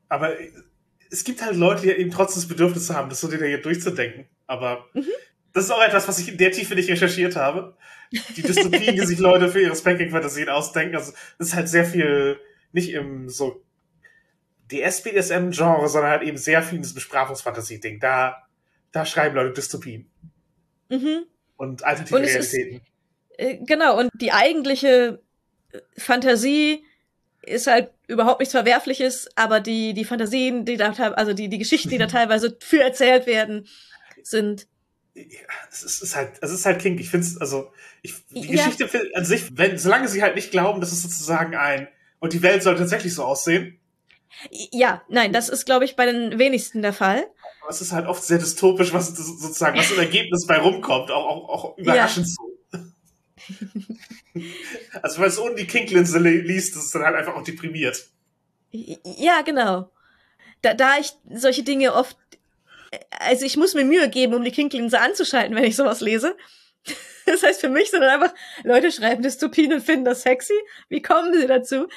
[0.10, 0.36] aber
[1.12, 4.28] es gibt halt Leute, die eben trotzdem das Bedürfnis haben, das so detailliert durchzudenken.
[4.46, 5.06] Aber mhm.
[5.54, 7.76] das ist auch etwas, was ich in der Tiefe nicht recherchiert habe.
[8.36, 10.96] Die Dystopien, die sich Leute für ihre Spanking-Fantasien ausdenken.
[10.96, 12.40] Also, das ist halt sehr viel,
[12.72, 13.64] nicht im so
[14.72, 18.00] DS-BDSM-Genre, sondern halt eben sehr viel in diesem Besprachungsfantasie-Ding.
[18.00, 18.47] Da,
[18.92, 20.10] da schreiben Leute Dystopien.
[20.90, 21.26] Mhm.
[21.58, 22.76] Und alternative und Realitäten.
[22.76, 22.84] Ist,
[23.38, 25.22] äh, genau, und die eigentliche
[25.72, 26.84] äh, Fantasie
[27.42, 31.90] ist halt überhaupt nichts Verwerfliches, aber die, die Fantasien, die da, also die, die Geschichten,
[31.90, 33.68] die da teilweise für erzählt werden,
[34.24, 34.68] sind.
[35.14, 35.24] Ja,
[35.72, 37.00] es ist, ist halt, es ist halt kink.
[37.00, 38.66] Ich finde es, also, ich, die ja.
[38.66, 41.88] Geschichte an sich, wenn, solange sie halt nicht glauben, dass es sozusagen ein,
[42.20, 43.80] und die Welt soll tatsächlich so aussehen.
[44.50, 47.26] Ja, nein, das ist, glaube ich, bei den wenigsten der Fall.
[47.68, 51.26] Aber es ist halt oft sehr dystopisch, was sozusagen, was im Ergebnis bei rumkommt, auch,
[51.26, 52.34] auch, auch überraschend ja.
[52.34, 52.88] so.
[55.02, 58.08] also, wenn es ohne die Kinklinse liest, ist es dann halt einfach auch deprimiert.
[58.72, 59.92] Ja, genau.
[60.62, 62.16] Da, da ich solche Dinge oft,
[63.20, 66.38] also ich muss mir Mühe geben, um die Kinklinse anzuschalten, wenn ich sowas lese.
[67.26, 68.34] Das heißt, für mich sind dann einfach,
[68.64, 70.54] Leute schreiben Dystopien und finden das sexy.
[70.88, 71.90] Wie kommen sie dazu?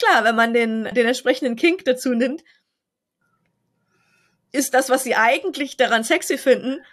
[0.00, 2.42] Klar, wenn man den, den entsprechenden Kink dazu nimmt,
[4.52, 6.84] ist das, was sie eigentlich daran sexy finden,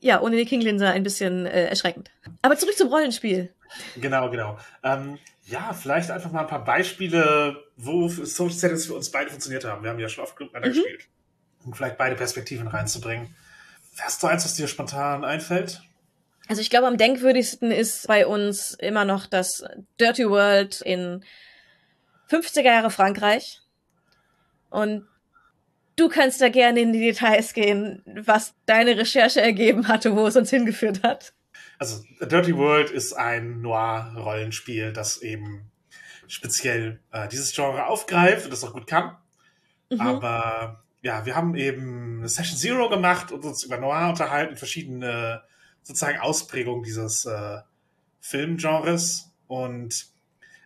[0.00, 2.10] ja, ohne die King-Linse ein bisschen äh, erschreckend.
[2.40, 3.52] Aber zurück zum Rollenspiel.
[3.96, 4.58] Genau, genau.
[4.82, 9.64] Ähm, ja, vielleicht einfach mal ein paar Beispiele, wo Social Settings für uns beide funktioniert
[9.64, 9.82] haben.
[9.82, 10.74] Wir haben ja schon oft miteinander mhm.
[10.74, 11.08] gespielt.
[11.64, 13.34] Um vielleicht beide Perspektiven reinzubringen.
[13.98, 15.82] Hast du eins, was dir spontan einfällt?
[16.48, 19.64] Also ich glaube, am denkwürdigsten ist bei uns immer noch das
[20.00, 21.24] Dirty World in
[22.30, 23.60] 50er Jahre Frankreich.
[24.70, 25.06] Und
[25.96, 30.36] Du kannst da gerne in die Details gehen, was deine Recherche ergeben hatte, wo es
[30.36, 31.34] uns hingeführt hat.
[31.78, 35.70] Also, A Dirty World ist ein Noir-Rollenspiel, das eben
[36.28, 39.16] speziell äh, dieses Genre aufgreift und das auch gut kann.
[39.90, 40.00] Mhm.
[40.00, 45.42] Aber ja, wir haben eben Session Zero gemacht und uns über Noir unterhalten, verschiedene
[45.82, 47.58] sozusagen Ausprägungen dieses äh,
[48.20, 49.32] Filmgenres.
[49.48, 50.06] Und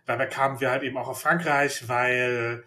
[0.05, 2.63] dabei kamen wir halt eben auch auf Frankreich, weil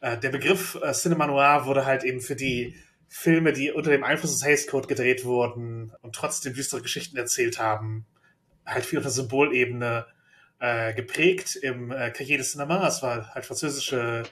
[0.00, 2.76] äh, der Begriff äh, Cinema Noir wurde halt eben für die
[3.08, 7.58] Filme, die unter dem Einfluss des Hays Code gedreht wurden und trotzdem düstere Geschichten erzählt
[7.58, 8.06] haben,
[8.64, 10.06] halt viel auf der Symbolebene
[10.58, 12.80] äh, geprägt im äh, Cahiers de Cinema.
[12.80, 14.24] Das war halt französische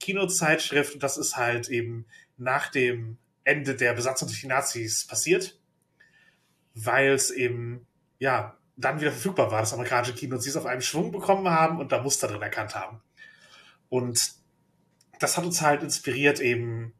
[0.00, 5.58] Kinozeitschrift und das ist halt eben nach dem Ende der Besatzung durch die Nazis passiert,
[6.74, 7.86] weil es eben,
[8.18, 11.48] ja, dann wieder verfügbar war, das amerikanische Kino, und sie es auf einen Schwung bekommen
[11.48, 13.02] haben und da Muster drin erkannt haben.
[13.88, 14.41] Und
[15.22, 16.94] das hat uns halt inspiriert, eben,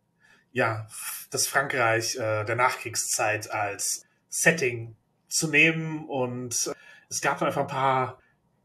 [0.53, 0.86] ja,
[1.31, 4.97] das Frankreich äh, der Nachkriegszeit als Setting
[5.28, 6.07] zu nehmen.
[6.07, 6.74] Und äh,
[7.09, 8.20] es gab dann einfach ein paar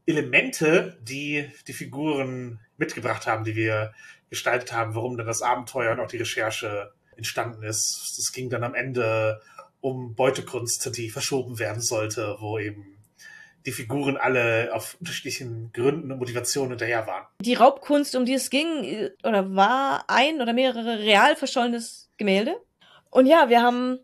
[0.06, 3.92] Elemente, die die Figuren mitgebracht haben, die wir
[4.30, 8.16] gestaltet haben, warum dann das Abenteuer und auch die Recherche entstanden ist.
[8.18, 9.40] Es ging dann am Ende
[9.80, 12.97] um Beutekunst, die verschoben werden sollte, wo eben
[13.66, 17.26] die Figuren alle auf unterschiedlichen Gründen und Motivationen hinterher waren.
[17.40, 22.56] Die Raubkunst, um die es ging, oder war ein oder mehrere real verschollenes Gemälde.
[23.10, 23.98] Und ja, wir haben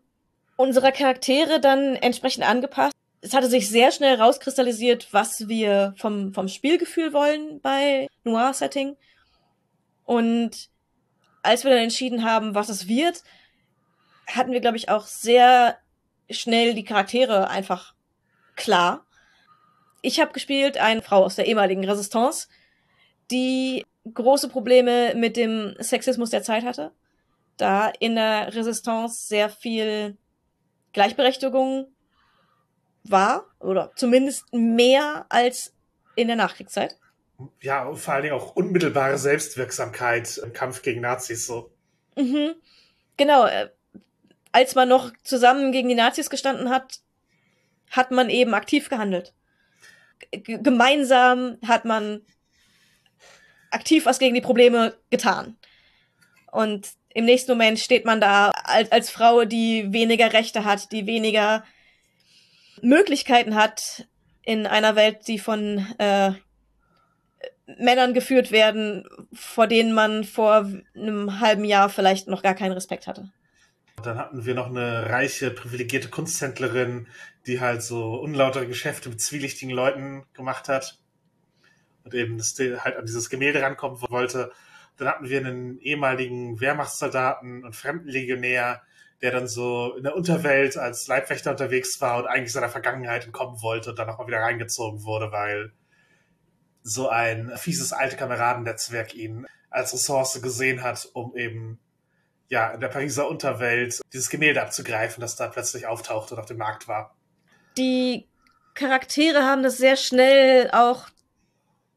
[0.55, 2.93] unsere Charaktere dann entsprechend angepasst.
[3.21, 8.95] Es hatte sich sehr schnell rauskristallisiert, was wir vom, vom Spielgefühl wollen bei Noir-Setting.
[10.03, 10.69] Und
[11.41, 13.23] als wir dann entschieden haben, was es wird,
[14.27, 15.77] hatten wir, glaube ich, auch sehr
[16.29, 17.93] schnell die Charaktere einfach
[18.55, 19.05] klar.
[20.05, 22.47] Ich habe gespielt eine Frau aus der ehemaligen Resistance,
[23.31, 23.83] die
[24.13, 26.91] große Probleme mit dem Sexismus der Zeit hatte,
[27.57, 30.15] da in der Resistance sehr viel
[30.93, 31.87] Gleichberechtigung
[33.03, 35.73] war oder zumindest mehr als
[36.15, 36.99] in der Nachkriegszeit.
[37.61, 41.71] ja, vor allen Dingen auch unmittelbare Selbstwirksamkeit im Kampf gegen Nazis so.
[42.15, 42.53] Mhm.
[43.17, 43.47] Genau.
[43.47, 43.71] Äh,
[44.51, 46.99] als man noch zusammen gegen die Nazis gestanden hat,
[47.89, 49.33] hat man eben aktiv gehandelt.
[50.31, 52.21] Gemeinsam hat man
[53.71, 55.57] aktiv was gegen die Probleme getan.
[56.51, 61.05] Und im nächsten Moment steht man da als, als Frau, die weniger Rechte hat, die
[61.07, 61.63] weniger
[62.81, 64.07] Möglichkeiten hat
[64.43, 66.31] in einer Welt, die von äh,
[67.79, 73.07] Männern geführt werden, vor denen man vor einem halben Jahr vielleicht noch gar keinen Respekt
[73.07, 73.31] hatte.
[74.03, 77.07] Dann hatten wir noch eine reiche, privilegierte Kunsthändlerin,
[77.47, 80.99] die halt so unlautere Geschäfte mit zwielichtigen Leuten gemacht hat
[82.03, 84.51] und eben halt an dieses Gemälde rankommen wollte.
[84.97, 88.81] Dann hatten wir einen ehemaligen Wehrmachtssoldaten und Fremdenlegionär,
[89.21, 93.61] der dann so in der Unterwelt als Leibwächter unterwegs war und eigentlich seiner Vergangenheit entkommen
[93.61, 95.71] wollte und dann nochmal wieder reingezogen wurde, weil
[96.83, 101.79] so ein fieses alte Kameradennetzwerk ihn als Ressource gesehen hat, um eben
[102.47, 106.57] ja in der Pariser Unterwelt dieses Gemälde abzugreifen, das da plötzlich auftaucht und auf dem
[106.57, 107.14] Markt war.
[107.77, 108.25] Die
[108.73, 111.07] Charaktere haben das sehr schnell auch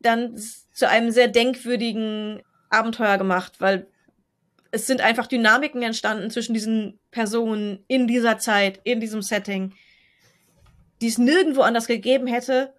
[0.00, 0.36] dann
[0.72, 3.86] zu einem sehr denkwürdigen Abenteuer gemacht, weil
[4.70, 9.74] es sind einfach Dynamiken entstanden zwischen diesen Personen in dieser Zeit, in diesem Setting,
[11.00, 12.74] die es nirgendwo anders gegeben hätte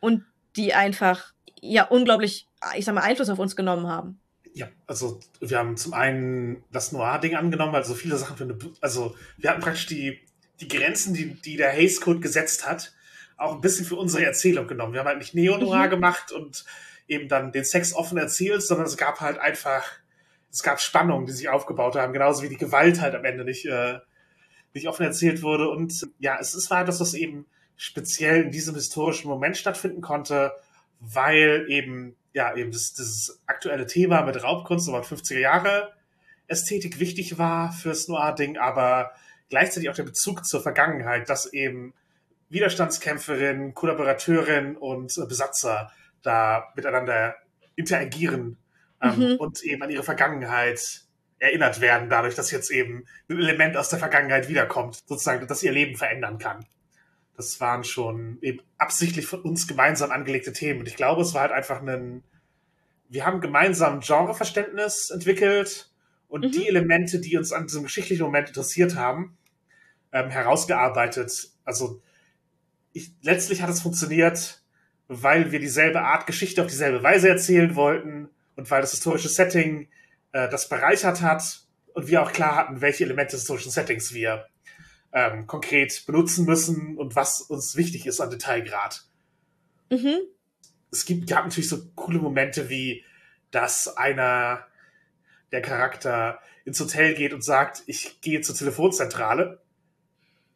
[0.00, 0.24] und
[0.56, 4.20] die einfach ja unglaublich, ich sag mal, Einfluss auf uns genommen haben.
[4.52, 9.16] Ja, also wir haben zum einen das Noir-Ding angenommen, also viele Sachen für eine, also
[9.36, 10.20] wir hatten praktisch die,
[10.60, 12.92] die Grenzen, die, die der Haze Code gesetzt hat,
[13.36, 14.92] auch ein bisschen für unsere Erzählung genommen.
[14.92, 15.90] Wir haben halt nicht Neo-Noir mhm.
[15.90, 16.64] gemacht und
[17.08, 19.84] eben dann den Sex offen erzählt, sondern es gab halt einfach,
[20.50, 23.66] es gab Spannungen, die sich aufgebaut haben, genauso wie die Gewalt halt am Ende nicht,
[23.66, 23.98] äh,
[24.72, 25.68] nicht offen erzählt wurde.
[25.68, 30.52] Und ja, es ist war etwas, was eben speziell in diesem historischen Moment stattfinden konnte,
[31.00, 35.92] weil eben, ja, eben das, das aktuelle Thema mit Raubkunst über 50er Jahre
[36.46, 39.12] Ästhetik wichtig war fürs Noir-Ding, aber
[39.50, 41.94] gleichzeitig auch der Bezug zur Vergangenheit, dass eben
[42.50, 45.90] Widerstandskämpferin, Kollaborateurin und äh, Besatzer
[46.22, 47.36] da miteinander
[47.76, 48.58] interagieren
[49.02, 49.36] ähm, mhm.
[49.36, 51.02] und eben an ihre Vergangenheit
[51.38, 55.72] erinnert werden, dadurch, dass jetzt eben ein Element aus der Vergangenheit wiederkommt, sozusagen, das ihr
[55.72, 56.64] Leben verändern kann.
[57.36, 60.80] Das waren schon eben absichtlich von uns gemeinsam angelegte Themen.
[60.80, 62.22] Und ich glaube, es war halt einfach ein,
[63.08, 65.90] wir haben gemeinsam Genreverständnis entwickelt
[66.34, 66.50] und mhm.
[66.50, 69.38] die Elemente, die uns an diesem geschichtlichen Moment interessiert haben,
[70.10, 71.52] ähm, herausgearbeitet.
[71.64, 72.02] Also
[72.92, 74.60] ich, letztlich hat es funktioniert,
[75.06, 79.86] weil wir dieselbe Art Geschichte auf dieselbe Weise erzählen wollten und weil das historische Setting
[80.32, 81.60] äh, das bereichert hat
[81.92, 84.48] und wir auch klar hatten, welche Elemente des historischen Settings wir
[85.12, 89.04] ähm, konkret benutzen müssen und was uns wichtig ist an Detailgrad.
[89.88, 90.16] Mhm.
[90.90, 93.04] Es gibt, gab natürlich so coole Momente wie,
[93.52, 94.66] dass einer
[95.54, 99.62] der Charakter ins Hotel geht und sagt, ich gehe zur Telefonzentrale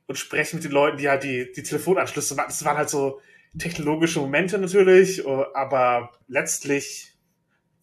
[0.09, 2.49] und spreche mit den Leuten, die halt die, die Telefonanschlüsse machen.
[2.49, 3.21] Das waren halt so
[3.57, 7.15] technologische Momente natürlich, äh, aber letztlich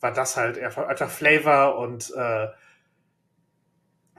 [0.01, 2.47] war das halt einfach Flavor und äh,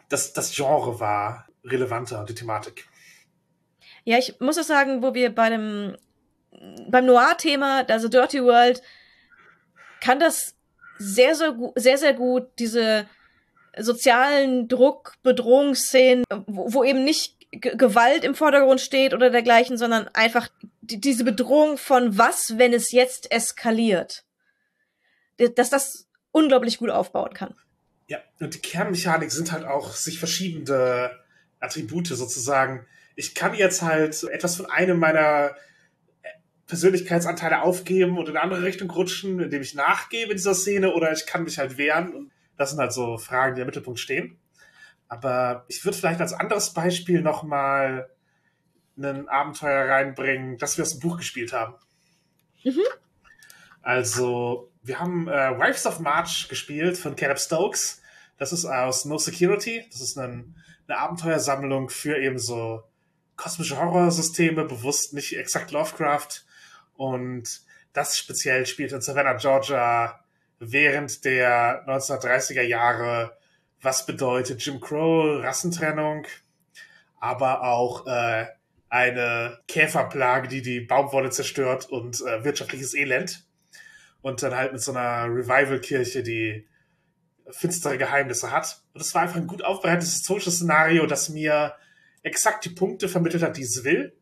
[0.08, 2.88] das, das Genre war relevanter, die Thematik.
[4.04, 5.96] Ja, ich muss auch sagen, wo wir bei dem
[6.88, 8.80] beim Noir-Thema, also Dirty World,
[10.00, 10.56] kann das
[10.98, 13.06] sehr, sehr, sehr, sehr gut diese
[13.78, 20.08] sozialen Druck, Bedrohungsszenen, wo, wo eben nicht G Gewalt im Vordergrund steht oder dergleichen, sondern
[20.08, 20.48] einfach
[20.80, 24.24] die, diese Bedrohung von was, wenn es jetzt eskaliert.
[25.38, 27.54] Dass das unglaublich gut aufbauen kann.
[28.08, 31.10] Ja, und die Kernmechanik sind halt auch sich verschiedene
[31.60, 32.86] Attribute sozusagen.
[33.16, 35.54] Ich kann jetzt halt etwas von einem meiner
[36.66, 41.12] Persönlichkeitsanteile aufgeben und in eine andere Richtung rutschen, indem ich nachgebe in dieser Szene, oder
[41.12, 42.14] ich kann mich halt wehren.
[42.14, 44.38] Und das sind halt so Fragen, die im Mittelpunkt stehen.
[45.08, 48.10] Aber ich würde vielleicht als anderes Beispiel nochmal
[48.98, 51.74] ein Abenteuer reinbringen, das wir aus dem Buch gespielt haben.
[52.64, 52.82] Mhm.
[53.82, 58.02] Also, wir haben äh, Wives of March gespielt von Caleb Stokes.
[58.38, 59.86] Das ist aus No Security.
[59.92, 60.56] Das ist ein,
[60.88, 62.82] eine Abenteuersammlung für eben so
[63.36, 66.45] kosmische Horrorsysteme, bewusst nicht exakt Lovecraft.
[66.96, 67.60] Und
[67.92, 70.20] das speziell spielt in Savannah, Georgia
[70.58, 73.36] während der 1930er Jahre
[73.82, 76.26] was bedeutet Jim Crow, Rassentrennung,
[77.20, 78.46] aber auch äh,
[78.88, 83.44] eine Käferplage, die die Baumwolle zerstört und äh, wirtschaftliches Elend.
[84.22, 86.66] Und dann halt mit so einer Revival-Kirche, die
[87.50, 88.82] finstere Geheimnisse hat.
[88.92, 91.76] Und es war einfach ein gut aufbereitetes historisches Szenario, das mir
[92.22, 94.16] exakt die Punkte vermittelt hat, die es will.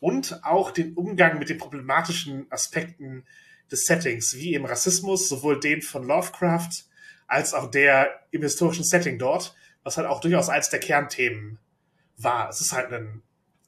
[0.00, 3.24] Und auch den Umgang mit den problematischen Aspekten,
[3.70, 6.84] des Settings, wie im Rassismus, sowohl den von Lovecraft
[7.26, 11.58] als auch der im historischen Setting dort, was halt auch durchaus eins der Kernthemen
[12.16, 12.48] war.
[12.48, 13.22] Es ist halt ein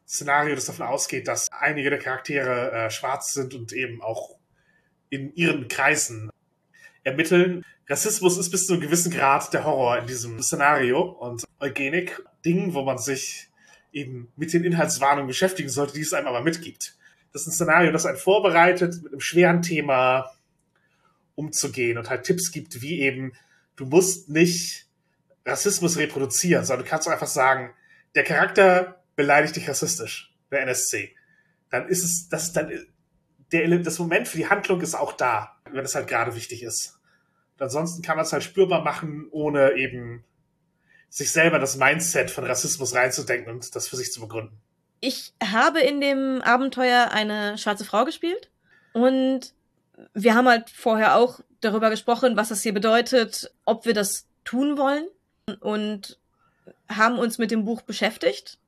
[0.08, 4.36] Szenario, das davon ausgeht, dass einige der Charaktere äh, schwarz sind und eben auch
[5.08, 6.30] in ihren Kreisen
[7.04, 7.64] ermitteln.
[7.88, 12.74] Rassismus ist bis zu einem gewissen Grad der Horror in diesem Szenario und Eugenik, Ding,
[12.74, 13.49] wo man sich
[13.92, 16.96] eben mit den Inhaltswarnungen beschäftigen sollte, die es einem aber mitgibt.
[17.32, 20.32] Das ist ein Szenario, das einen vorbereitet, mit einem schweren Thema
[21.34, 23.32] umzugehen und halt Tipps gibt, wie eben,
[23.76, 24.86] du musst nicht
[25.46, 27.72] Rassismus reproduzieren, sondern du kannst einfach sagen,
[28.14, 31.14] der Charakter beleidigt dich rassistisch, der NSC.
[31.70, 32.70] Dann ist es, das dann,
[33.52, 36.98] der, das Moment für die Handlung ist auch da, wenn es halt gerade wichtig ist.
[37.54, 40.24] Und ansonsten kann man es halt spürbar machen, ohne eben
[41.10, 44.56] sich selber das Mindset von Rassismus reinzudenken und das für sich zu begründen.
[45.00, 48.48] Ich habe in dem Abenteuer eine schwarze Frau gespielt
[48.92, 49.52] und
[50.14, 54.78] wir haben halt vorher auch darüber gesprochen, was das hier bedeutet, ob wir das tun
[54.78, 55.06] wollen
[55.60, 56.18] und
[56.88, 58.58] haben uns mit dem Buch beschäftigt.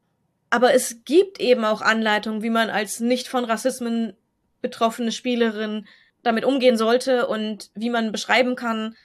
[0.51, 4.17] Aber es gibt eben auch Anleitungen, wie man als nicht von Rassismen
[4.61, 5.87] betroffene Spielerin
[6.23, 8.97] damit umgehen sollte und wie man beschreiben kann.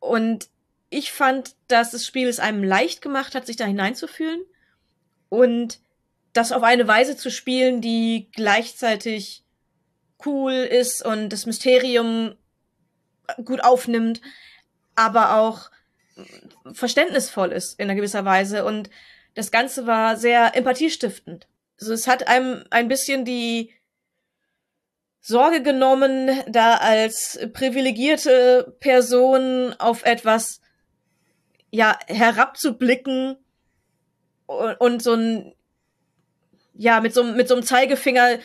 [0.00, 0.48] Und
[0.90, 4.40] ich fand, dass das Spiel es einem leicht gemacht hat, sich da hineinzufühlen
[5.28, 5.80] und
[6.32, 9.44] das auf eine Weise zu spielen, die gleichzeitig
[10.24, 12.36] cool ist und das Mysterium
[13.44, 14.20] gut aufnimmt,
[14.94, 15.70] aber auch
[16.72, 18.64] verständnisvoll ist in einer gewisser Weise.
[18.64, 18.90] Und
[19.34, 21.46] das Ganze war sehr empathiestiftend.
[21.78, 23.74] Also es hat einem ein bisschen die
[25.20, 30.60] Sorge genommen, da als privilegierte Person auf etwas
[31.70, 33.36] ja herabzublicken
[34.46, 35.54] und, und so ein
[36.74, 38.38] ja mit so mit so einem Zeigefinger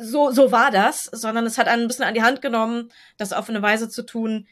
[0.00, 3.32] so so war das, sondern es hat einen ein bisschen an die Hand genommen, das
[3.32, 4.46] auf eine Weise zu tun,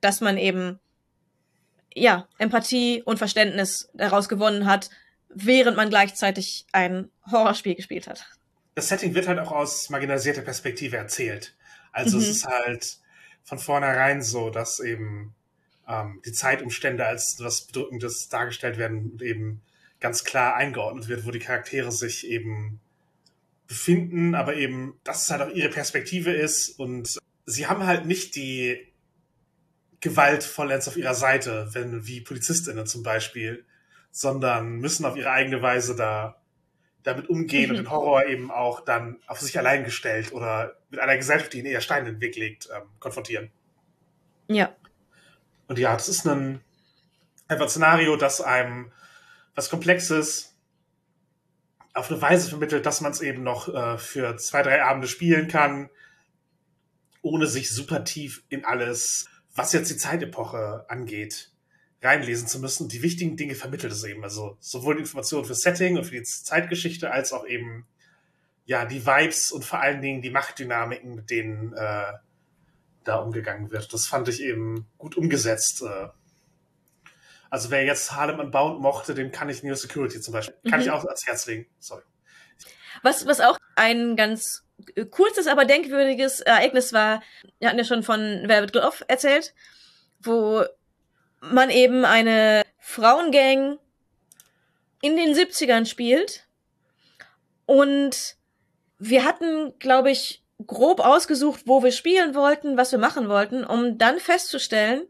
[0.00, 0.78] dass man eben
[1.94, 4.90] ja Empathie und Verständnis daraus gewonnen hat,
[5.28, 8.26] während man gleichzeitig ein Horrorspiel gespielt hat.
[8.74, 11.54] Das Setting wird halt auch aus marginalisierter Perspektive erzählt.
[11.92, 12.22] Also mhm.
[12.24, 12.98] es ist halt
[13.44, 15.34] von vornherein so, dass eben
[15.88, 19.62] ähm, die Zeitumstände als was Bedrückendes dargestellt werden und eben
[20.00, 22.80] ganz klar eingeordnet wird, wo die Charaktere sich eben
[23.66, 28.36] befinden, aber eben, dass es halt auch ihre Perspektive ist und sie haben halt nicht
[28.36, 28.86] die
[30.00, 33.64] Gewalt vollends auf ihrer Seite, wenn wie Polizistinnen zum Beispiel,
[34.10, 36.36] sondern müssen auf ihre eigene Weise da
[37.02, 37.70] damit umgehen mhm.
[37.70, 41.58] und den Horror eben auch dann auf sich allein gestellt oder mit einer Gesellschaft, die
[41.58, 43.50] ihnen eher Steine in den Weg legt, ähm, konfrontieren.
[44.48, 44.74] Ja.
[45.68, 46.60] Und ja, das ist ein
[47.48, 48.92] einfach ein Szenario, das einem
[49.54, 50.54] was Komplexes
[51.92, 55.46] auf eine Weise vermittelt, dass man es eben noch äh, für zwei, drei Abende spielen
[55.46, 55.90] kann,
[57.22, 61.52] ohne sich super tief in alles, was jetzt die Zeitepoche angeht,
[62.02, 62.88] reinlesen zu müssen.
[62.88, 64.24] Die wichtigen Dinge vermittelt es eben.
[64.24, 67.86] Also sowohl die Informationen für Setting und für die Zeitgeschichte, als auch eben
[68.66, 72.12] ja die Vibes und vor allen Dingen die Machtdynamiken, mit denen äh,
[73.04, 73.92] da umgegangen wird.
[73.92, 75.82] Das fand ich eben gut umgesetzt.
[75.82, 76.08] Äh.
[77.50, 80.86] Also wer jetzt Harlem Unbound mochte, dem kann ich Neo Security zum Beispiel, kann mhm.
[80.86, 81.66] ich auch ans Herz legen.
[81.78, 82.02] Sorry.
[83.02, 84.64] Was, was auch ein ganz
[85.10, 87.22] kurzes, aber denkwürdiges Ereignis war,
[87.58, 89.54] wir hatten ja schon von Velvet Glove erzählt,
[90.20, 90.64] wo
[91.40, 93.78] man eben eine Frauengang
[95.00, 96.46] in den 70ern spielt.
[97.66, 98.36] Und
[98.98, 103.98] wir hatten, glaube ich, grob ausgesucht, wo wir spielen wollten, was wir machen wollten, um
[103.98, 105.02] dann festzustellen,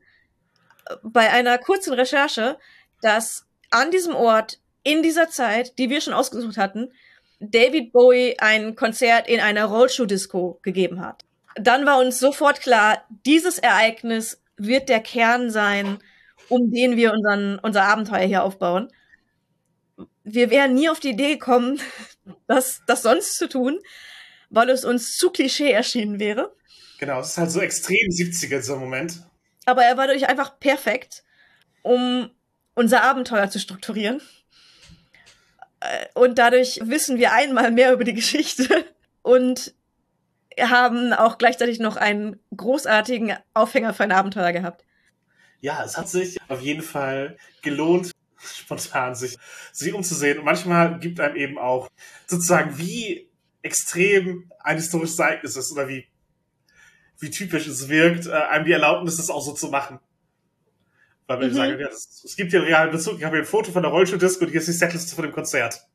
[1.02, 2.58] bei einer kurzen Recherche,
[3.00, 6.92] dass an diesem Ort, in dieser Zeit, die wir schon ausgesucht hatten,
[7.40, 11.24] David Bowie ein Konzert in einer Rollschuh-Disco gegeben hat.
[11.56, 15.98] Dann war uns sofort klar, dieses Ereignis wird der Kern sein,
[16.48, 18.92] um den wir unseren, unser Abenteuer hier aufbauen.
[20.22, 21.80] Wir wären nie auf die Idee gekommen,
[22.46, 23.78] das, das sonst zu tun
[24.54, 26.54] weil es uns zu Klischee erschienen wäre.
[26.98, 29.22] Genau, es ist halt so extrem 70er dieser Moment.
[29.66, 31.24] Aber er war dadurch einfach perfekt,
[31.82, 32.30] um
[32.74, 34.20] unser Abenteuer zu strukturieren.
[35.80, 38.84] Äh, und dadurch wissen wir einmal mehr über die Geschichte
[39.22, 39.74] und
[40.60, 44.84] haben auch gleichzeitig noch einen großartigen Aufhänger für ein Abenteuer gehabt.
[45.60, 49.36] Ja, es hat sich auf jeden Fall gelohnt, spontan sich,
[49.72, 50.38] sich umzusehen.
[50.38, 51.88] Und manchmal gibt einem eben auch
[52.26, 53.28] sozusagen, wie
[53.64, 56.06] extrem ein historisches Ereignis ist oder wie,
[57.18, 59.98] wie typisch es wirkt, äh, einem die Erlaubnis, das auch so zu machen.
[61.26, 61.54] Weil wir mhm.
[61.54, 63.18] sagen, ja, es gibt hier einen realen Bezug.
[63.18, 65.32] Ich habe hier ein Foto von der Rollschuh-Disco und hier ist die Setliste von dem
[65.32, 65.86] Konzert.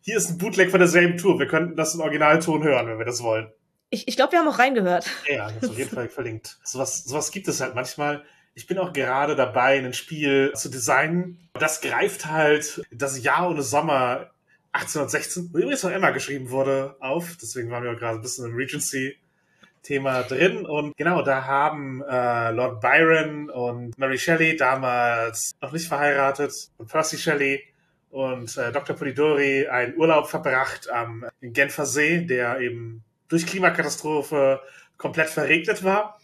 [0.00, 1.38] Hier ist ein Bootleg von derselben Tour.
[1.40, 3.50] Wir könnten das in Originalton hören, wenn wir das wollen.
[3.90, 5.10] Ich, ich glaube, wir haben auch reingehört.
[5.28, 6.58] Ja, das ist auf jeden Fall verlinkt.
[6.62, 8.24] Sowas, sowas gibt es halt manchmal.
[8.54, 11.48] Ich bin auch gerade dabei, ein Spiel zu designen.
[11.54, 14.30] Das greift halt das Jahr ohne Sommer
[14.74, 17.36] 1816, wo übrigens von Emma geschrieben wurde, auf.
[17.40, 20.66] Deswegen waren wir gerade ein bisschen im Regency-Thema drin.
[20.66, 26.90] Und genau, da haben äh, Lord Byron und Mary Shelley, damals noch nicht verheiratet, und
[26.90, 27.62] Percy Shelley
[28.10, 28.96] und äh, Dr.
[28.96, 34.60] Polidori einen Urlaub verbracht am Genfer See, der eben durch Klimakatastrophe
[34.96, 36.18] komplett verregnet war.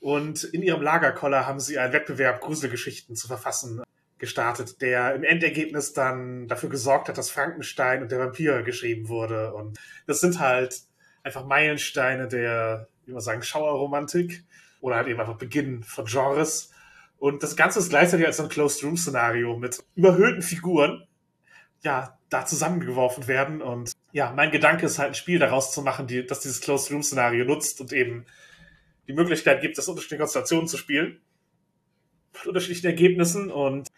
[0.00, 3.82] Und in ihrem Lagerkoller haben sie einen Wettbewerb, Gruselgeschichten zu verfassen,
[4.20, 9.52] gestartet, der im Endergebnis dann dafür gesorgt hat, dass Frankenstein und der Vampir geschrieben wurde.
[9.54, 10.82] Und das sind halt
[11.24, 14.44] einfach Meilensteine der, wie man sagen, Schauerromantik
[14.80, 16.70] oder halt eben einfach Beginn von Genres.
[17.18, 21.06] Und das Ganze ist gleichzeitig als ein Closed-Room-Szenario mit überhöhten Figuren,
[21.82, 23.60] ja, da zusammengeworfen werden.
[23.60, 27.44] Und ja, mein Gedanke ist halt ein Spiel daraus zu machen, die, das dieses Closed-Room-Szenario
[27.44, 28.26] nutzt und eben
[29.08, 31.20] die Möglichkeit gibt, das unterschiedliche Konstellationen zu spielen.
[32.46, 33.50] Unterschiedlichen Ergebnissen.
[33.50, 33.88] Und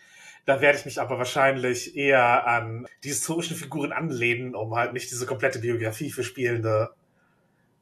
[0.45, 5.11] da werde ich mich aber wahrscheinlich eher an die historischen Figuren anlehnen, um halt nicht
[5.11, 6.91] diese komplette Biografie für Spielende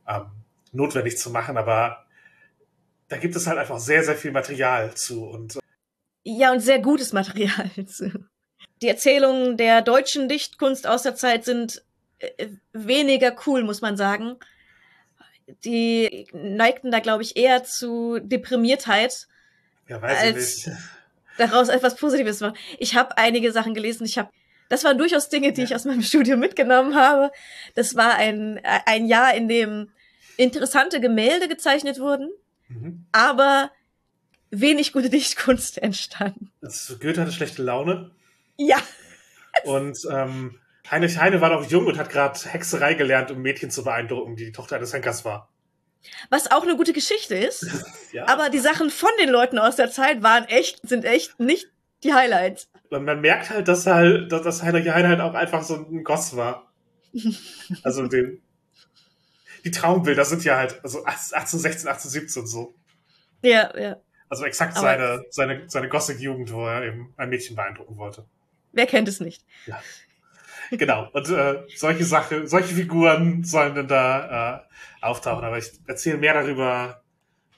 [0.06, 0.26] ähm,
[0.72, 1.56] notwendig zu machen.
[1.56, 2.04] Aber
[3.08, 5.24] da gibt es halt einfach sehr, sehr viel Material zu.
[5.24, 5.60] Und äh,
[6.22, 8.24] ja, und sehr gutes Material zu.
[8.82, 11.82] Die Erzählungen der deutschen Dichtkunst aus der Zeit sind
[12.18, 14.36] äh, weniger cool, muss man sagen.
[15.64, 19.26] Die neigten da, glaube ich, eher zu Deprimiertheit,
[19.90, 20.78] ja, weiß als ich nicht.
[21.38, 22.56] daraus etwas Positives machen.
[22.78, 24.04] Ich habe einige Sachen gelesen.
[24.06, 24.30] Ich habe,
[24.68, 25.66] das waren durchaus Dinge, die Ja.
[25.66, 27.30] ich aus meinem Studium mitgenommen habe.
[27.74, 29.90] Das war ein ein Jahr, in dem
[30.36, 32.30] interessante Gemälde gezeichnet wurden,
[32.68, 33.04] Mhm.
[33.12, 33.70] aber
[34.50, 36.36] wenig gute Dichtkunst entstand.
[36.62, 38.10] Das, Goethe hatte schlechte Laune.
[38.56, 38.78] Ja,
[39.64, 40.58] Und ähm,
[40.90, 44.46] Heinrich Heine war noch jung und hat gerade Hexerei gelernt, um Mädchen zu beeindrucken, die
[44.46, 45.49] die Tochter eines Henkers war.
[46.30, 47.66] Was auch eine gute Geschichte ist.
[48.12, 48.26] Ja.
[48.26, 51.68] Aber die Sachen von den Leuten aus der Zeit waren echt, sind echt nicht
[52.02, 52.68] die Highlights.
[52.90, 56.02] man, man merkt halt, dass halt, dass, dass Heinrich Heine halt auch einfach so ein
[56.02, 56.72] Goss war.
[57.84, 58.42] Also den,
[59.64, 62.74] die Traumbilder sind ja halt, also 1816, 1817 so.
[63.42, 63.96] Ja, ja.
[64.28, 68.24] Also exakt Aber- seine, seine, seine Gothic-Jugend, wo er eben ein Mädchen beeindrucken wollte.
[68.72, 69.44] Wer kennt es nicht?
[70.70, 71.08] Genau.
[71.12, 75.44] Und äh, solche Sachen, solche Figuren sollen dann da äh, auftauchen.
[75.44, 77.02] Aber ich erzähle mehr darüber,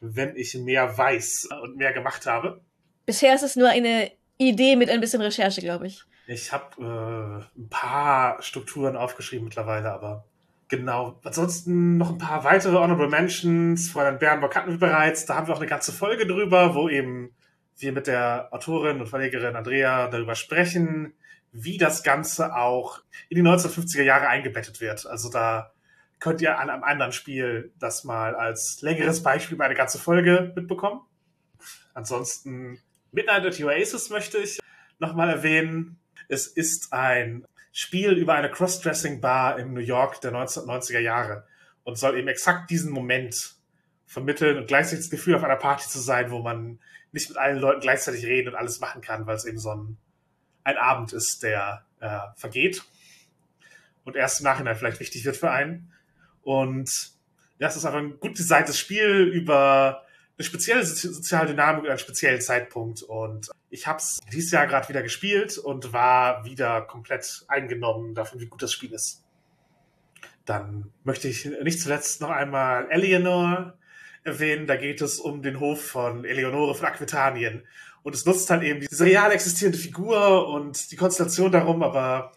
[0.01, 2.61] wenn ich mehr weiß und mehr gemacht habe.
[3.07, 6.05] Bisher ist es nur eine Idee mit ein bisschen Recherche, glaube ich.
[6.27, 10.25] Ich habe äh, ein paar Strukturen aufgeschrieben mittlerweile, aber
[10.69, 11.21] genau.
[11.25, 13.91] Ansonsten noch ein paar weitere Honorable Mentions.
[13.91, 15.27] Fräulein Bernburg hatten wir bereits.
[15.27, 17.35] Da haben wir auch eine ganze Folge drüber, wo eben
[17.79, 21.15] wir mit der Autorin und Verlegerin Andrea darüber sprechen,
[21.53, 25.07] wie das Ganze auch in die 1950er Jahre eingebettet wird.
[25.07, 25.73] Also da
[26.19, 30.53] könnt ihr an einem anderen Spiel das mal als längeres Beispiel bei einer ganzen Folge
[30.57, 31.01] mitbekommen.
[31.95, 32.81] Ansonsten
[33.11, 34.61] Midnight at the Oasis möchte ich
[34.99, 35.99] nochmal erwähnen.
[36.29, 41.47] Es ist ein Spiel über eine Crossdressing-Bar in New York der 1990er Jahre
[41.85, 43.57] und soll eben exakt diesen Moment
[44.07, 46.79] vermitteln und gleichzeitig das Gefühl, auf einer Party zu sein, wo man
[47.13, 49.97] nicht mit allen Leuten gleichzeitig reden und alles machen kann, weil es eben so ein,
[50.65, 52.83] ein Abend ist, der äh, vergeht
[54.05, 55.93] und erst im Nachhinein vielleicht wichtig wird für einen.
[56.43, 57.13] Und
[57.59, 60.05] ja, es ist einfach ein gut designtes Spiel über
[60.37, 63.03] eine spezielle sozi- soziale Dynamik und einen speziellen Zeitpunkt.
[63.03, 68.41] Und ich habe es dieses Jahr gerade wieder gespielt und war wieder komplett eingenommen davon,
[68.41, 69.23] wie gut das Spiel ist.
[70.45, 73.79] Dann möchte ich nicht zuletzt noch einmal Eleanor
[74.25, 74.67] erwähnen.
[74.67, 77.63] Da geht es um den Hof von Eleonore von Aquitanien.
[78.03, 82.33] Und es nutzt halt eben diese real existierende Figur und die Konstellation darum, aber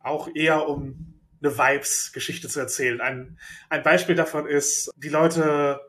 [0.00, 3.00] auch eher um eine Vibes-Geschichte zu erzählen.
[3.00, 3.38] Ein,
[3.68, 5.80] ein Beispiel davon ist, die Leute,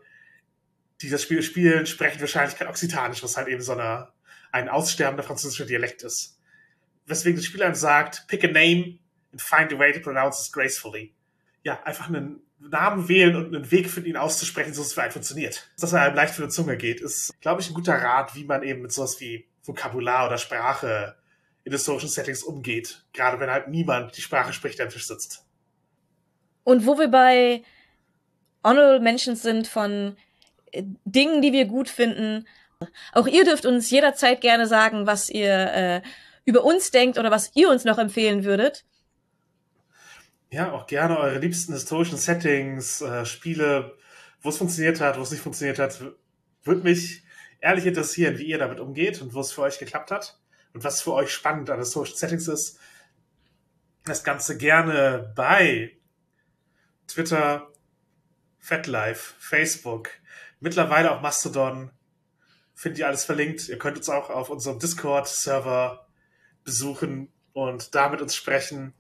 [1.02, 4.10] die das Spiel spielen, sprechen wahrscheinlich kein Occitanisch, was halt eben so eine,
[4.52, 6.40] ein aussterbender französischer Dialekt ist.
[7.06, 9.00] Weswegen das Spiel einem sagt, pick a name
[9.32, 11.14] and find a way to pronounce it gracefully.
[11.64, 15.02] Ja, einfach einen Namen wählen und einen Weg finden, ihn auszusprechen, so dass es für
[15.02, 15.70] einen funktioniert.
[15.80, 18.46] Dass er einem leicht von der Zunge geht, ist, glaube ich, ein guter Rat, wie
[18.46, 21.16] man eben mit sowas wie Vokabular oder Sprache
[21.64, 23.06] in historischen Settings umgeht.
[23.14, 25.46] Gerade wenn halt niemand die Sprache spricht, der am Tisch sitzt.
[26.64, 27.64] Und wo wir bei
[28.64, 30.16] Honorable Mentions sind von
[30.72, 32.48] äh, Dingen, die wir gut finden.
[33.12, 36.02] Auch ihr dürft uns jederzeit gerne sagen, was ihr äh,
[36.46, 38.86] über uns denkt oder was ihr uns noch empfehlen würdet.
[40.54, 43.98] Ja, auch gerne eure liebsten historischen Settings, äh, Spiele,
[44.44, 46.00] wo es funktioniert hat, wo es nicht funktioniert hat.
[46.62, 47.24] Würde mich
[47.60, 50.40] ehrlich interessieren, wie ihr damit umgeht und wo es für euch geklappt hat
[50.76, 52.78] und was für euch spannend an historischen Settings ist.
[54.06, 55.98] Das Ganze gerne bei
[57.08, 57.72] Twitter,
[58.60, 60.12] FetLife, Facebook,
[60.60, 61.90] mittlerweile auch Mastodon.
[62.76, 63.70] Findet ihr alles verlinkt.
[63.70, 66.08] Ihr könnt uns auch auf unserem Discord-Server
[66.64, 68.94] besuchen und da mit uns sprechen.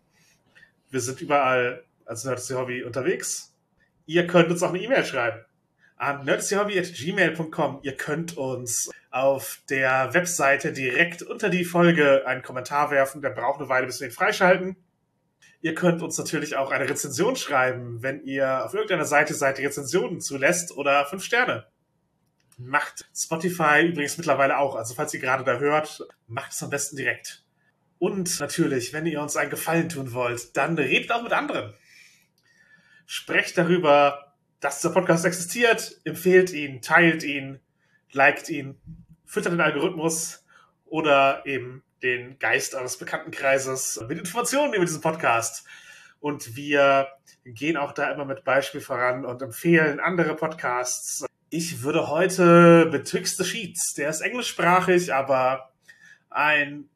[0.93, 3.51] Wir sind überall als Nerdsy Hobby unterwegs.
[4.05, 5.43] Ihr könnt uns auch eine E-Mail schreiben
[5.95, 7.79] an nerdsdyhobby.gmail.com.
[7.81, 13.23] Ihr könnt uns auf der Webseite direkt unter die Folge einen Kommentar werfen.
[13.23, 14.75] Der braucht eine Weile, bis wir ihn freischalten.
[15.61, 19.65] Ihr könnt uns natürlich auch eine Rezension schreiben, wenn ihr auf irgendeiner Seite seid, die
[19.65, 21.65] Rezensionen zulässt oder fünf Sterne.
[22.59, 24.75] Macht Spotify übrigens mittlerweile auch.
[24.75, 27.42] Also falls ihr gerade da hört, macht es am besten direkt.
[28.03, 31.73] Und natürlich, wenn ihr uns einen Gefallen tun wollt, dann redet auch mit anderen.
[33.05, 37.61] Sprecht darüber, dass dieser Podcast existiert, empfehlt ihn, teilt ihn,
[38.11, 38.77] liked ihn,
[39.23, 40.45] füttert den Algorithmus
[40.83, 45.65] oder eben den Geist eures Bekanntenkreises mit Informationen über diesen Podcast.
[46.19, 47.07] Und wir
[47.45, 51.25] gehen auch da immer mit Beispiel voran und empfehlen andere Podcasts.
[51.49, 55.71] Ich würde heute Betwixt the Sheets, der ist englischsprachig, aber
[56.29, 56.89] ein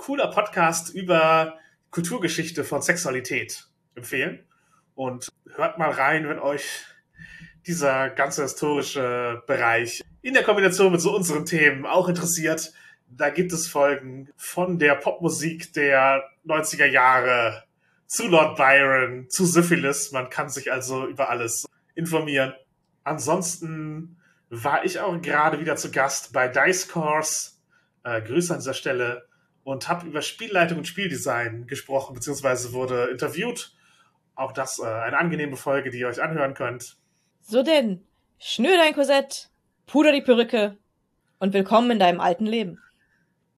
[0.00, 1.58] cooler Podcast über
[1.90, 4.46] Kulturgeschichte von Sexualität empfehlen.
[4.94, 6.86] Und hört mal rein, wenn euch
[7.66, 12.72] dieser ganze historische Bereich in der Kombination mit so unseren Themen auch interessiert.
[13.10, 17.64] Da gibt es Folgen von der Popmusik der 90er Jahre
[18.06, 20.12] zu Lord Byron, zu Syphilis.
[20.12, 22.54] Man kann sich also über alles informieren.
[23.04, 24.16] Ansonsten
[24.48, 27.52] war ich auch gerade wieder zu Gast bei Dice Course.
[28.02, 29.28] Äh, Grüße an dieser Stelle.
[29.70, 33.72] Und habe über Spielleitung und Spieldesign gesprochen, beziehungsweise wurde interviewt.
[34.34, 36.96] Auch das äh, eine angenehme Folge, die ihr euch anhören könnt.
[37.42, 38.04] So denn,
[38.40, 39.48] schnür dein Korsett,
[39.86, 40.76] puder die Perücke
[41.38, 42.80] und willkommen in deinem alten Leben.